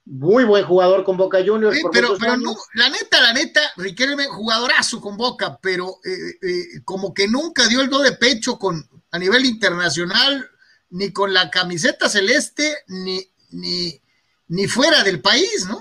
[0.10, 1.78] muy buen jugador con Boca Juniors.
[1.94, 7.14] pero, pero no, la neta, la neta, Riquelme, jugadorazo con Boca, pero eh, eh, como
[7.14, 10.50] que nunca dio el do de pecho con, a nivel internacional,
[10.90, 13.22] ni con la camiseta celeste, ni,
[13.52, 14.02] ni,
[14.48, 15.80] ni fuera del país, ¿no?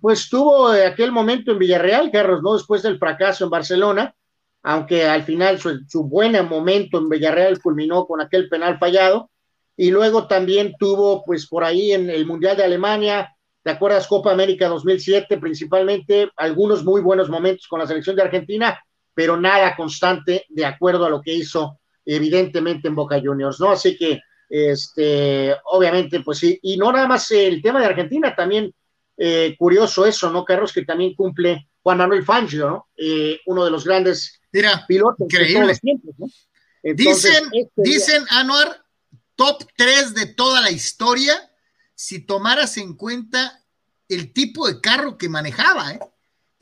[0.00, 2.54] Pues tuvo aquel momento en Villarreal, Carlos, ¿no?
[2.54, 4.16] Después del fracaso en Barcelona,
[4.64, 9.30] aunque al final su, su buen momento en Villarreal culminó con aquel penal fallado
[9.76, 14.06] y luego también tuvo, pues por ahí en el Mundial de Alemania, ¿te acuerdas?
[14.06, 18.78] Copa América 2007, principalmente algunos muy buenos momentos con la selección de Argentina,
[19.14, 23.70] pero nada constante de acuerdo a lo que hizo evidentemente en Boca Juniors, ¿no?
[23.70, 28.74] Así que, este, obviamente, pues sí, y no nada más el tema de Argentina, también
[29.16, 30.72] eh, curioso eso, ¿no, Carlos?
[30.72, 32.88] Que también cumple Juan Manuel Fangio, ¿no?
[32.96, 34.40] Eh, uno de los grandes
[34.88, 36.26] pilotos de todos los tiempos, ¿no?
[36.82, 38.82] dicen, este dicen, Anuar,
[39.36, 41.51] top 3 de toda la historia
[42.02, 43.62] si tomaras en cuenta
[44.08, 45.92] el tipo de carro que manejaba.
[45.92, 46.00] ¿eh?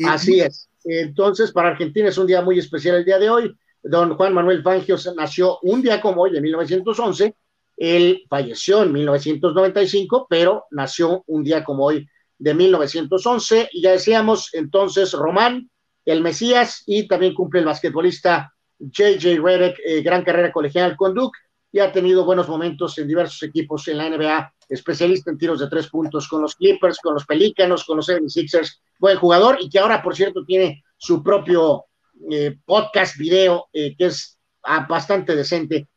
[0.06, 0.68] Así es.
[0.84, 3.56] Entonces, para Argentina es un día muy especial el día de hoy.
[3.82, 7.34] Don Juan Manuel Fangio nació un día como hoy, de 1911,
[7.78, 12.06] Él falleció en 1995, pero nació un día como hoy
[12.36, 13.70] de 1911.
[13.72, 15.70] Y ya decíamos entonces Román,
[16.04, 21.38] el Mesías, y también cumple el basquetbolista JJ Redick, eh, gran carrera colegial con Duke,
[21.72, 25.68] y ha tenido buenos momentos en diversos equipos en la NBA, especialista en tiros de
[25.68, 29.78] tres puntos con los Clippers, con los Pelícanos, con los 76ers, buen jugador, y que
[29.78, 31.84] ahora, por cierto, tiene su propio
[32.30, 35.88] eh, podcast video, eh, que es ah, bastante decente.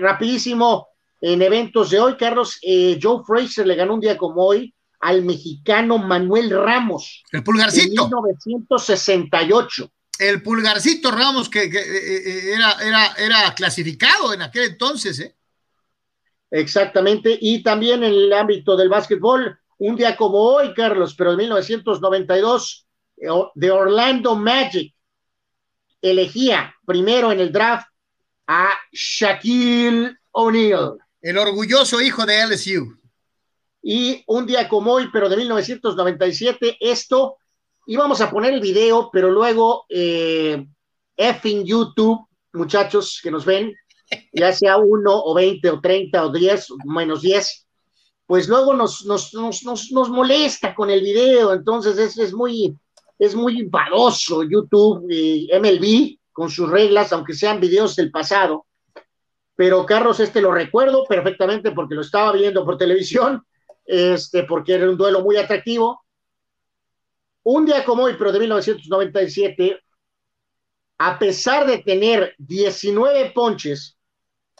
[0.00, 0.88] rapidísimo,
[1.20, 2.58] en eventos de hoy, Carlos,
[3.00, 7.22] Joe Fraser le ganó un día como hoy al mexicano Manuel Ramos.
[7.32, 8.04] El pulgarcito.
[8.04, 9.90] En 1968.
[10.18, 15.34] El pulgarcito Ramos que, eh, eh, era, era, era clasificado en aquel entonces, ¿eh?
[16.50, 17.36] Exactamente.
[17.40, 22.86] Y también en el ámbito del básquetbol, un día como hoy, Carlos, pero en 1992,
[23.54, 24.94] de Orlando Magic
[26.00, 27.86] elegía primero en el draft
[28.46, 30.96] a Shaquille O'Neal.
[31.20, 32.98] El orgulloso hijo de LSU.
[33.82, 37.36] Y un día como hoy, pero de 1997, esto,
[37.86, 40.66] íbamos a poner el video, pero luego eh,
[41.16, 43.74] F YouTube, muchachos que nos ven,
[44.32, 47.66] ya sea uno o 20 o 30 o 10, menos 10,
[48.26, 52.76] pues luego nos, nos, nos, nos, molesta con el video, entonces es, es muy,
[53.18, 53.68] es muy
[54.48, 58.66] YouTube y MLB con sus reglas, aunque sean videos del pasado.
[59.56, 63.44] Pero Carlos, este lo recuerdo perfectamente porque lo estaba viendo por televisión
[63.90, 66.04] este, porque era un duelo muy atractivo.
[67.42, 69.80] Un día como hoy, pero de 1997,
[70.98, 73.98] a pesar de tener 19 ponches,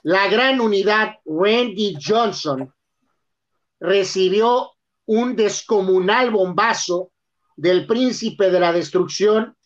[0.02, 2.72] la gran unidad Randy Johnson
[3.78, 4.72] recibió
[5.06, 7.12] un descomunal bombazo
[7.56, 9.56] del príncipe de la destrucción,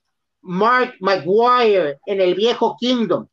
[0.40, 3.28] Mark McGuire, en el viejo Kingdom.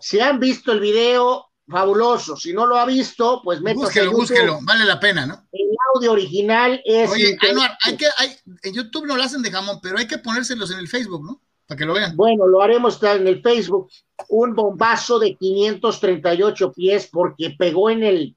[0.00, 2.36] Si han visto el video, fabuloso.
[2.36, 5.46] Si no lo ha visto, pues métase Búsquelo, búsquelo, vale la pena, ¿no?
[5.52, 7.10] El audio original es.
[7.10, 10.18] Oye, Anuar, hay que, hay, en YouTube no lo hacen de jamón, pero hay que
[10.18, 11.40] ponérselos en el Facebook, ¿no?
[11.70, 12.16] Para que lo vean.
[12.16, 13.88] Bueno, lo haremos en el Facebook.
[14.30, 18.36] Un bombazo de 538 pies porque pegó en el.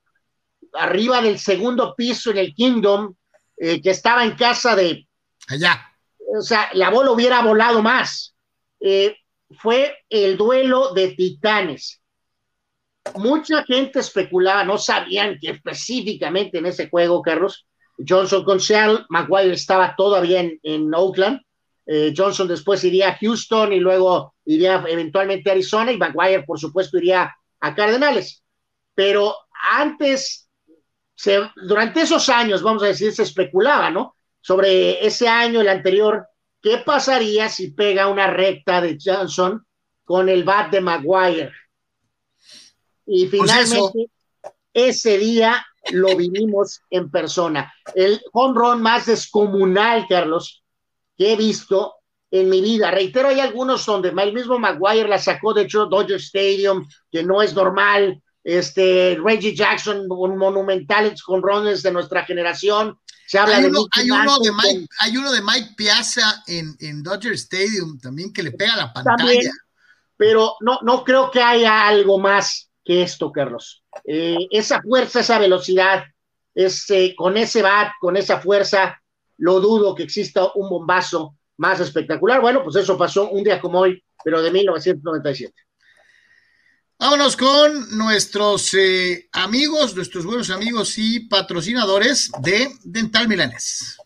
[0.73, 3.15] arriba del segundo piso en el Kingdom,
[3.57, 5.07] eh, que estaba en casa de.
[5.47, 5.81] Allá.
[6.37, 8.35] O sea, la bola hubiera volado más.
[8.79, 9.17] Eh,
[9.57, 12.03] fue el duelo de titanes
[13.15, 17.65] mucha gente especulaba, no sabían que específicamente en ese juego, Carlos,
[18.07, 21.41] Johnson con Seattle, Maguire estaba todavía en, Oakland,
[21.85, 26.59] eh, Johnson después iría a Houston y luego iría eventualmente a Arizona y Maguire, por
[26.59, 28.43] supuesto, iría a Cardenales.
[28.95, 29.35] Pero
[29.71, 30.49] antes,
[31.55, 34.15] durante esos años, vamos a decir, se especulaba, ¿no?
[34.39, 36.27] Sobre ese año, el anterior,
[36.61, 39.65] ¿qué pasaría si pega una recta de Johnson
[40.03, 41.51] con el bat de Maguire?
[43.05, 44.09] Y pues finalmente,
[44.73, 47.73] ese día lo vivimos en persona.
[47.93, 50.62] El home run más descomunal, Carlos,
[51.17, 51.95] que he visto
[52.31, 52.89] en mi vida.
[52.89, 57.53] Reitero, hay algunos donde el mismo Maguire la sacó de Dodger Stadium, que no es
[57.53, 58.21] normal.
[58.43, 62.97] Este, Reggie Jackson, un monumental con runs de nuestra generación.
[63.27, 66.75] Se habla hay, de uno, hay, uno de Mike, hay uno de Mike Piazza en,
[66.79, 69.51] en Dodger Stadium también que le pega la pantalla.
[70.17, 73.83] pero no, no creo que haya algo más que esto, Carlos.
[74.05, 76.03] Eh, esa fuerza, esa velocidad,
[76.53, 79.01] ese, con ese bat, con esa fuerza,
[79.43, 82.39] lo dudo que exista un bombazo más espectacular.
[82.39, 85.53] Bueno, pues eso pasó un día como hoy, pero de 1997.
[86.97, 93.97] Vámonos con nuestros eh, amigos, nuestros buenos amigos y patrocinadores de Dental Milanes.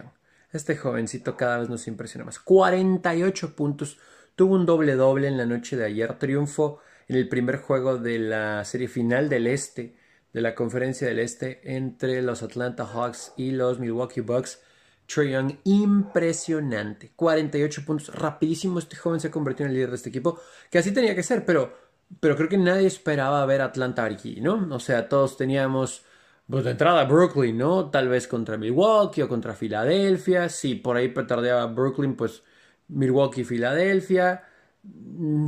[0.56, 2.38] Este jovencito cada vez nos impresiona más.
[2.38, 3.98] 48 puntos,
[4.34, 8.18] tuvo un doble doble en la noche de ayer, triunfo en el primer juego de
[8.18, 9.96] la serie final del Este,
[10.32, 14.60] de la conferencia del Este, entre los Atlanta Hawks y los Milwaukee Bucks.
[15.06, 17.12] Trey Young, impresionante.
[17.14, 18.78] 48 puntos, rapidísimo.
[18.78, 21.44] Este joven se convirtió en el líder de este equipo, que así tenía que ser,
[21.44, 21.72] pero,
[22.18, 24.68] pero creo que nadie esperaba ver a Atlanta aquí, ¿no?
[24.74, 26.04] O sea, todos teníamos
[26.48, 27.90] pues de entrada Brooklyn, ¿no?
[27.90, 30.48] Tal vez contra Milwaukee o contra Filadelfia.
[30.48, 32.42] Si por ahí petardeaba Brooklyn, pues
[32.88, 34.44] Milwaukee, Filadelfia.
[34.82, 35.46] Mm,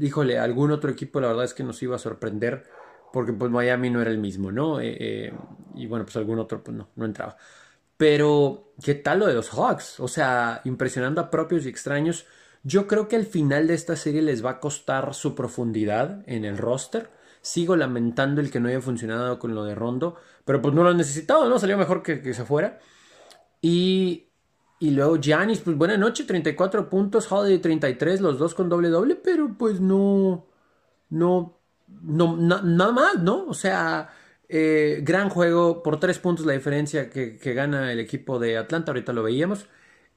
[0.00, 2.64] híjole, algún otro equipo la verdad es que nos iba a sorprender
[3.12, 4.80] porque pues Miami no era el mismo, ¿no?
[4.80, 5.32] Eh, eh,
[5.74, 7.36] y bueno, pues algún otro pues no, no entraba.
[7.96, 10.00] Pero, ¿qué tal lo de los Hawks?
[10.00, 12.26] O sea, impresionando a propios y extraños.
[12.62, 16.44] Yo creo que al final de esta serie les va a costar su profundidad en
[16.44, 17.10] el roster.
[17.46, 20.88] Sigo lamentando el que no haya funcionado con lo de Rondo, pero pues no lo
[20.88, 21.60] han necesitado, ¿no?
[21.60, 22.80] Salió mejor que, se fuera.
[23.62, 24.30] Y,
[24.80, 29.14] y luego Giannis, pues buena noche, 34 puntos, Holiday 33, los dos con doble doble,
[29.14, 30.44] pero pues no,
[31.10, 31.60] no,
[32.02, 33.46] no, nada más, ¿no?
[33.46, 34.10] O sea,
[34.48, 38.90] eh, gran juego, por tres puntos la diferencia que, que, gana el equipo de Atlanta,
[38.90, 39.68] ahorita lo veíamos.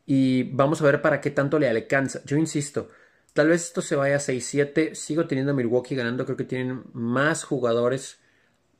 [0.07, 2.21] Y vamos a ver para qué tanto le alcanza.
[2.25, 2.89] Yo insisto,
[3.33, 4.93] tal vez esto se vaya a 6-7.
[4.93, 8.19] Sigo teniendo a Milwaukee ganando, creo que tienen más jugadores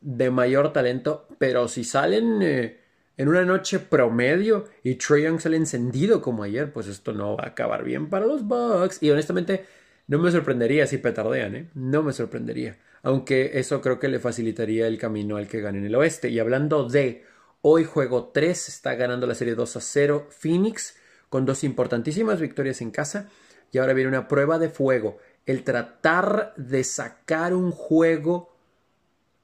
[0.02, 2.80] de mayor talento, pero si salen eh,
[3.18, 7.44] en una noche promedio y Trae Young sale encendido como ayer, pues esto no va
[7.44, 9.04] a acabar bien para los Bucks.
[9.04, 9.66] Y honestamente,
[10.08, 11.70] no me sorprendería si petardean, ¿eh?
[11.74, 12.78] No me sorprendería.
[13.04, 16.30] Aunque eso creo que le facilitaría el camino al que gane en el oeste.
[16.30, 17.26] Y hablando de
[17.62, 20.96] hoy, juego 3, está ganando la serie 2 a 0 Phoenix
[21.30, 23.30] con dos importantísimas victorias en casa.
[23.72, 25.18] Y ahora viene una prueba de fuego.
[25.46, 28.56] El tratar de sacar un juego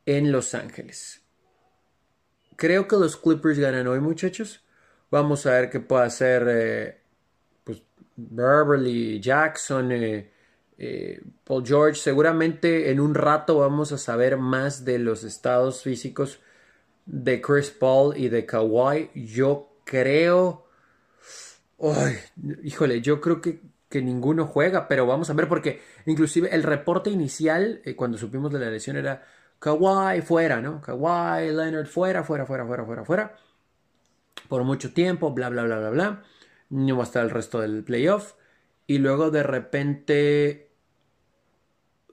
[0.05, 1.21] en Los Ángeles.
[2.55, 4.63] Creo que los Clippers ganan hoy, muchachos.
[5.11, 7.01] Vamos a ver qué puede hacer eh,
[7.63, 7.81] pues,
[8.15, 10.31] Beverly, Jackson, eh,
[10.77, 11.99] eh, Paul George.
[11.99, 16.39] Seguramente en un rato vamos a saber más de los estados físicos
[17.05, 19.11] de Chris Paul y de Kawhi.
[19.15, 20.67] Yo creo.
[22.63, 23.61] híjole, yo creo que,
[23.99, 28.59] que, ninguno juega, pero vamos a ver porque inclusive el reporte inicial, cuando supimos de
[28.59, 29.23] la lesión, era
[29.59, 30.81] Kawhi fuera, ¿no?
[30.81, 33.35] Kawhi, Leonard fuera, fuera, fuera, fuera, fuera, fuera.
[34.47, 36.23] Por mucho tiempo, bla, bla, bla, bla, bla.
[36.69, 38.33] No va a estar el resto del playoff.
[38.87, 40.71] Y luego de repente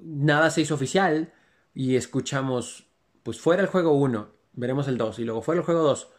[0.00, 1.32] nada se hizo oficial
[1.74, 2.88] y escuchamos,
[3.22, 6.10] pues fuera el juego 1, veremos el 2 y luego fuera el juego 2.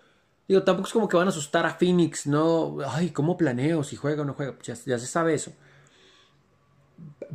[0.47, 2.77] Digo, tampoco es como que van a asustar a Phoenix, ¿no?
[2.85, 4.57] Ay, ¿cómo planeo si juega o no juega?
[4.61, 5.53] ya se sabe eso.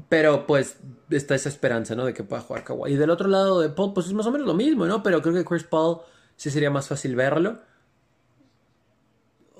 [0.09, 0.79] Pero pues
[1.11, 2.05] está esa esperanza, ¿no?
[2.05, 2.93] De que pueda jugar Kawhi.
[2.93, 5.03] Y del otro lado de Paul, pues es más o menos lo mismo, ¿no?
[5.03, 5.99] Pero creo que Chris Paul
[6.37, 7.61] sí sería más fácil verlo.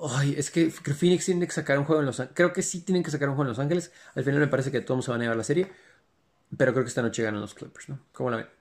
[0.01, 2.35] Ay, es que Phoenix tiene que sacar un juego en Los Ángeles.
[2.35, 3.91] Creo que sí tienen que sacar un juego en Los Ángeles.
[4.15, 5.71] Al final me parece que todos se van a llevar la serie.
[6.57, 7.99] Pero creo que esta noche ganan los Clippers, ¿no?
[8.13, 8.58] ¿Cómo la ven?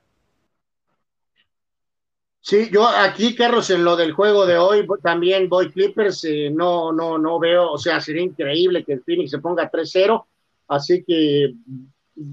[2.40, 6.24] Sí, yo aquí, Carlos, en lo del juego de hoy también voy Clippers.
[6.24, 10.24] Eh, no, no, no veo, o sea, sería increíble que el Phoenix se ponga 3-0
[10.69, 11.55] así que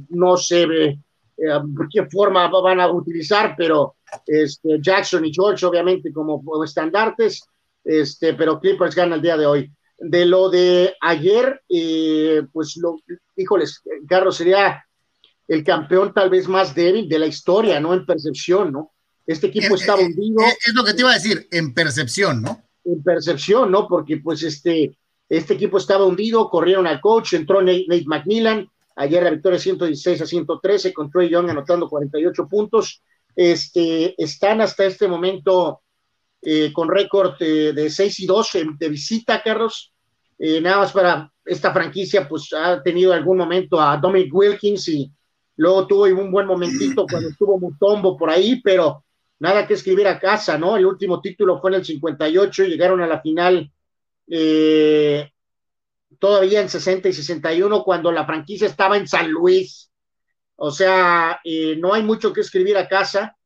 [0.10, 1.00] no sé eh,
[1.92, 3.96] qué forma van a utilizar, pero
[4.26, 7.48] este, Jackson y George obviamente como, estandartes,
[7.84, 9.72] este, pero Clippers gana el día de hoy.
[9.98, 12.98] De lo de ayer, eh, pues lo,
[13.36, 14.86] híjoles, Carlos sería
[15.48, 17.94] el campeón tal vez más débil de la historia, ¿no?
[17.94, 18.92] En percepción, ¿no?
[19.28, 20.42] Este equipo estaba hundido.
[20.66, 22.64] Es lo que te iba a decir, en percepción, ¿no?
[22.84, 23.88] En percepción, ¿no?
[23.88, 24.98] Porque pues este,
[25.28, 30.26] este equipo estaba hundido, corrieron al coach, entró Nate, McMillan, ayer la victoria 116 a
[30.26, 33.02] 113 con Trey Young anotando 48 puntos.
[33.36, 35.82] Este, están hasta este momento
[36.42, 39.92] eh, con récord eh, de 6 y 2 de visita, Carlos.
[40.38, 45.12] Eh, nada más para esta franquicia, pues ha tenido algún momento a Dominic Wilkins y
[45.58, 49.05] luego tuvo un buen momentito cuando estuvo Mutombo por ahí, pero
[49.40, 50.78] nada que escribir a casa, ¿no?
[50.78, 53.72] El último título fue en el 58, llegaron a la final
[54.28, 55.32] eh,
[56.20, 59.92] todavía en 60 y 61, cuando la franquicia estaba en San Luis.
[60.56, 63.38] O sea, eh, no hay mucho que escribir a casa,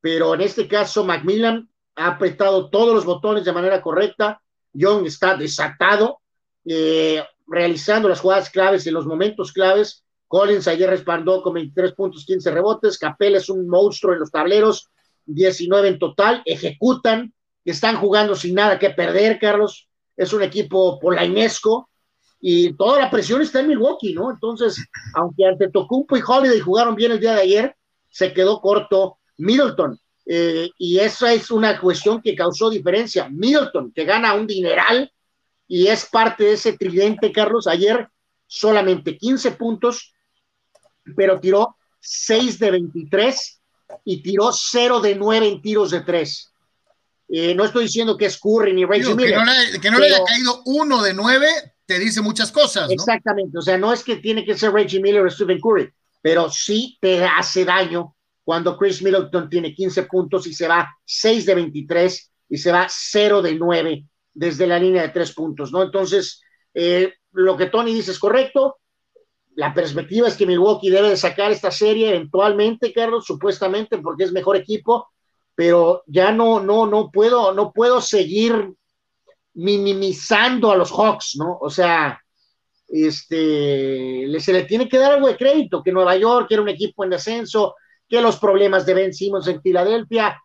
[0.00, 4.42] pero en este caso Macmillan ha apretado todos los botones de manera correcta.
[4.72, 6.20] Young está desatado.
[6.64, 10.04] Eh, realizando las jugadas claves en los momentos claves.
[10.26, 12.98] Collins ayer respaldó con 23 puntos, 15 rebotes.
[12.98, 14.88] Capel es un monstruo en los tableros,
[15.26, 16.42] 19 en total.
[16.44, 17.32] Ejecutan,
[17.64, 19.88] están jugando sin nada que perder, Carlos.
[20.16, 21.88] Es un equipo polainesco
[22.40, 24.30] y toda la presión está en Milwaukee, ¿no?
[24.30, 24.76] Entonces,
[25.14, 27.76] aunque ante Tocumpo y Holiday jugaron bien el día de ayer,
[28.10, 29.98] se quedó corto Middleton.
[30.26, 33.28] Eh, y esa es una cuestión que causó diferencia.
[33.28, 35.12] Middleton, que gana un dineral
[35.68, 38.08] y es parte de ese tridente, Carlos, ayer
[38.46, 40.12] solamente 15 puntos,
[41.16, 43.61] pero tiró 6 de 23
[44.04, 46.52] y tiró 0 de 9 en tiros de 3.
[47.34, 49.40] Eh, no estoy diciendo que es Curry ni Reggie Miller.
[49.80, 51.48] Que no, le, haya caído uno de nueve,
[51.86, 52.88] te dice muchas cosas.
[52.88, 52.92] ¿no?
[52.92, 55.90] Exactamente, o sea, no es que tiene que ser Reggie Miller o Stephen Curry,
[56.20, 58.14] pero sí te hace daño
[58.44, 62.86] cuando Chris Middleton tiene 15 puntos y se va 6 de 23 y se va
[62.90, 64.04] 0 de 9
[64.34, 65.82] desde la línea de 3 puntos, ¿no?
[65.82, 66.42] Entonces,
[66.74, 68.76] eh, lo que Tony dice es correcto.
[69.54, 74.32] La perspectiva es que Milwaukee debe de sacar esta serie eventualmente, Carlos, supuestamente porque es
[74.32, 75.08] mejor equipo,
[75.54, 78.72] pero ya no, no, no puedo, no puedo seguir
[79.54, 81.58] minimizando a los Hawks, ¿no?
[81.60, 82.18] O sea,
[82.88, 87.04] este, se le tiene que dar algo de crédito, que Nueva York era un equipo
[87.04, 87.74] en descenso,
[88.08, 90.38] que los problemas de Ben Simmons en Filadelfia,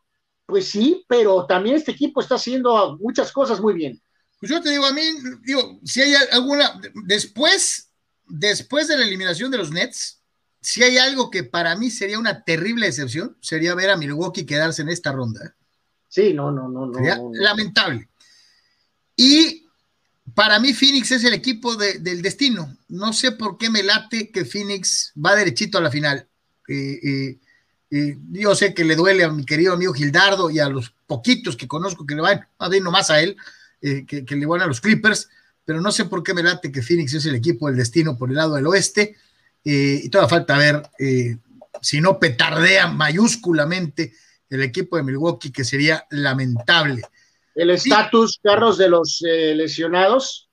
[0.45, 4.01] pues sí, pero también este equipo está haciendo muchas cosas muy bien.
[4.39, 5.01] Pues yo te digo, a mí,
[5.43, 7.86] digo, si hay alguna, después,
[8.27, 10.21] después de la eliminación de los Nets,
[10.61, 14.81] si hay algo que para mí sería una terrible excepción, sería ver a Milwaukee quedarse
[14.81, 15.55] en esta ronda.
[16.07, 17.31] Sí, no, no, no, no.
[17.33, 18.09] lamentable.
[19.15, 19.67] Y
[20.33, 22.75] para mí Phoenix es el equipo del destino.
[22.89, 26.27] No sé por qué me late que Phoenix va derechito a la final.
[26.67, 27.37] Eh,
[27.89, 31.55] eh, yo sé que le duele a mi querido amigo Gildardo y a los poquitos
[31.55, 33.37] que conozco que le van, a ver nomás a él,
[33.81, 35.29] eh, que, le van a los Clippers,
[35.67, 38.29] pero no sé por qué me late que Phoenix es el equipo del destino por
[38.29, 39.15] el lado del oeste.
[39.63, 40.81] y toda falta ver
[41.81, 44.13] si no petardea mayúsculamente
[44.49, 47.03] el equipo de Milwaukee, que sería lamentable
[47.57, 50.47] el estatus, Carlos, de los eh, lesionados,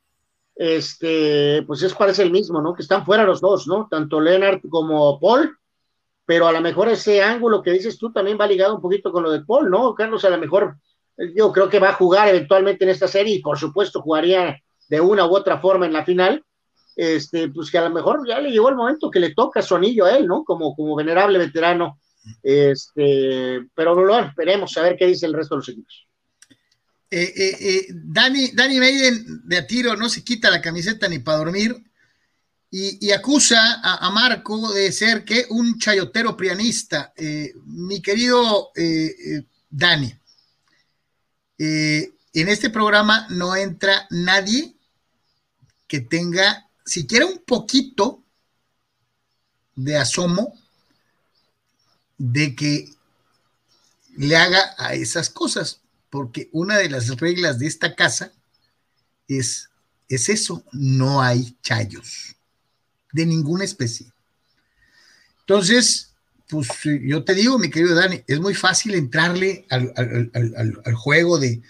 [0.57, 2.75] este, pues es parece el mismo, ¿no?
[2.75, 3.89] Que están fuera los dos, ¿no?
[3.91, 5.55] Tanto Leonard como Paul,
[6.25, 9.23] pero a lo mejor ese ángulo que dices tú también va ligado un poquito con
[9.23, 9.95] lo de Paul, ¿no?
[9.95, 10.79] Carlos, a lo mejor
[11.35, 14.59] yo creo que va a jugar eventualmente en esta serie y por supuesto jugaría
[14.89, 16.45] de una u otra forma en la final.
[16.97, 20.05] Este, pues que a lo mejor ya le llegó el momento que le toca sonillo
[20.05, 20.45] a él, ¿no?
[20.45, 21.99] Como, como venerable veterano.
[22.43, 26.07] Este, pero bueno, esperemos a ver qué dice el resto de los equipos.
[27.11, 31.21] Eh, eh, eh, Dani, Dani Maiden de a tiro no se quita la camiseta ni
[31.21, 31.77] para dormir
[32.71, 37.13] y, acusa a, Marco de ser que un chayotero prianista.
[37.67, 38.73] mi querido
[39.71, 40.13] Dani,
[41.57, 44.74] en este programa no entra nadie
[45.87, 48.23] que tenga siquiera un poquito
[49.75, 50.55] de asomo
[52.19, 52.91] de que
[54.17, 55.81] le haga a esas cosas
[56.11, 58.33] porque una de las reglas de esta casa
[59.27, 59.69] es,
[60.09, 62.37] es eso, no hay chayos
[63.13, 64.13] de ninguna especie.
[65.41, 66.13] Entonces,
[66.49, 66.69] pues
[67.03, 71.63] yo te digo, mi querido Dani, es muy fácil entrarle al, juego de,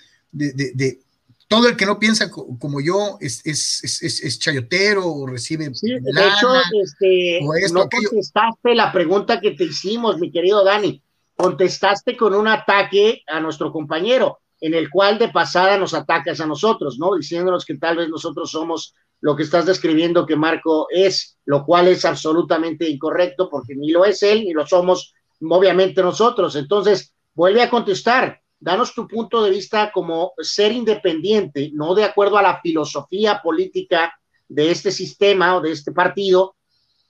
[1.48, 5.74] todo el que no piensa como yo es, es, chayotero o recibe.
[5.74, 6.48] Sí, de hecho,
[6.82, 7.40] este,
[7.72, 11.02] no contestaste la pregunta que te hicimos, mi querido Dani
[11.36, 16.46] contestaste con un ataque a nuestro compañero, en el cual de pasada nos atacas a
[16.46, 17.16] nosotros, ¿no?
[17.16, 21.88] Diciéndonos que tal vez nosotros somos lo que estás describiendo que Marco es, lo cual
[21.88, 26.56] es absolutamente incorrecto porque ni lo es él ni lo somos obviamente nosotros.
[26.56, 32.38] Entonces, vuelve a contestar, danos tu punto de vista como ser independiente, no de acuerdo
[32.38, 34.12] a la filosofía política
[34.48, 36.56] de este sistema o de este partido,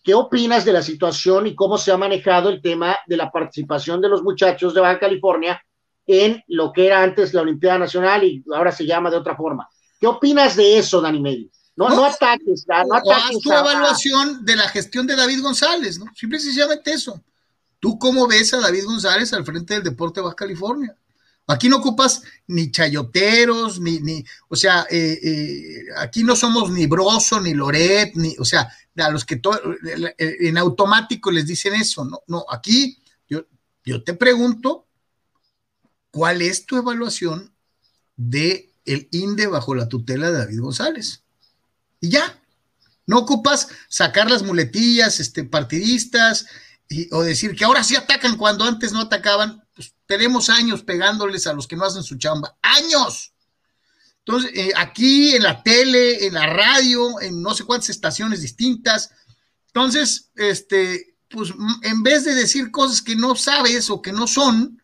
[0.04, 4.02] ¿Qué opinas de la situación y cómo se ha manejado el tema de la participación
[4.02, 5.58] de los muchachos de Baja California
[6.06, 9.66] en lo que era antes la Olimpiada Nacional y ahora se llama de otra forma?
[9.98, 11.48] ¿Qué opinas de eso, Dani Medio?
[11.74, 13.40] No, no, ataques, no ataques.
[13.40, 16.04] tu evaluación de la gestión de David González, ¿no?
[16.14, 17.24] Simple y sencillamente eso.
[17.80, 20.94] ¿Tú cómo ves a David González al frente del deporte de Baja California?
[21.46, 26.86] Aquí no ocupas ni chayoteros, ni, ni o sea, eh, eh, aquí no somos ni
[26.86, 29.40] Broso, ni Loret, ni, o sea, a los que
[30.18, 32.98] en automático les dicen eso, no, no, aquí
[33.28, 33.46] yo,
[33.84, 34.86] yo te pregunto,
[36.10, 37.52] ¿cuál es tu evaluación
[38.16, 41.24] de el INDE bajo la tutela de David González?
[42.00, 42.40] Y ya,
[43.06, 46.46] no ocupas sacar las muletillas este, partidistas
[47.12, 49.63] o decir que ahora sí atacan cuando antes no atacaban.
[50.06, 52.56] Tenemos años pegándoles a los que no hacen su chamba.
[52.62, 53.32] ¡Años!
[54.26, 59.10] Entonces, eh, aquí en la tele, en la radio, en no sé cuántas estaciones distintas.
[59.66, 61.52] Entonces, este, pues
[61.82, 64.82] en vez de decir cosas que no sabes o que no son,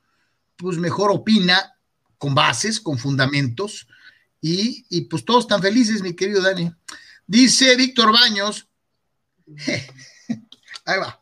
[0.57, 1.75] pues mejor opina
[2.19, 3.87] con bases, con fundamentos,
[4.43, 6.71] y, y pues todos están felices, mi querido Dani.
[7.27, 8.69] Dice Víctor Baños,
[10.85, 11.20] ahí va.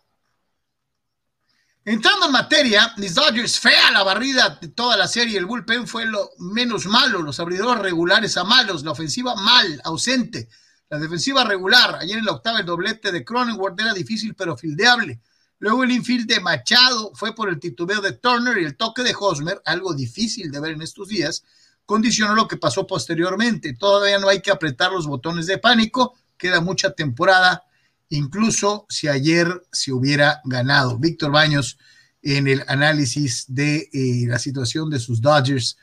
[1.89, 5.39] Entrando en materia, mis Dodgers, fea la barrida de toda la serie.
[5.39, 10.51] El bullpen fue lo menos malo, los abridores regulares a malos, la ofensiva mal, ausente,
[10.90, 11.94] la defensiva regular.
[11.94, 15.23] Ayer en la octava el doblete de Cronenworth era difícil pero fildeable.
[15.60, 19.15] Luego el infield de Machado fue por el titubeo de Turner y el toque de
[19.19, 21.43] Hosmer, algo difícil de ver en estos días,
[21.86, 23.73] condicionó lo que pasó posteriormente.
[23.73, 27.62] Todavía no hay que apretar los botones de pánico, queda mucha temporada
[28.11, 30.99] incluso si ayer se hubiera ganado.
[30.99, 31.79] Víctor Baños
[32.23, 35.77] en el análisis de eh, la situación de sus Dodgers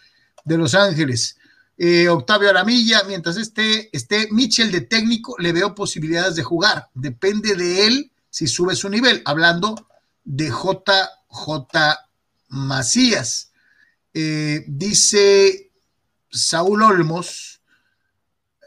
[0.44, 1.38] de Los Ángeles.
[1.78, 6.90] Eh, Octavio Aramilla, mientras esté, esté Mitchell de técnico, le veo posibilidades de jugar.
[6.94, 9.22] Depende de él si sube su nivel.
[9.26, 9.88] Hablando
[10.24, 11.78] de JJ
[12.50, 13.52] Macías.
[14.14, 15.72] Eh, dice
[16.32, 17.62] Saúl Olmos,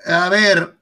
[0.04, 0.77] a ver,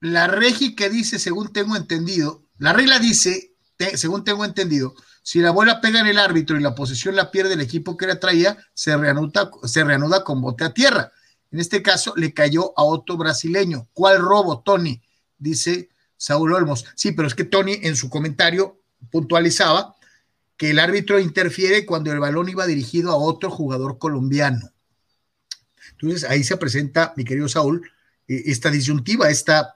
[0.00, 3.54] la regi que dice, según tengo entendido, la regla dice,
[3.94, 7.54] según tengo entendido, si la bola pega en el árbitro y la posesión la pierde
[7.54, 11.12] el equipo que la traía, se reanuda, se reanuda con bote a tierra.
[11.50, 13.88] En este caso, le cayó a otro brasileño.
[13.92, 15.02] ¿Cuál robo, Tony?
[15.38, 16.86] Dice Saúl Olmos.
[16.94, 18.80] Sí, pero es que Tony en su comentario
[19.10, 19.94] puntualizaba
[20.56, 24.72] que el árbitro interfiere cuando el balón iba dirigido a otro jugador colombiano.
[25.92, 27.90] Entonces ahí se presenta, mi querido Saúl,
[28.26, 29.74] eh, esta disyuntiva, esta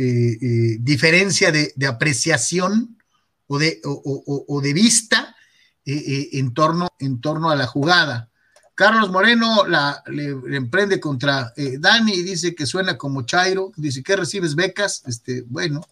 [0.00, 2.96] eh, eh, diferencia de, apreciación
[3.48, 5.34] o de, vista
[5.84, 8.30] eh, en, torno, en torno a la jugada.
[8.76, 14.14] Carlos Moreno la, le, emprende contra Dani y dice que suena como Chairo, dice que
[14.14, 15.84] recibes becas, este, bueno,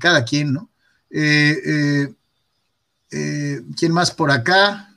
[0.00, 0.70] cada quien, ¿no?
[1.08, 2.16] ¿Quién
[3.92, 4.96] más por acá?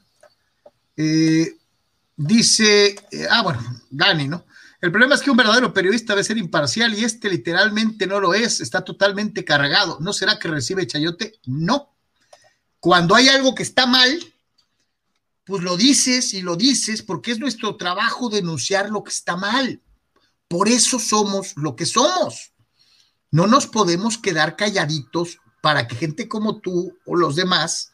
[2.18, 2.96] dice,
[3.30, 3.62] ah, bueno,
[3.92, 4.46] Dani, ¿no?
[4.82, 8.34] El problema es que un verdadero periodista debe ser imparcial y este literalmente no lo
[8.34, 10.00] es, está totalmente cargado.
[10.02, 11.40] ¿No será que recibe chayote?
[11.46, 11.96] No.
[12.80, 14.20] Cuando hay algo que está mal,
[15.46, 19.82] pues lo dices y lo dices porque es nuestro trabajo denunciar lo que está mal.
[20.48, 22.54] Por eso somos lo que somos.
[23.30, 27.92] No nos podemos quedar calladitos para que gente como tú o los demás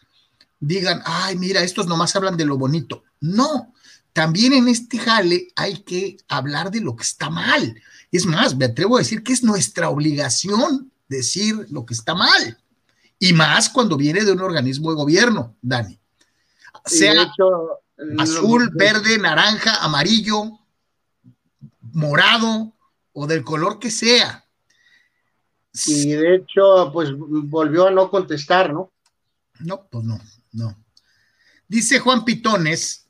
[0.59, 3.03] digan, ay, mira, estos nomás hablan de lo bonito.
[3.19, 3.73] No,
[4.18, 7.80] también en este jale hay que hablar de lo que está mal.
[8.11, 12.57] Es más, me atrevo a decir que es nuestra obligación decir lo que está mal.
[13.19, 15.99] Y más cuando viene de un organismo de gobierno, Dani.
[16.84, 17.31] Sea
[18.18, 20.61] azul, verde, naranja, amarillo,
[21.81, 22.73] morado
[23.14, 24.44] o del color que sea.
[25.85, 28.91] Y de hecho, pues volvió a no contestar, ¿no?
[29.60, 30.19] No, pues no,
[30.53, 30.76] no.
[31.68, 33.06] Dice Juan Pitones,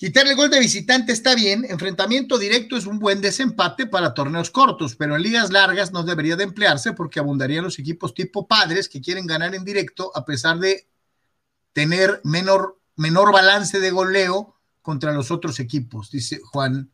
[0.00, 4.50] Quitarle el gol de visitante está bien, enfrentamiento directo es un buen desempate para torneos
[4.50, 8.88] cortos, pero en ligas largas no debería de emplearse porque abundarían los equipos tipo padres
[8.88, 10.88] que quieren ganar en directo a pesar de
[11.74, 16.90] tener menor, menor balance de goleo contra los otros equipos, dice Juan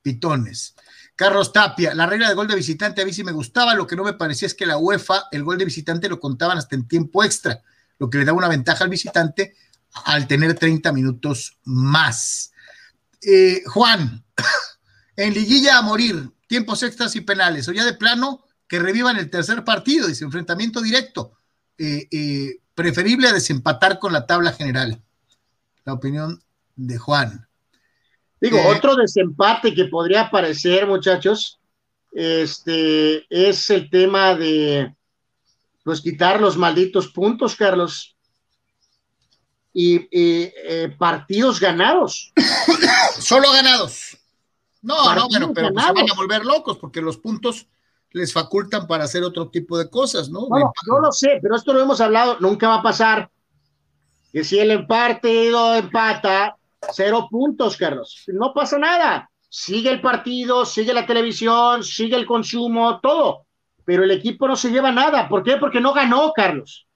[0.00, 0.76] Pitones.
[1.16, 3.96] Carlos Tapia, la regla de gol de visitante a mí sí me gustaba, lo que
[3.96, 6.86] no me parecía es que la UEFA el gol de visitante lo contaban hasta en
[6.86, 7.60] tiempo extra,
[7.98, 9.56] lo que le daba una ventaja al visitante
[10.04, 12.52] al tener 30 minutos más.
[13.22, 14.24] Eh, Juan,
[15.16, 19.30] en liguilla a morir, tiempos extras y penales, o ya de plano que revivan el
[19.30, 21.32] tercer partido, dice enfrentamiento directo,
[21.78, 25.00] eh, eh, preferible a desempatar con la tabla general.
[25.84, 26.42] La opinión
[26.74, 27.48] de Juan.
[28.40, 31.58] Digo, otro desempate que podría aparecer, muchachos,
[32.12, 34.94] este, es el tema de
[35.84, 38.15] pues quitar los malditos puntos, Carlos
[39.78, 42.32] y, eh, partidos ganados.
[43.18, 44.16] Solo ganados.
[44.80, 47.66] No, no, pero, pero pues se van a volver locos porque los puntos
[48.12, 50.46] les facultan para hacer otro tipo de cosas, ¿no?
[50.48, 53.30] No, no lo sé, pero esto lo hemos hablado, nunca va a pasar.
[54.32, 56.56] Que si el partido empata,
[56.92, 58.24] cero puntos, Carlos.
[58.28, 59.30] No pasa nada.
[59.50, 63.44] Sigue el partido, sigue la televisión, sigue el consumo, todo.
[63.84, 65.28] Pero el equipo no se lleva nada.
[65.28, 65.58] ¿Por qué?
[65.58, 66.86] Porque no ganó, Carlos.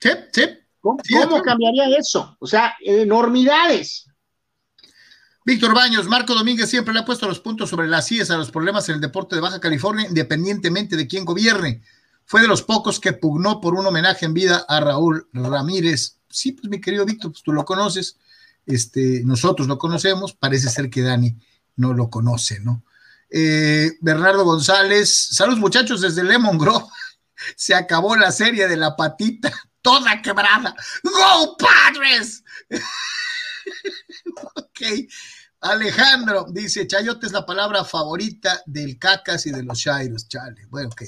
[0.00, 2.36] Sí, sí, ¿Cómo, cambiaría eso?
[2.40, 4.06] O sea, enormidades.
[5.44, 8.50] Víctor Baños, Marco Domínguez siempre le ha puesto los puntos sobre las IES a los
[8.50, 11.82] problemas en el deporte de Baja California, independientemente de quién gobierne.
[12.24, 16.18] Fue de los pocos que pugnó por un homenaje en vida a Raúl Ramírez.
[16.28, 18.16] Sí, pues mi querido Víctor, pues tú lo conoces,
[18.66, 21.36] este, nosotros lo conocemos, parece ser que Dani
[21.76, 22.84] no lo conoce, ¿no?
[23.30, 26.86] Eh, Bernardo González, saludos muchachos desde Lemon Grove.
[27.56, 29.52] Se acabó la serie de la patita,
[29.82, 30.74] toda quebrada.
[31.02, 32.44] ¡Go Padres!
[34.54, 34.80] ok.
[35.60, 40.28] Alejandro dice: Chayote es la palabra favorita del cacas y de los shairos.
[40.28, 41.02] Chale, bueno, ok.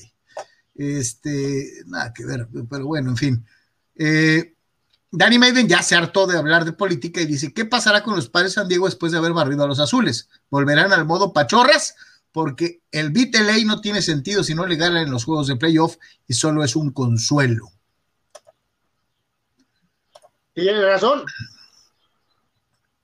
[0.74, 3.47] Este, nada que ver, pero bueno, en fin.
[3.94, 4.57] Eh,
[5.11, 8.28] Danny Maiden ya se hartó de hablar de política y dice: ¿Qué pasará con los
[8.28, 10.28] padres San Diego después de haber barrido a los azules?
[10.51, 11.94] ¿Volverán al modo pachorras?
[12.31, 15.97] Porque el ley no tiene sentido si no le ganan en los juegos de playoff
[16.27, 17.72] y solo es un consuelo.
[20.54, 21.24] Tiene razón.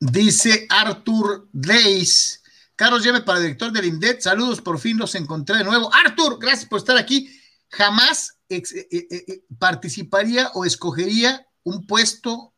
[0.00, 2.42] Dice Arthur Days.
[2.76, 4.20] Carlos Lleve para director del INDET.
[4.20, 5.92] Saludos, por fin los encontré de nuevo.
[5.92, 7.28] Arthur, gracias por estar aquí.
[7.70, 12.54] Jamás eh, eh, eh, participaría o escogería un puesto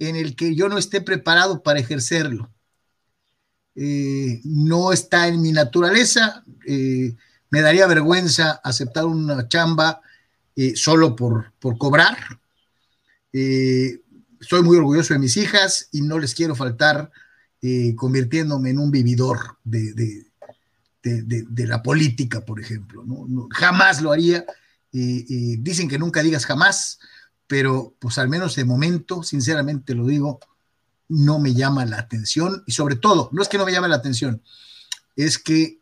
[0.00, 2.50] en el que yo no esté preparado para ejercerlo.
[3.76, 6.42] no está en mi naturaleza.
[6.66, 10.00] me daría vergüenza aceptar una chamba
[10.74, 12.18] solo por, por cobrar.
[14.44, 17.10] Estoy muy orgulloso de mis hijas y no les quiero faltar
[17.62, 20.26] eh, convirtiéndome en un vividor de,
[21.66, 23.06] la política, por ejemplo.
[23.50, 24.44] jamás lo haría.
[24.92, 26.98] dicen que nunca digas jamás,
[27.46, 30.40] pero pues al menos de momento, sinceramente lo digo,
[31.08, 33.96] no me llama la atención y sobre todo, no es que no me llame la
[33.96, 34.42] atención,
[35.16, 35.78] es que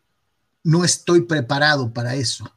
[0.63, 2.49] no estoy preparado para eso.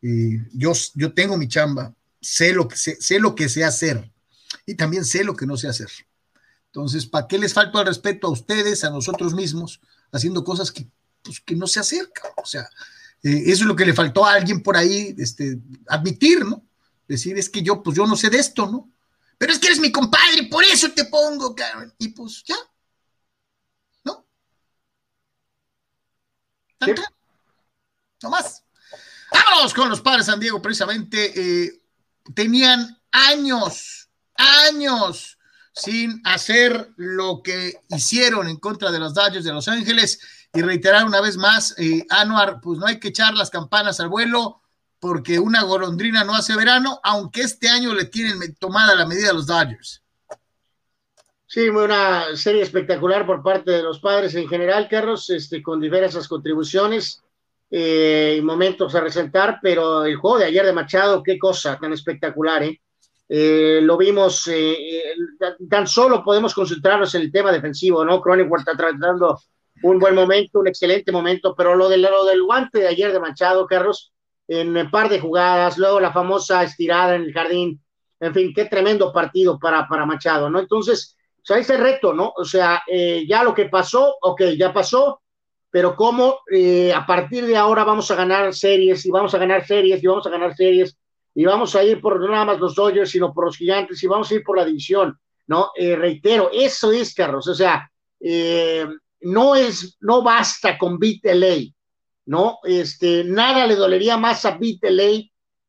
[0.00, 4.10] Eh, yo, yo tengo mi chamba, sé lo que sé lo que sé hacer
[4.68, 5.88] y también sé lo que no sé hacer.
[6.66, 9.80] Entonces, ¿para qué les falto al respeto a ustedes, a nosotros mismos,
[10.12, 10.86] haciendo cosas que,
[11.22, 12.32] pues, que no se acercan?
[12.36, 12.68] O sea,
[13.22, 16.62] eh, eso es lo que le faltó a alguien por ahí este, admitir, ¿no?
[17.08, 18.90] Decir, es que yo, pues yo no sé de esto, ¿no?
[19.38, 21.90] Pero es que eres mi compadre, por eso te pongo, Karen.
[21.96, 22.56] Y pues ya,
[24.04, 24.26] ¿no?
[28.22, 28.62] No más.
[29.32, 31.64] Vámonos con los padres San Diego, precisamente.
[31.64, 31.80] Eh,
[32.34, 34.07] tenían años
[34.38, 35.38] años
[35.72, 40.20] sin hacer lo que hicieron en contra de los Dodgers de Los Ángeles
[40.52, 44.08] y reiterar una vez más, eh, Anuar, pues no hay que echar las campanas al
[44.08, 44.62] vuelo
[45.00, 49.34] porque una golondrina no hace verano, aunque este año le tienen tomada la medida a
[49.34, 50.02] los Dodgers.
[51.46, 56.28] Sí, una serie espectacular por parte de los padres en general, Carlos, este, con diversas
[56.28, 57.22] contribuciones
[57.70, 61.92] eh, y momentos a resaltar, pero el juego de ayer de Machado, qué cosa tan
[61.92, 62.80] espectacular, ¿eh?
[63.28, 65.14] Eh, lo vimos, eh, eh,
[65.68, 68.22] tan solo podemos concentrarnos en el tema defensivo, ¿no?
[68.22, 69.38] Cronenworth está tratando
[69.82, 73.20] un buen momento, un excelente momento, pero lo, de, lo del guante de ayer de
[73.20, 74.12] Machado, Carlos,
[74.48, 77.80] en un par de jugadas, luego la famosa estirada en el jardín,
[78.18, 80.58] en fin, qué tremendo partido para, para Machado, ¿no?
[80.58, 82.32] Entonces, o sea, ese reto, ¿no?
[82.34, 82.82] O sea,
[83.26, 85.20] ya lo que pasó, ok, ya pasó,
[85.70, 86.40] pero cómo
[86.94, 90.26] a partir de ahora vamos a ganar series y vamos a ganar series y vamos
[90.26, 90.98] a ganar series
[91.34, 94.06] y vamos a ir por no nada más los Dodgers, sino por los gigantes y
[94.06, 95.70] vamos a ir por la división, ¿no?
[95.76, 97.90] Eh, reitero, eso es, Carlos, o sea,
[98.20, 98.86] eh,
[99.20, 101.72] no es, no basta con beat LA,
[102.26, 102.58] ¿no?
[102.64, 104.80] Este, nada le dolería más a beat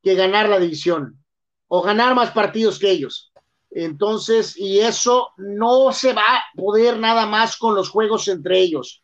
[0.02, 1.24] que ganar la división
[1.68, 3.32] o ganar más partidos que ellos.
[3.72, 9.04] Entonces, y eso no se va a poder nada más con los juegos entre ellos.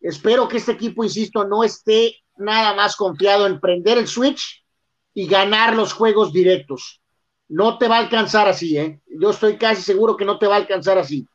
[0.00, 4.64] Espero que este equipo, insisto, no esté nada más confiado en prender el switch
[5.18, 7.00] y ganar los juegos directos.
[7.48, 9.00] No te va a alcanzar así, ¿eh?
[9.08, 11.26] Yo estoy casi seguro que no te va a alcanzar así.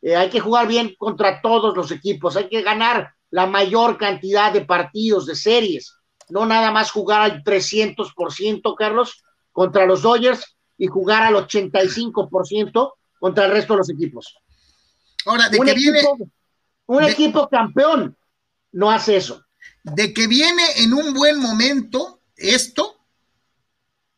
[0.00, 4.52] Eh, hay que jugar bien contra todos los equipos, hay que ganar la mayor cantidad
[4.52, 5.92] de partidos, de series,
[6.28, 13.46] no nada más jugar al 300%, Carlos, contra los Dodgers y jugar al 85% contra
[13.46, 14.36] el resto de los equipos.
[15.26, 16.00] Ahora, de un que viene...
[16.86, 18.16] Un equipo campeón
[18.70, 19.42] no hace eso.
[19.82, 23.01] De que viene en un buen momento esto,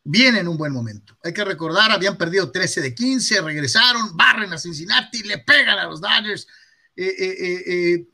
[0.05, 1.17] viene en un buen momento.
[1.23, 5.85] Hay que recordar, habían perdido 13 de 15, regresaron, barren a Cincinnati, le pegan a
[5.85, 6.47] los Dodgers.
[6.95, 8.07] Eh, eh, eh,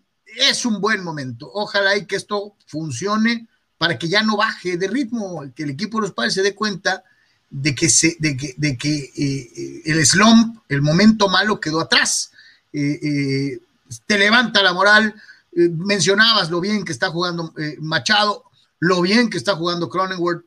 [0.50, 1.52] es un buen momento.
[1.54, 3.48] Ojalá y que esto funcione
[3.78, 6.56] para que ya no baje de ritmo, que el equipo de los padres se dé
[6.56, 7.04] cuenta
[7.50, 12.32] de que, se, de que, de que el slump, el momento malo quedó atrás.
[12.72, 15.14] te levanta la moral.
[15.52, 18.46] mencionabas lo bien que está jugando Machado,
[18.80, 20.46] lo bien que está jugando Cronenworth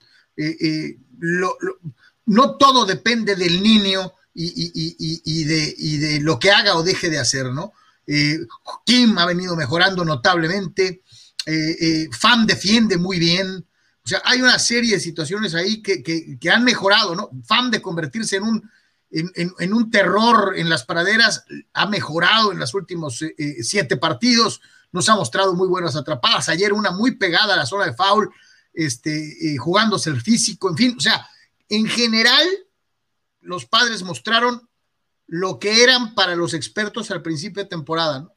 [2.27, 7.73] no todo depende del niño y, de, lo que haga o deje de hacer, ¿no?
[8.07, 8.39] Eh,
[8.85, 11.03] Kim ha venido mejorando notablemente,
[11.47, 13.67] eh, eh, Fam defiende muy bien,
[14.05, 17.31] o sea, hay una serie de situaciones ahí que, han mejorado, ¿no?
[17.45, 18.71] Fam de convertirse en un,
[19.11, 23.25] en, un terror en las praderas ha mejorado en los últimos
[23.63, 24.61] siete partidos,
[24.93, 26.49] nos ha mostrado muy buenas atrapadas.
[26.49, 28.31] Ayer una muy pegada a la zona de foul,
[28.75, 31.27] este, eh, jugándose el físico, en fin, o sea,
[31.69, 32.47] en general,
[33.41, 34.69] los padres mostraron
[35.27, 38.31] lo que eran para los expertos al principio de temporada.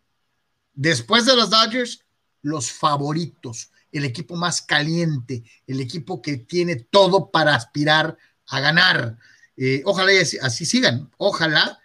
[0.73, 2.05] Después de los Dodgers,
[2.41, 9.17] los favoritos, el equipo más caliente, el equipo que tiene todo para aspirar a ganar.
[9.55, 11.79] Eh, ojalá y así, sigan, ojalá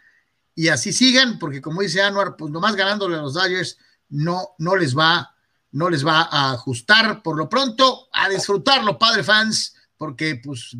[0.54, 3.78] y así sigan, porque como dice Anuar, pues nomás ganándole a los Dodgers
[4.10, 5.31] no, no les va,
[5.72, 7.22] no les va a ajustar.
[7.22, 10.76] Por lo pronto, a disfrutarlo, padre fans, porque pues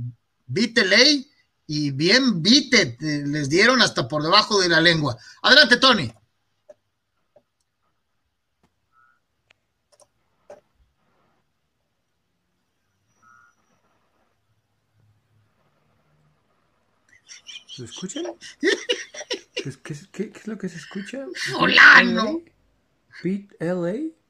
[0.47, 1.31] vite ley
[1.67, 5.17] y bien vite, les dieron hasta por debajo de la lengua.
[5.43, 6.13] Adelante, Tony.
[17.79, 18.25] ¿Lo escuchan?
[19.55, 19.73] ¿Qué,
[20.13, 21.25] qué, es lo que se escucha?
[21.35, 22.43] ¡Solano!
[23.23, 24.22] ¿Beat LA?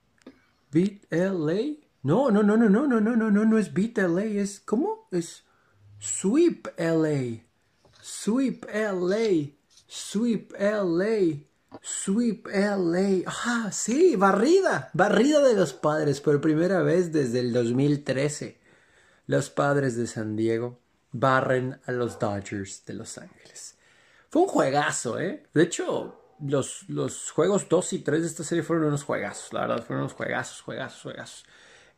[0.72, 1.76] ¿Beat LA?
[2.02, 5.06] No, no, no, no, no, no, no, no, no, no es Beat LA, es ¿cómo?
[5.12, 5.44] Es
[5.98, 7.44] Sweep LA.
[8.00, 9.52] Sweep LA.
[9.86, 11.44] Sweep LA.
[11.82, 13.22] Sweep LA.
[13.26, 14.90] Ah, sí, barrida.
[14.94, 18.58] Barrida de los padres por primera vez desde el 2013.
[19.26, 20.80] Los padres de San Diego
[21.12, 23.76] barren a los Dodgers de Los Ángeles.
[24.30, 25.44] Fue un juegazo, ¿eh?
[25.52, 29.62] De hecho, los, los juegos 2 y 3 de esta serie fueron unos juegazos, la
[29.62, 31.44] verdad, fueron unos juegazos, juegazos, juegazos.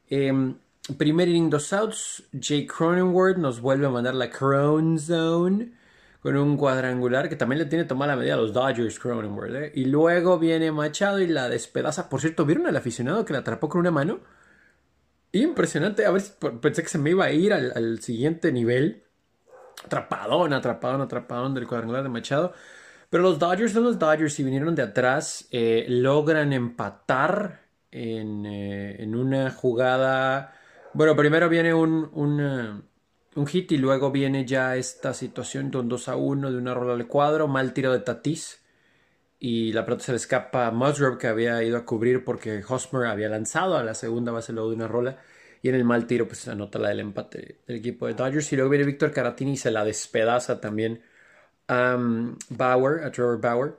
[0.08, 0.54] Eh,
[0.98, 2.22] primer inning, dos outs.
[2.32, 5.72] Jake Cronenworth nos vuelve a mandar la Crown Zone
[6.24, 9.54] con un cuadrangular que también le tiene tomada la medida a los Dodgers Cronenworth.
[9.54, 9.72] ¿eh?
[9.74, 12.08] Y luego viene Machado y la despedaza.
[12.08, 14.20] Por cierto, ¿vieron al aficionado que la atrapó con una mano?
[15.32, 16.06] Impresionante.
[16.06, 16.22] A ver,
[16.62, 19.04] pensé que se me iba a ir al, siguiente nivel.
[19.84, 22.54] Atrapadón, atrapadón, atrapadón del cuadrangular de Machado.
[23.14, 25.46] Pero los Dodgers son los Dodgers y vinieron de atrás.
[25.52, 27.60] Eh, logran empatar
[27.92, 30.52] en, eh, en una jugada
[30.94, 32.10] bueno, primero viene un,
[33.36, 36.74] un, hit y luego viene ya esta situación de un 2 a 1 de una
[36.74, 38.64] rola al cuadro, mal tiro de Tatis.
[39.38, 43.06] Y la pelota se le escapa a Musgrove que había ido a cubrir porque Hosmer
[43.06, 45.18] había lanzado a la segunda base luego de una rola.
[45.62, 48.52] Y en el mal tiro pues se anota la del empate del equipo de Dodgers.
[48.52, 51.00] Y luego viene Víctor Caratini y se la despedaza también
[51.68, 51.96] a
[52.50, 53.74] Bauer, a Trevor Bauer.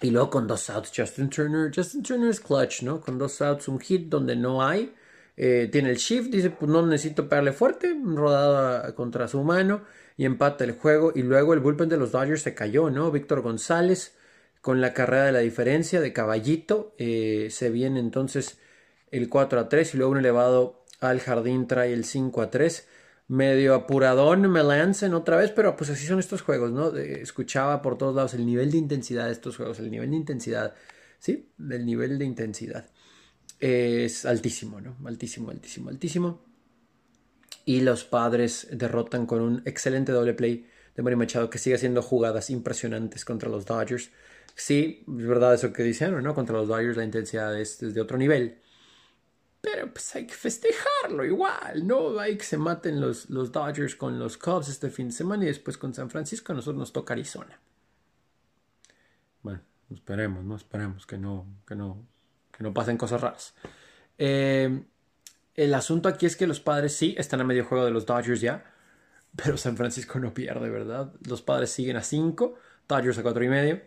[0.00, 1.72] Y luego con dos outs, Justin Turner.
[1.74, 3.00] Justin Turner es clutch, ¿no?
[3.00, 4.94] Con dos outs, un hit donde no hay.
[5.36, 9.82] Eh, tiene el shift, dice, pues no necesito pegarle fuerte, rodado contra su mano
[10.16, 11.12] y empata el juego.
[11.14, 13.10] Y luego el bullpen de los Dodgers se cayó, ¿no?
[13.10, 14.14] Víctor González
[14.60, 16.94] con la carrera de la diferencia de caballito.
[16.98, 18.58] Eh, se viene entonces
[19.10, 22.88] el 4 a 3 y luego un elevado al jardín trae el 5 a 3.
[23.26, 26.94] Medio apuradón me lancen otra vez, pero pues así son estos juegos, ¿no?
[26.96, 30.74] escuchaba por todos lados el nivel de intensidad de estos juegos, el nivel de intensidad,
[31.18, 31.50] ¿sí?
[31.56, 32.86] Del nivel de intensidad
[33.60, 34.96] es altísimo, ¿no?
[35.06, 36.44] Altísimo, altísimo, altísimo.
[37.64, 42.02] Y los padres derrotan con un excelente doble play de Mari Machado que sigue haciendo
[42.02, 44.10] jugadas impresionantes contra los Dodgers.
[44.54, 46.34] Sí, es verdad eso que dicen, ¿no?
[46.34, 48.58] Contra los Dodgers la intensidad es, de otro nivel.
[49.64, 52.18] Pero pues hay que festejarlo igual, ¿no?
[52.18, 55.46] Hay que se maten los, los Dodgers con los Cubs este fin de semana y
[55.46, 57.58] después con San Francisco a nosotros nos toca Arizona.
[59.42, 60.56] Bueno, esperemos, ¿no?
[60.56, 62.06] Esperemos que no, que no
[62.56, 63.54] que no pasen cosas raras.
[64.18, 64.84] Eh,
[65.54, 68.40] el asunto aquí es que los padres sí están a medio juego de los Dodgers
[68.40, 68.64] ya,
[69.36, 71.12] pero San Francisco no pierde, ¿verdad?
[71.26, 72.54] Los padres siguen a 5,
[72.88, 73.80] Dodgers a 4 y medio.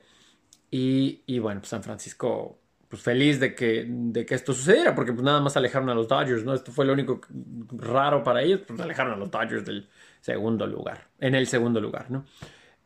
[0.70, 5.24] Y, bueno, pues San Francisco, pues feliz de que, de que esto sucediera, porque pues
[5.24, 6.54] nada más alejaron a los Dodgers, ¿no?
[6.54, 7.22] Esto fue lo único
[7.72, 9.90] raro para ellos, pues alejaron a los Dodgers del
[10.22, 12.26] segundo lugar, en el segundo lugar, ¿no?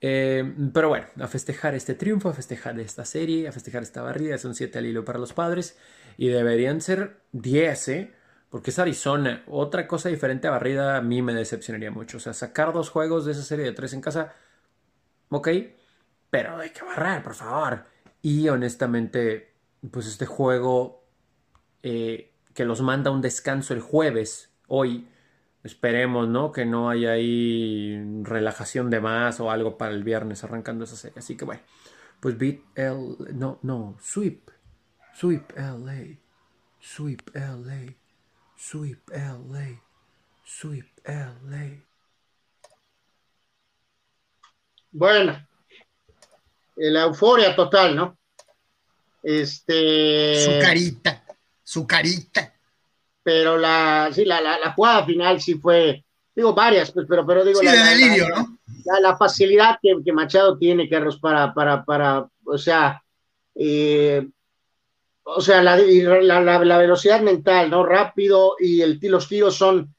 [0.03, 4.38] Eh, pero bueno, a festejar este triunfo, a festejar esta serie, a festejar esta barrida.
[4.40, 5.78] Son 7 al hilo para los padres
[6.18, 8.14] y deberían ser 10, ¿eh?
[8.49, 9.44] Porque es Arizona.
[9.48, 12.18] Otra cosa diferente a barrida a mí me decepcionaría mucho.
[12.18, 14.34] O sea, sacar dos juegos de esa serie de tres en casa,
[15.30, 15.49] ok,
[16.30, 17.86] pero hay que barrar, por favor.
[18.22, 19.51] Y honestamente,
[19.89, 21.03] pues este juego
[21.83, 25.07] eh, que los manda un descanso el jueves, hoy,
[25.63, 26.51] Esperemos, ¿no?
[26.51, 31.19] Que no haya ahí relajación de más o algo para el viernes arrancando esa serie.
[31.19, 31.61] Así que bueno,
[32.19, 33.15] pues beat L.
[33.33, 34.49] No, no, sweep.
[35.13, 36.17] Sweep LA.
[36.79, 37.93] Sweep LA.
[38.57, 39.81] Sweep LA.
[40.43, 41.83] Sweep LA.
[44.91, 45.47] Bueno,
[46.75, 48.17] la euforia total, ¿no?
[49.22, 50.43] Este.
[50.43, 51.23] Su carita,
[51.64, 52.53] su carita
[53.23, 56.03] pero la, sí, la, la, jugada final sí fue,
[56.35, 57.60] digo varias, pues, pero, pero digo.
[57.60, 58.57] Sí, la, de delirio, ¿no?
[59.02, 63.02] La, facilidad que, que, Machado tiene, Carlos, para, para, para, o sea,
[63.56, 64.27] eh,
[65.23, 67.85] o sea, la, la, velocidad mental, ¿no?
[67.85, 69.93] Rápido y el, los tiros son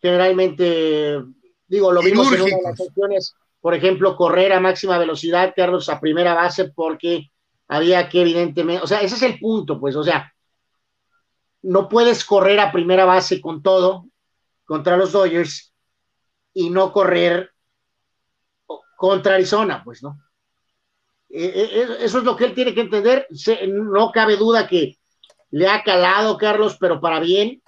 [0.00, 1.20] generalmente,
[1.66, 5.88] digo, lo vimos en una de las sesiones, por ejemplo, correr a máxima velocidad, Carlos,
[5.88, 7.30] a primera base, porque
[7.70, 10.34] había que evidentemente, o sea, ese es el punto, pues, o sea,
[11.62, 14.06] no puedes correr a primera base con todo
[14.64, 15.72] contra los Dodgers
[16.52, 17.52] y no correr
[18.96, 20.18] contra Arizona, pues, ¿no?
[21.28, 23.28] Eh, eh, eso es lo que él tiene que entender.
[23.68, 24.98] No cabe duda que
[25.52, 27.62] le ha calado, Carlos, pero para bien.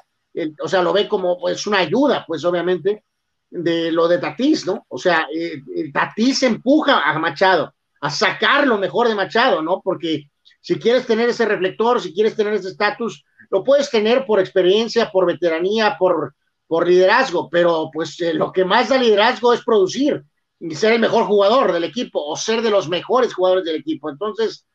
[0.61, 3.05] o sea, lo ve como pues una ayuda, pues obviamente,
[3.51, 4.85] de lo de Tatís, ¿no?
[4.89, 5.62] O sea, eh,
[5.93, 7.73] Tatís empuja a Machado
[8.03, 9.81] a sacar lo mejor de Machado, ¿no?
[9.81, 10.29] Porque
[10.61, 15.11] si quieres tener ese reflector, si quieres tener ese estatus, lo puedes tener por experiencia,
[15.11, 16.35] por veteranía, por,
[16.66, 20.24] por liderazgo, pero pues lo que más da liderazgo es producir
[20.59, 24.11] y ser el mejor jugador del equipo o ser de los mejores jugadores del equipo.
[24.11, 24.66] Entonces,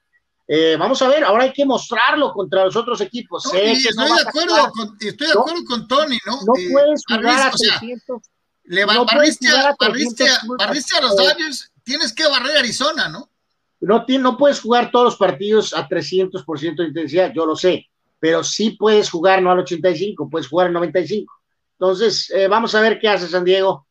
[0.47, 3.43] eh, vamos a ver, ahora hay que mostrarlo contra los otros equipos.
[3.45, 6.39] estoy, de acuerdo con, estoy de acuerdo con Tony, ¿no?
[6.45, 8.21] No eh, puedes jugar a 300.
[8.63, 13.31] le no barriste, a, a, los Dodgers, tienes que barrer Arizona, ¿no?
[13.79, 17.87] No, no puedes jugar todos los partidos a 300% de intensidad, yo lo sé,
[18.19, 21.33] pero sí puedes jugar no al 85, puedes jugar al 95.
[21.79, 23.87] Entonces, eh, vamos a ver qué hace San Diego.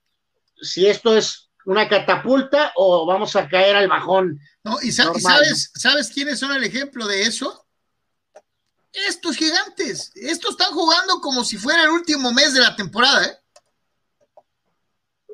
[0.61, 4.41] Si esto es una catapulta o vamos a caer al bajón.
[4.63, 7.65] No, y sabes, ¿sabes quiénes son el ejemplo de eso?
[8.93, 13.39] Estos gigantes, estos están jugando como si fuera el último mes de la temporada, ¿eh?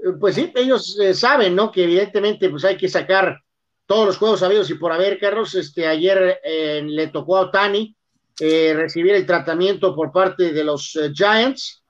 [0.03, 1.70] Eh pues sí, ellos eh, saben, ¿no?
[1.70, 3.39] Que evidentemente pues hay que sacar
[3.87, 7.97] todos los juegos sabidos y por haber, Carlos, este, ayer eh, le tocó a Otani
[8.39, 11.83] recibir el tratamiento por parte de los Giants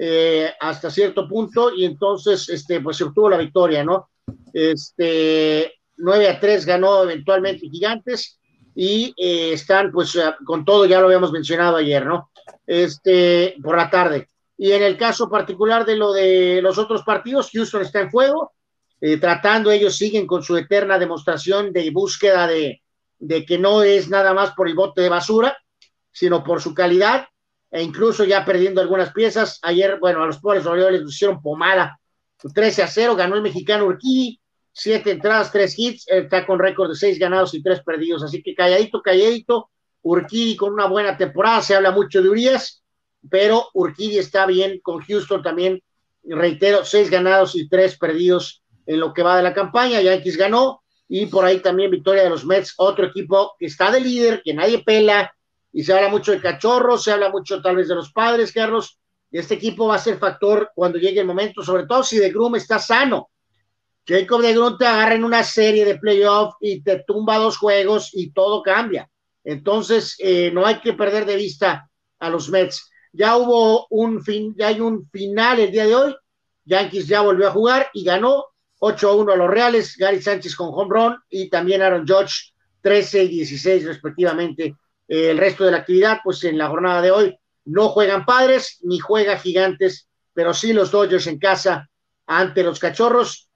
[0.00, 4.10] eh, hasta cierto punto y entonces este, pues se obtuvo la victoria, ¿no?
[4.52, 8.38] Este, 9 a 3 ganó eventualmente Gigantes
[8.76, 12.30] y eh, están pues eh, con todo, ya lo habíamos mencionado ayer, ¿no?
[12.64, 14.28] Este, por la tarde.
[14.58, 18.52] Y en el caso particular de lo de los otros partidos, Houston está en fuego,
[19.20, 22.82] tratando, ellos siguen con su eterna demostración de búsqueda de,
[23.18, 25.56] de que no es nada más por el bote de basura,
[26.10, 27.28] sino por su calidad
[27.70, 29.58] e incluso ya perdiendo algunas piezas.
[29.62, 31.98] Ayer, bueno, a los pobres Orioles les hicieron pomada,
[32.54, 34.40] 13 a 0, ganó el mexicano Urquí,
[34.72, 38.54] siete entradas, tres hits, está con récord de seis ganados y tres perdidos, así que
[38.54, 39.70] calladito, calladito,
[40.02, 42.84] Urquí con una buena temporada, se habla mucho de Urias,
[43.30, 45.82] pero Urquí está bien con Houston también,
[46.24, 50.82] reitero, seis ganados y tres perdidos en lo que va de la campaña, Yankees ganó,
[51.08, 54.54] y por ahí también victoria de los Mets, otro equipo que está de líder, que
[54.54, 55.32] nadie pela,
[55.72, 58.98] y se habla mucho de cachorros, se habla mucho tal vez de los padres, Carlos,
[59.30, 62.56] este equipo va a ser factor cuando llegue el momento, sobre todo si de Grum
[62.56, 63.30] está sano.
[64.06, 68.10] Jacob de Grum te agarra en una serie de playoff y te tumba dos juegos
[68.14, 69.10] y todo cambia.
[69.44, 72.90] Entonces, eh, no hay que perder de vista a los Mets.
[73.12, 76.16] Ya hubo un fin, ya hay un final el día de hoy.
[76.64, 78.44] Yankees ya volvió a jugar y ganó
[78.80, 82.52] 8-1 a los Reales, Gary Sánchez con home run y también Aaron Judge
[82.82, 84.76] 13 y 16 respectivamente
[85.08, 88.98] el resto de la actividad, pues en la jornada de hoy no juegan padres ni
[88.98, 91.88] juega gigantes, pero sí los Dodgers en casa
[92.26, 93.48] ante los cachorros.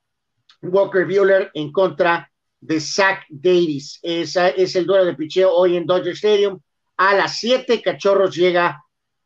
[0.63, 2.31] Walker Bueller en contra
[2.61, 3.99] de Zach Davis.
[4.03, 6.61] Esa es el duelo de picheo hoy en Dodger Stadium.
[6.97, 8.83] A las 7, Cachorros llega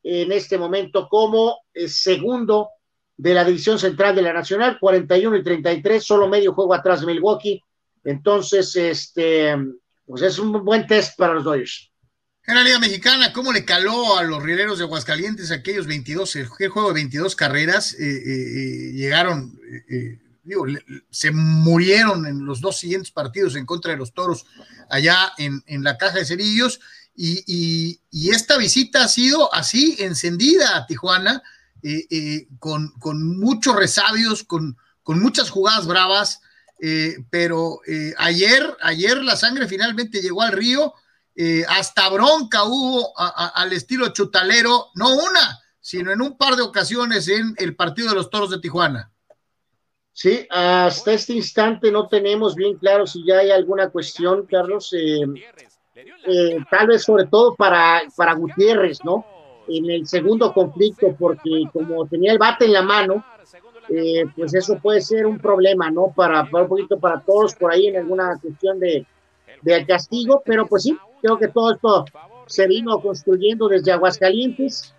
[0.09, 2.71] en este momento como eh, segundo
[3.17, 7.07] de la división central de la Nacional, 41 y 33, solo medio juego atrás de
[7.07, 7.61] Milwaukee.
[8.05, 9.57] Entonces, este,
[10.07, 11.91] pues es un buen test para los Dodgers.
[12.47, 16.47] En la Liga Mexicana, ¿cómo le caló a los rieleros de Aguascalientes aquellos 22, el
[16.47, 17.95] juego de 22 carreras?
[17.95, 19.59] Eh, eh, llegaron,
[20.45, 20.67] digo,
[21.11, 24.47] se murieron en los dos siguientes partidos en contra de los toros
[24.89, 26.81] allá en, la caja de cerillos.
[27.17, 31.43] Y, esta visita ha sido así, encendida a Tijuana,
[32.59, 32.93] con,
[33.39, 34.77] muchos resabios, con,
[35.07, 36.41] muchas jugadas bravas.
[37.31, 37.81] pero
[38.19, 40.95] ayer, ayer la sangre finalmente llegó al río
[41.39, 47.29] eh, hasta bronca hubo al estilo chutalero, no una, sino en un par de ocasiones
[47.29, 49.13] en el partido de los Toros de Tijuana.
[50.15, 54.95] Sí, hasta este instante no tenemos bien claro si ya hay alguna cuestión, Carlos,
[55.97, 59.25] eh, eh, tal vez sobre todo para, para Gutiérrez, ¿no?
[59.69, 63.25] En el segundo conflicto, porque como tenía el bate en la mano,
[64.37, 66.13] pues eso puede ser un problema, ¿no?
[66.15, 69.05] Para, para, un poquito para todos por ahí en alguna cuestión de,
[69.63, 72.05] de castigo, pero pues sí, Creo que todo esto
[72.47, 74.95] se vino construyendo desde Aguascalientes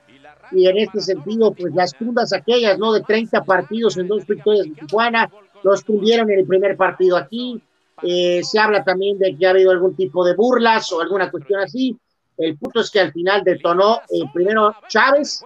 [0.51, 2.93] y en este sentido, pues las fundas aquellas, ¿no?
[2.93, 5.29] De 30 partidos en dos victorias de Tijuana,
[5.63, 7.61] los tuvieron en el primer partido aquí.
[8.03, 11.61] Eh, se habla también de que ha habido algún tipo de burlas o alguna cuestión
[11.61, 11.97] así.
[12.37, 15.43] El punto es que al final detonó eh, primero Chávez,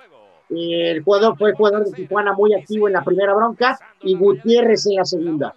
[0.49, 4.85] eh, el jugador fue jugador de Tijuana muy activo en la primera bronca y Gutiérrez
[4.87, 5.53] en la segunda.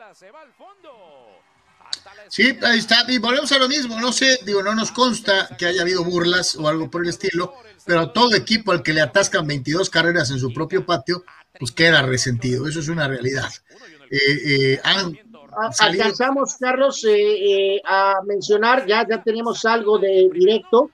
[2.28, 3.04] Sí, ahí está.
[3.08, 3.98] Y volvemos a lo mismo.
[4.00, 7.54] No sé, digo, no nos consta que haya habido burlas o algo por el estilo,
[7.84, 11.24] pero todo equipo al que le atascan 22 carreras en su propio patio,
[11.58, 12.68] pues queda resentido.
[12.68, 13.50] Eso es una realidad.
[14.10, 14.80] Eh,
[15.80, 17.04] Alcanzamos, Carlos,
[17.84, 20.90] a mencionar, ya, ya tenemos algo de directo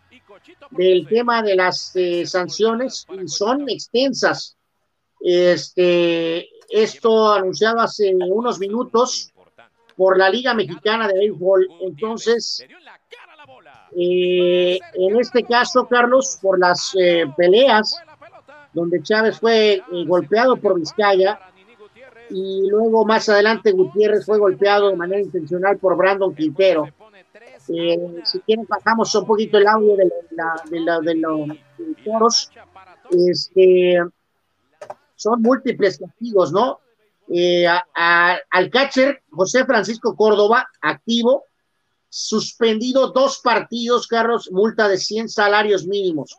[0.70, 4.56] del tema de las eh, sanciones y son extensas.
[5.20, 9.32] Este, esto anunciado hace unos minutos
[9.96, 11.68] por la Liga Mexicana de Béisbol.
[11.82, 12.64] Entonces,
[13.96, 17.96] eh, en este caso, Carlos, por las eh, peleas
[18.72, 21.38] donde Chávez fue golpeado por Vizcaya
[22.30, 26.88] y luego más adelante Gutiérrez fue golpeado de manera intencional por Brandon Quintero.
[27.68, 30.10] Eh, si quieren, bajamos un poquito el audio de,
[30.70, 31.48] de, los
[32.04, 32.50] toros.
[33.10, 33.98] Este,
[35.16, 36.80] son múltiples castigos, ¿no?
[37.32, 41.44] Eh, al catcher José Francisco Córdoba, activo,
[42.08, 46.36] suspendido dos partidos, Carlos, multa de 100 salarios mínimos.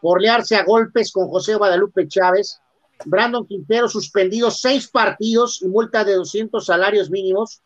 [0.00, 2.60] Por learse a golpes con José Guadalupe Chávez.
[3.04, 7.60] Brandon Quintero, suspendido seis partidos y multa de 200 salarios mínimos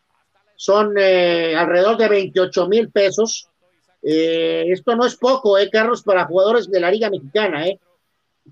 [0.55, 3.47] son eh, alrededor de 28 mil pesos.
[4.01, 7.79] Eh, esto no es poco, eh, Carlos, para jugadores de la Liga Mexicana, eh,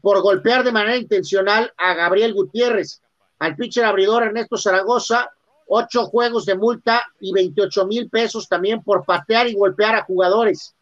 [0.01, 3.01] por golpear de manera intencional a Gabriel Gutiérrez,
[3.39, 5.31] al pitcher abridor Ernesto Zaragoza,
[5.67, 10.75] ocho juegos de multa y 28 mil pesos también por patear y golpear a jugadores.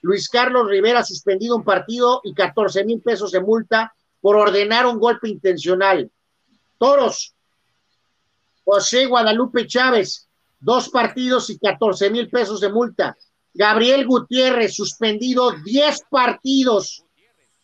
[0.00, 3.92] Luis Carlos Rivera suspendido un partido y 14 mil pesos de multa
[4.28, 6.10] por ordenar un golpe intencional.
[6.76, 7.34] Toros,
[8.62, 10.28] José Guadalupe Chávez,
[10.60, 13.16] dos partidos y 14 mil pesos de multa.
[13.54, 17.06] Gabriel Gutiérrez, suspendido 10 partidos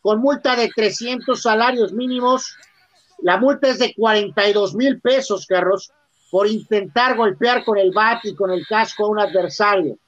[0.01, 2.57] con multa de 300 salarios mínimos.
[3.19, 5.93] La multa es de 42 mil pesos, Carlos,
[6.31, 9.99] por intentar golpear con el bat y con el casco a un adversario.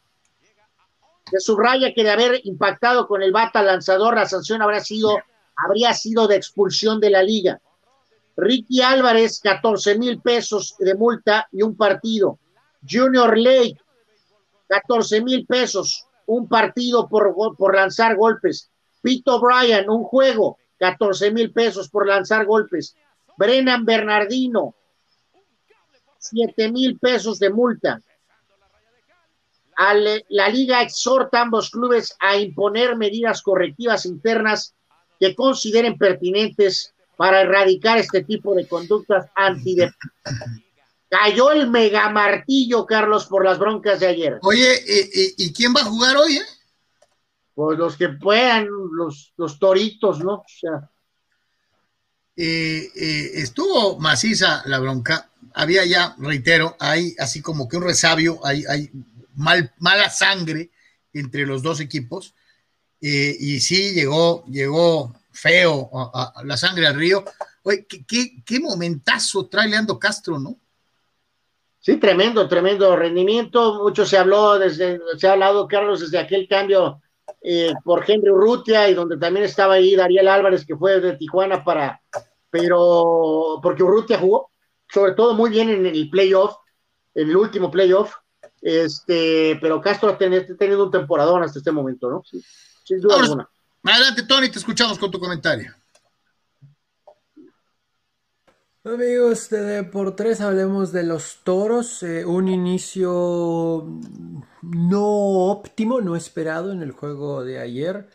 [1.30, 5.18] Se subraya que de haber impactado con el bat al lanzador, la sanción habrá sido,
[5.56, 7.60] habría sido de expulsión de la liga.
[8.36, 12.38] Ricky Álvarez, 14 mil pesos de multa y un partido.
[12.88, 13.78] Junior Lake,
[14.68, 18.70] 14 mil pesos, un partido por, por lanzar golpes.
[19.00, 22.94] Pito Bryan, un juego, 14 mil pesos por lanzar golpes.
[23.38, 24.74] Brennan Bernardino,
[26.18, 28.00] 7 mil pesos de multa.
[30.28, 34.74] la liga exhorta a ambos clubes a imponer medidas correctivas internas
[35.18, 40.62] que consideren pertinentes para erradicar este tipo de conductas antideportivas.
[41.08, 44.38] Cayó el mega martillo, Carlos, por las broncas de ayer.
[44.42, 44.82] Oye,
[45.36, 46.36] ¿y, quién va a jugar hoy?
[46.36, 46.46] Eh?
[47.54, 50.34] Pues los que puedan, los, los toritos, ¿no?
[50.34, 50.90] O sea.
[52.36, 55.30] Eh, eh, estuvo maciza la bronca.
[55.54, 58.90] Había ya, reitero, hay así como que un resabio, hay, hay
[59.36, 60.70] mal, mala sangre
[61.12, 62.34] entre los dos equipos.
[63.00, 67.24] Y sí, llegó, llegó feo a, la sangre al río.
[67.62, 70.56] Oye, ¿qué, qué, qué momentazo trae Leandro Castro, ¿no?
[71.78, 73.82] Sí, tremendo, tremendo rendimiento.
[73.82, 77.00] Mucho se habló desde, se ha hablado, Carlos, desde aquel cambio
[77.42, 81.62] eh, por Henry Urrutia y donde también estaba ahí Dariel Álvarez, que fue de Tijuana
[81.62, 82.00] para,
[82.50, 84.50] pero porque Urrutia jugó,
[84.92, 86.56] sobre todo muy bien en el playoff,
[87.14, 88.14] en el último playoff,
[88.60, 92.22] este, pero Castro ha tenido un temporadón hasta este momento, ¿no?
[92.24, 92.42] Sí,
[92.86, 93.48] sin duda alguna.
[93.82, 95.74] Adelante, Tony, te escuchamos con tu comentario.
[98.84, 102.04] Amigos de Deportes, hablemos de los toros.
[102.04, 103.84] Eh, un inicio
[104.62, 105.04] no
[105.50, 108.08] óptimo, no esperado en el juego de ayer.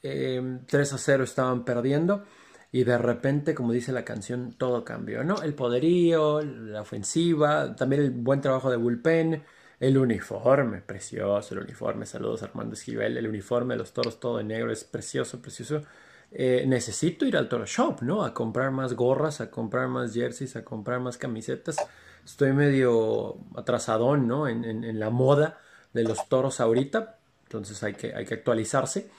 [0.00, 2.24] 3 eh, a 0 estaban perdiendo
[2.70, 5.42] y de repente, como dice la canción, todo cambió, ¿no?
[5.42, 9.42] El poderío, la ofensiva, también el buen trabajo de bullpen,
[9.80, 12.06] el uniforme, precioso el uniforme.
[12.06, 15.82] Saludos Armando Esquivel, el uniforme de los toros todo de negro es precioso, precioso.
[16.30, 18.24] Eh, necesito ir al Toro Shop, ¿no?
[18.24, 21.76] A comprar más gorras, a comprar más jerseys, a comprar más camisetas.
[22.24, 24.46] Estoy medio atrasadón, ¿no?
[24.48, 25.58] En, la moda
[25.94, 27.16] de los toros ahorita.
[27.44, 29.10] Entonces hay que, hay que actualizarse.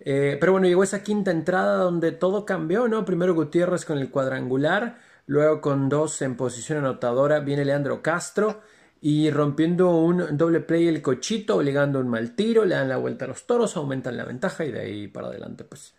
[0.00, 3.04] Eh, pero bueno, llegó esa quinta entrada donde todo cambió, ¿no?
[3.04, 8.60] Primero Gutiérrez con el cuadrangular, luego con dos en posición anotadora viene Leandro Castro
[9.00, 13.24] y rompiendo un doble play el cochito, obligando un mal tiro, le dan la vuelta
[13.24, 15.94] a los toros, aumentan la ventaja y de ahí para adelante pues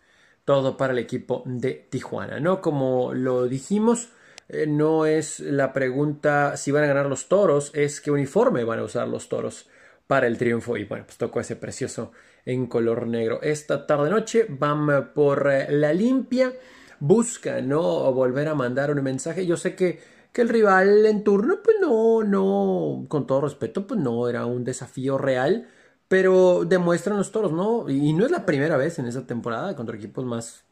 [0.46, 2.62] todo para el equipo de Tijuana, ¿no?
[2.62, 4.10] Como lo dijimos,
[4.50, 8.80] eh, no es la pregunta si van a ganar los toros, es qué uniforme van
[8.80, 9.70] a usar los toros.
[10.08, 12.14] para el triunfo y bueno, pues tocó ese precioso
[12.46, 13.42] en color negro.
[13.42, 16.54] Esta tarde noche van por eh, la limpia,
[17.00, 18.12] busca, ¿no?
[18.14, 19.46] Volver a mandar un mensaje.
[19.46, 20.00] Yo sé que,
[20.38, 24.64] que el rival en turno, pues no, no, con todo respeto, pues no era un
[24.64, 25.68] desafío real,
[26.08, 27.90] pero demuestran los toros, ¿no?
[27.90, 30.64] Y no es la primera vez en esa temporada contra equipos más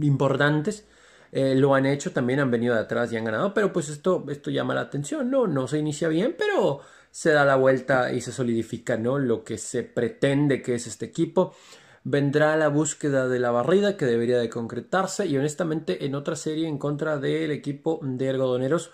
[0.00, 0.86] importantes.
[1.32, 4.24] Eh, lo han hecho, también han venido de atrás y han ganado, pero pues esto,
[4.28, 5.48] esto llama la atención, ¿no?
[5.48, 6.78] No se inicia bien, pero
[7.10, 9.18] se da la vuelta y se solidifica, ¿no?
[9.18, 11.56] Lo que se pretende que es este equipo.
[12.04, 16.68] Vendrá la búsqueda de la barrida que debería de concretarse y honestamente en otra serie
[16.68, 18.90] en contra del equipo de algodoneros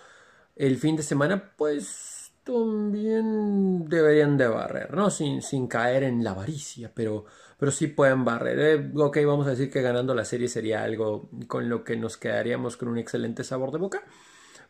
[0.54, 5.10] el fin de semana pues también deberían de barrer, ¿no?
[5.10, 7.24] Sin, sin caer en la avaricia, pero,
[7.58, 8.58] pero sí pueden barrer.
[8.60, 12.16] Eh, ok, vamos a decir que ganando la serie sería algo con lo que nos
[12.16, 14.02] quedaríamos con un excelente sabor de boca.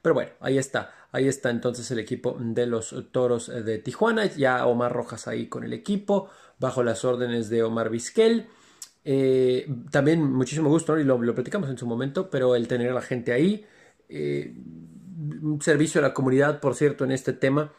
[0.03, 0.93] Pero bueno, ahí está.
[1.13, 4.27] Ahí está entonces el equipo de los Toros de Tijuana.
[4.27, 6.29] Ya Omar Rojas ahí con el equipo,
[6.61, 8.47] bajo las órdenes de Omar Vizquel.
[9.05, 13.03] Eh, también muchísimo gusto, y lo, platicamos en su momento, pero el tener a la
[13.03, 13.67] gente ahí.
[14.09, 14.55] Eh,
[15.43, 17.73] un servicio a la comunidad, por cierto, en este tema.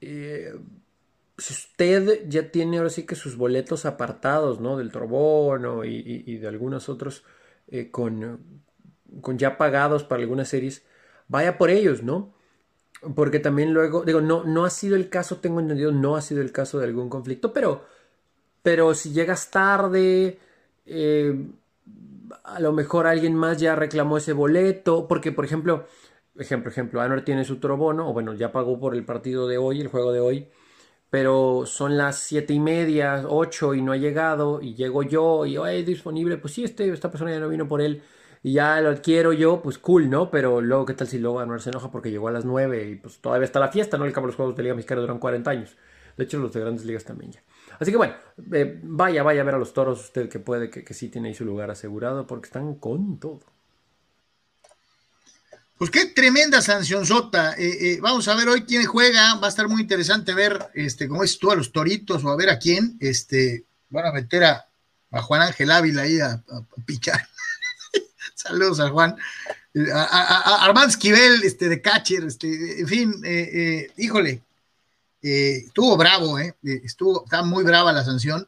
[0.00, 0.54] Eh,
[1.36, 4.78] si usted ya tiene ahora sí que sus boletos apartados, ¿no?
[4.78, 7.24] Del Trobono y, y de algunos otros
[7.90, 8.40] con,
[9.20, 10.84] con ya pagados para algunas series
[11.28, 12.34] vaya por ellos, ¿no?
[13.14, 16.40] Porque también luego, digo, no, no ha sido el caso, tengo entendido, no ha sido
[16.40, 17.84] el caso de algún conflicto, pero,
[18.66, 20.40] pero si llegas tarde,
[20.86, 21.36] eh,
[22.42, 25.86] a lo mejor alguien más ya reclamó ese boleto, porque por ejemplo,
[26.36, 29.80] ejemplo, ejemplo, Anor tiene su trobono, o bueno, ya pagó por el partido de hoy,
[29.80, 30.48] el juego de hoy,
[31.10, 35.58] pero son las siete y media, ocho y no ha llegado, y llego yo y,
[35.58, 38.02] es disponible, pues sí, este, esta persona ya no vino por él
[38.42, 40.28] y ya lo adquiero yo, pues cool, ¿no?
[40.28, 42.96] Pero luego, ¿qué tal si luego Anuar se enoja porque llegó a las 9 y
[42.96, 44.06] pues todavía está la fiesta, ¿no?
[44.06, 45.76] El cabo de los Juegos de Liga Mexicana duran 40 años.
[46.16, 47.42] De hecho, los de grandes ligas también ya.
[47.78, 48.14] Así que bueno,
[48.52, 51.34] eh, vaya, vaya a ver a los toros, usted que puede, que, sí tiene ahí
[51.34, 53.40] su lugar asegurado, porque están con todo.
[55.78, 57.52] Pues qué tremenda sanción sota.
[57.54, 59.34] Eh, eh, vamos a ver hoy quién juega.
[59.34, 62.36] Va a estar muy interesante ver, este, como es tú, a los toritos o a
[62.36, 62.96] ver a quién.
[62.98, 64.66] Este, van a meter a,
[65.10, 67.26] Juan Ángel Ávila ahí a, a pichar.
[68.34, 69.16] Saludos a Juan.
[69.92, 74.40] A, Armand Esquivel, este, de catcher, este, en fin, eh, eh, híjole,
[75.22, 78.46] eh, estuvo bravo, eh, estuvo, está muy brava la sanción.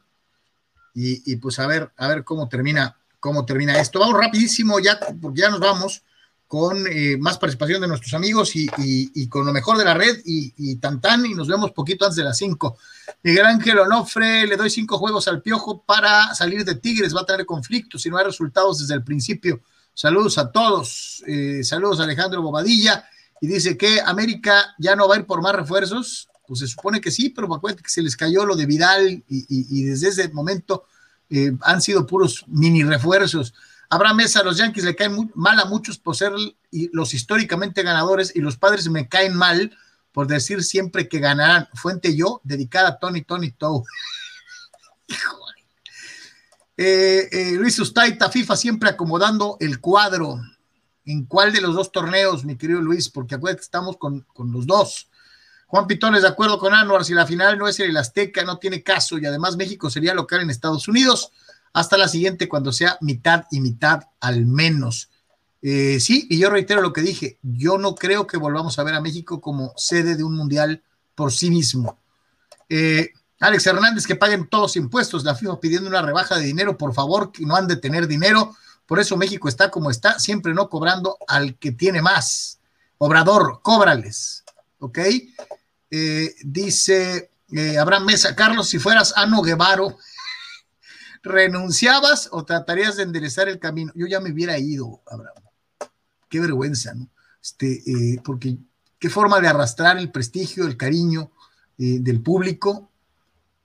[1.01, 3.99] Y, pues a ver, a ver cómo termina, cómo termina esto.
[3.99, 6.03] Vamos rapidísimo, ya, porque ya nos vamos
[6.45, 6.83] con
[7.19, 10.99] más participación de nuestros amigos y, con lo mejor de la red y, y tan
[10.99, 12.77] tan, y nos vemos poquito antes de las 5.
[13.23, 17.25] Miguel Ángel Onofre, le doy cinco juegos al Piojo para salir de Tigres, va a
[17.25, 19.61] tener conflictos si no hay resultados desde el principio.
[19.99, 21.21] Saludos a todos.
[21.27, 23.05] Eh, saludos a Alejandro Bobadilla.
[23.41, 26.28] Y dice que América ya no va a ir por más refuerzos.
[26.49, 29.23] Pues se supone que sí, pero me acuerdo que se les cayó lo de Vidal
[29.27, 30.83] y, desde ese momento
[31.29, 33.53] eh, han sido puros mini refuerzos.
[33.87, 36.31] Abraham Mesa, los Yankees le caen mal a muchos por ser
[36.71, 39.77] los históricamente ganadores y los padres me caen mal
[40.11, 41.67] por decir siempre que ganarán.
[41.75, 43.83] Fuente yo, dedicada a Tony Tony Toe.
[46.81, 50.39] Eh, eh, Luis Ustaita, FIFA siempre acomodando el cuadro.
[51.03, 53.09] ¿En cuál de los dos torneos, mi querido Luis?
[53.09, 55.08] Porque acuérdate que estamos con, los dos.
[55.69, 58.57] Juan Pitón es de acuerdo con Anuar, si la final no es el Azteca, no
[58.57, 61.31] tiene caso y además México sería local en Estados Unidos
[61.73, 65.11] hasta la siguiente cuando sea mitad y mitad al menos.
[65.61, 68.95] Eh, sí, y yo reitero lo que dije, yo no creo que volvamos a ver
[68.95, 70.81] a México como sede de un mundial
[71.13, 71.99] por sí mismo.
[72.67, 75.23] Eh, Alex Hernández, que paguen todos impuestos.
[75.23, 78.55] La FIFA pidiendo una rebaja de dinero, por favor, que no han de tener dinero.
[78.87, 82.59] Por eso México está como está, siempre no cobrando al que tiene más.
[82.97, 84.43] Obrador, cóbrales.
[84.79, 84.97] ¿Ok?
[85.91, 89.97] Eh, dice eh, Abraham Mesa, Carlos, si fueras Ano Guevaro,
[91.23, 93.91] ¿renunciabas o tratarías de enderezar el camino?
[93.95, 95.43] Yo ya me hubiera ido, Abraham.
[96.29, 97.09] Qué vergüenza, ¿no?
[97.41, 98.57] Este, eh, porque
[98.99, 101.31] qué forma de arrastrar el prestigio, el cariño
[101.77, 102.91] del público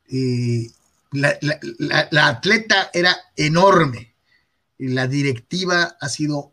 [0.08, 0.70] eh,
[1.10, 4.14] la, atleta era enorme,
[4.78, 6.52] y la directiva ha sido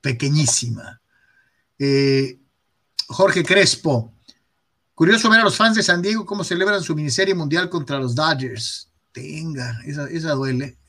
[0.00, 1.02] pequeñísima.
[3.06, 4.13] Jorge Crespo,
[4.94, 8.14] curioso ver a los fans de San Diego cómo celebran su miniserie mundial contra los
[8.14, 8.90] Dodgers.
[9.12, 10.78] Tenga, esa, duele.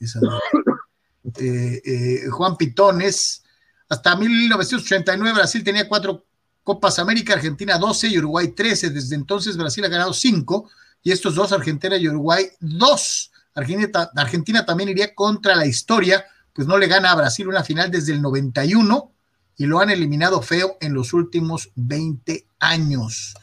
[1.38, 3.42] Eh, Juan Pitones,
[3.88, 6.24] hasta 1989 Brasil tenía cuatro
[6.62, 8.90] Copas América, Argentina 12 y Uruguay 13.
[8.90, 10.70] Desde entonces Brasil ha ganado cinco
[11.02, 13.30] y estos dos, Argentina y Uruguay, dos.
[13.54, 17.90] Argentina, Argentina también iría contra la historia, pues no le gana a Brasil una final
[17.90, 19.12] desde el 91
[19.56, 23.34] y lo han eliminado feo en los últimos 20 años.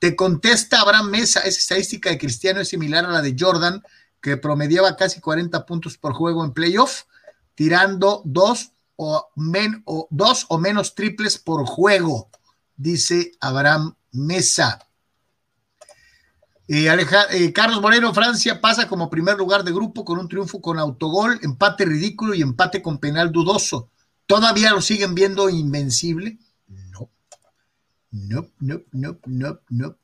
[0.00, 3.82] Te contesta Abraham Mesa, esa estadística de Cristiano es similar a la de Jordan,
[4.22, 7.02] que promediaba casi 40 puntos por juego en playoff,
[7.54, 12.30] tirando dos o, menos triples por juego,
[12.76, 14.78] dice Abraham Mesa.
[16.66, 16.88] Eh,
[17.32, 21.38] eh, Carlos Moreno, Francia pasa como primer lugar de grupo con un triunfo con autogol,
[21.42, 23.90] empate ridículo y empate con penal dudoso.
[24.24, 26.38] ¿Todavía lo siguen viendo invencible?
[26.68, 27.10] No.
[28.10, 29.96] No, no, no, no, no.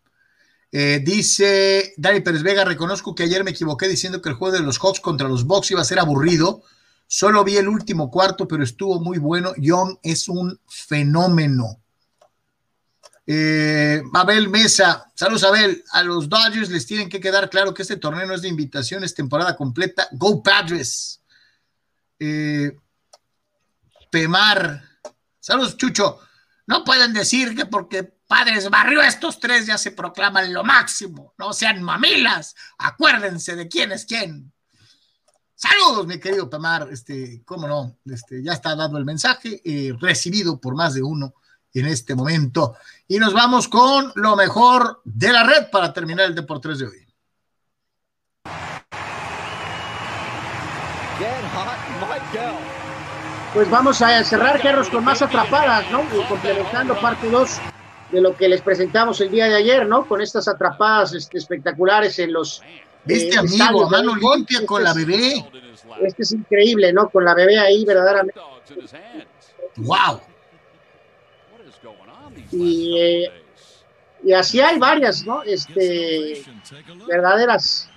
[0.72, 4.62] Eh, dice Dani Pérez Vega, reconozco que ayer me equivoqué diciendo que el juego de
[4.62, 6.62] los Hawks contra los Bucks iba a ser aburrido.
[7.06, 9.52] Solo vi el último cuarto, pero estuvo muy bueno.
[9.56, 11.80] Young es un fenómeno.
[13.28, 17.96] Eh, Abel Mesa, saludos Abel, a los Dodgers les tienen que quedar claro que este
[17.96, 20.08] torneo no es de invitación, es temporada completa.
[20.12, 21.20] Go Padres.
[22.18, 22.76] Eh,
[24.10, 24.82] Pemar,
[25.40, 26.20] saludos Chucho,
[26.66, 31.52] no pueden decir que porque Padres barrió estos tres ya se proclaman lo máximo, no
[31.52, 34.52] sean mamilas, acuérdense de quién es quién.
[35.54, 40.60] Saludos, mi querido Pemar, este, cómo no, este, ya está dado el mensaje, eh, recibido
[40.60, 41.34] por más de uno
[41.72, 42.76] en este momento.
[43.08, 47.06] Y nos vamos con lo mejor de la red para terminar el Deportes de hoy.
[53.56, 56.06] Pues vamos a cerrar, Carlos, con más atrapadas, ¿no?
[56.28, 57.58] complementando parte 2
[58.12, 60.06] de lo que les presentamos el día de ayer, ¿no?
[60.06, 62.62] Con estas atrapadas este, espectaculares en los.
[63.06, 65.42] Viste, eh, amigo, mano limpia con la bebé.
[66.02, 67.08] Este es increíble, ¿no?
[67.08, 68.38] Con la bebé ahí, verdaderamente.
[69.76, 70.20] ¡Wow!
[72.52, 73.24] Y,
[74.22, 75.42] y así hay varias, ¿no?
[75.44, 76.44] Este,
[77.08, 77.88] verdaderas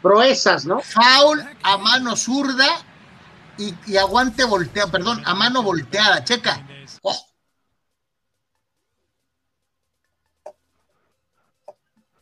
[0.00, 0.78] proezas, ¿no?
[0.78, 2.86] Foul a mano zurda
[3.58, 6.66] y, aguante volteado, perdón, a mano volteada, checa.
[7.02, 7.16] Oh.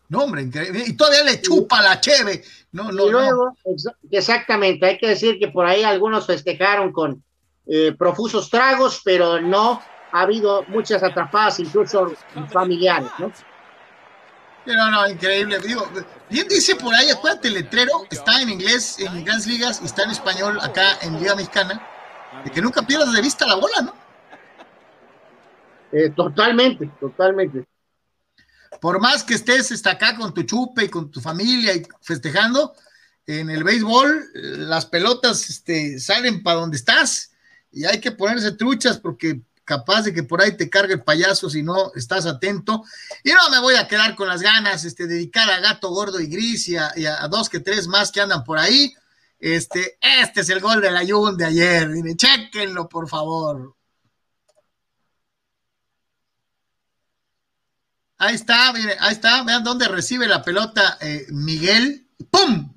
[0.09, 0.85] No, hombre, increíble.
[0.86, 2.43] Y todavía le chupa la cheve.
[2.73, 3.57] No, no, y luego,
[4.11, 7.23] exactamente, hay que decir que por ahí algunos festejaron con
[7.66, 9.81] eh, profusos tragos, pero no
[10.12, 12.12] ha habido muchas atrapadas, incluso
[12.52, 13.32] familiares, ¿no?
[14.66, 15.59] No, no, increíble.
[15.61, 15.89] Digo,
[16.31, 20.05] bien dice por ahí, acuérdate, el letrero está en inglés en grandes ligas y está
[20.05, 21.86] en español acá en Liga Mexicana,
[22.44, 23.94] de que nunca pierdas de vista la bola, ¿no?
[25.93, 27.66] Eh, totalmente, totalmente.
[28.81, 32.74] Por más que estés está acá con tu chupe y con tu familia y festejando,
[33.27, 37.32] en el béisbol las pelotas este, salen para donde estás
[37.70, 39.40] y hay que ponerse truchas porque
[39.70, 42.82] capaz de que por ahí te cargue el payaso si no estás atento.
[43.22, 46.26] Y no me voy a quedar con las ganas, este, dedicar a Gato Gordo y
[46.26, 48.92] Gris y a, dos que tres más que andan por ahí.
[49.38, 51.88] Este, este es el gol del Ayun de ayer.
[51.88, 53.76] Dime, chequenlo, por favor.
[58.18, 59.44] Ahí está, mire, ahí está.
[59.44, 62.09] Vean dónde recibe la pelota eh, Miguel.
[62.28, 62.74] ¡Pum!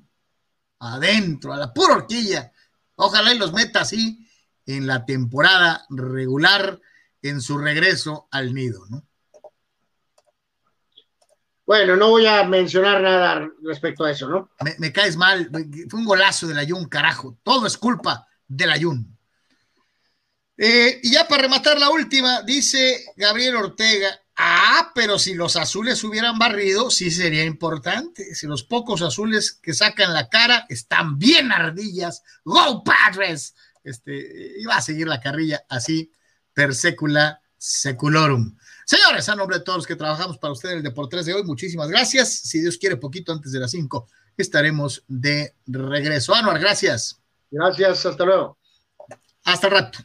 [0.78, 2.52] Adentro, a la pura horquilla.
[2.94, 4.23] Ojalá y los meta así
[4.66, 6.80] en la temporada regular
[7.22, 9.06] en su regreso al nido, ¿no?
[11.66, 14.50] Bueno, no voy a mencionar nada respecto a eso, ¿no?
[14.78, 15.50] Me, caes mal,
[15.88, 19.16] fue un golazo del Ayun, carajo, todo es culpa del Ayun.
[20.56, 26.04] Eh, y ya para rematar la última, dice Gabriel Ortega, ah, pero si los azules
[26.04, 28.34] hubieran barrido, sí sería importante.
[28.34, 33.54] Si los pocos azules que sacan la cara están bien ardillas, ¡Go Padres!
[33.84, 36.10] Este, iba a seguir la carrilla así,
[36.52, 38.56] per secula seculorum.
[38.84, 41.44] Señores, a nombre de todos los que trabajamos para ustedes en el Deportes de hoy,
[41.44, 42.30] muchísimas gracias.
[42.30, 46.34] Si Dios quiere, poquito antes de las 5 estaremos de regreso.
[46.34, 47.20] Anuar, gracias.
[47.50, 48.58] Gracias, hasta luego.
[49.44, 49.98] Hasta el rato.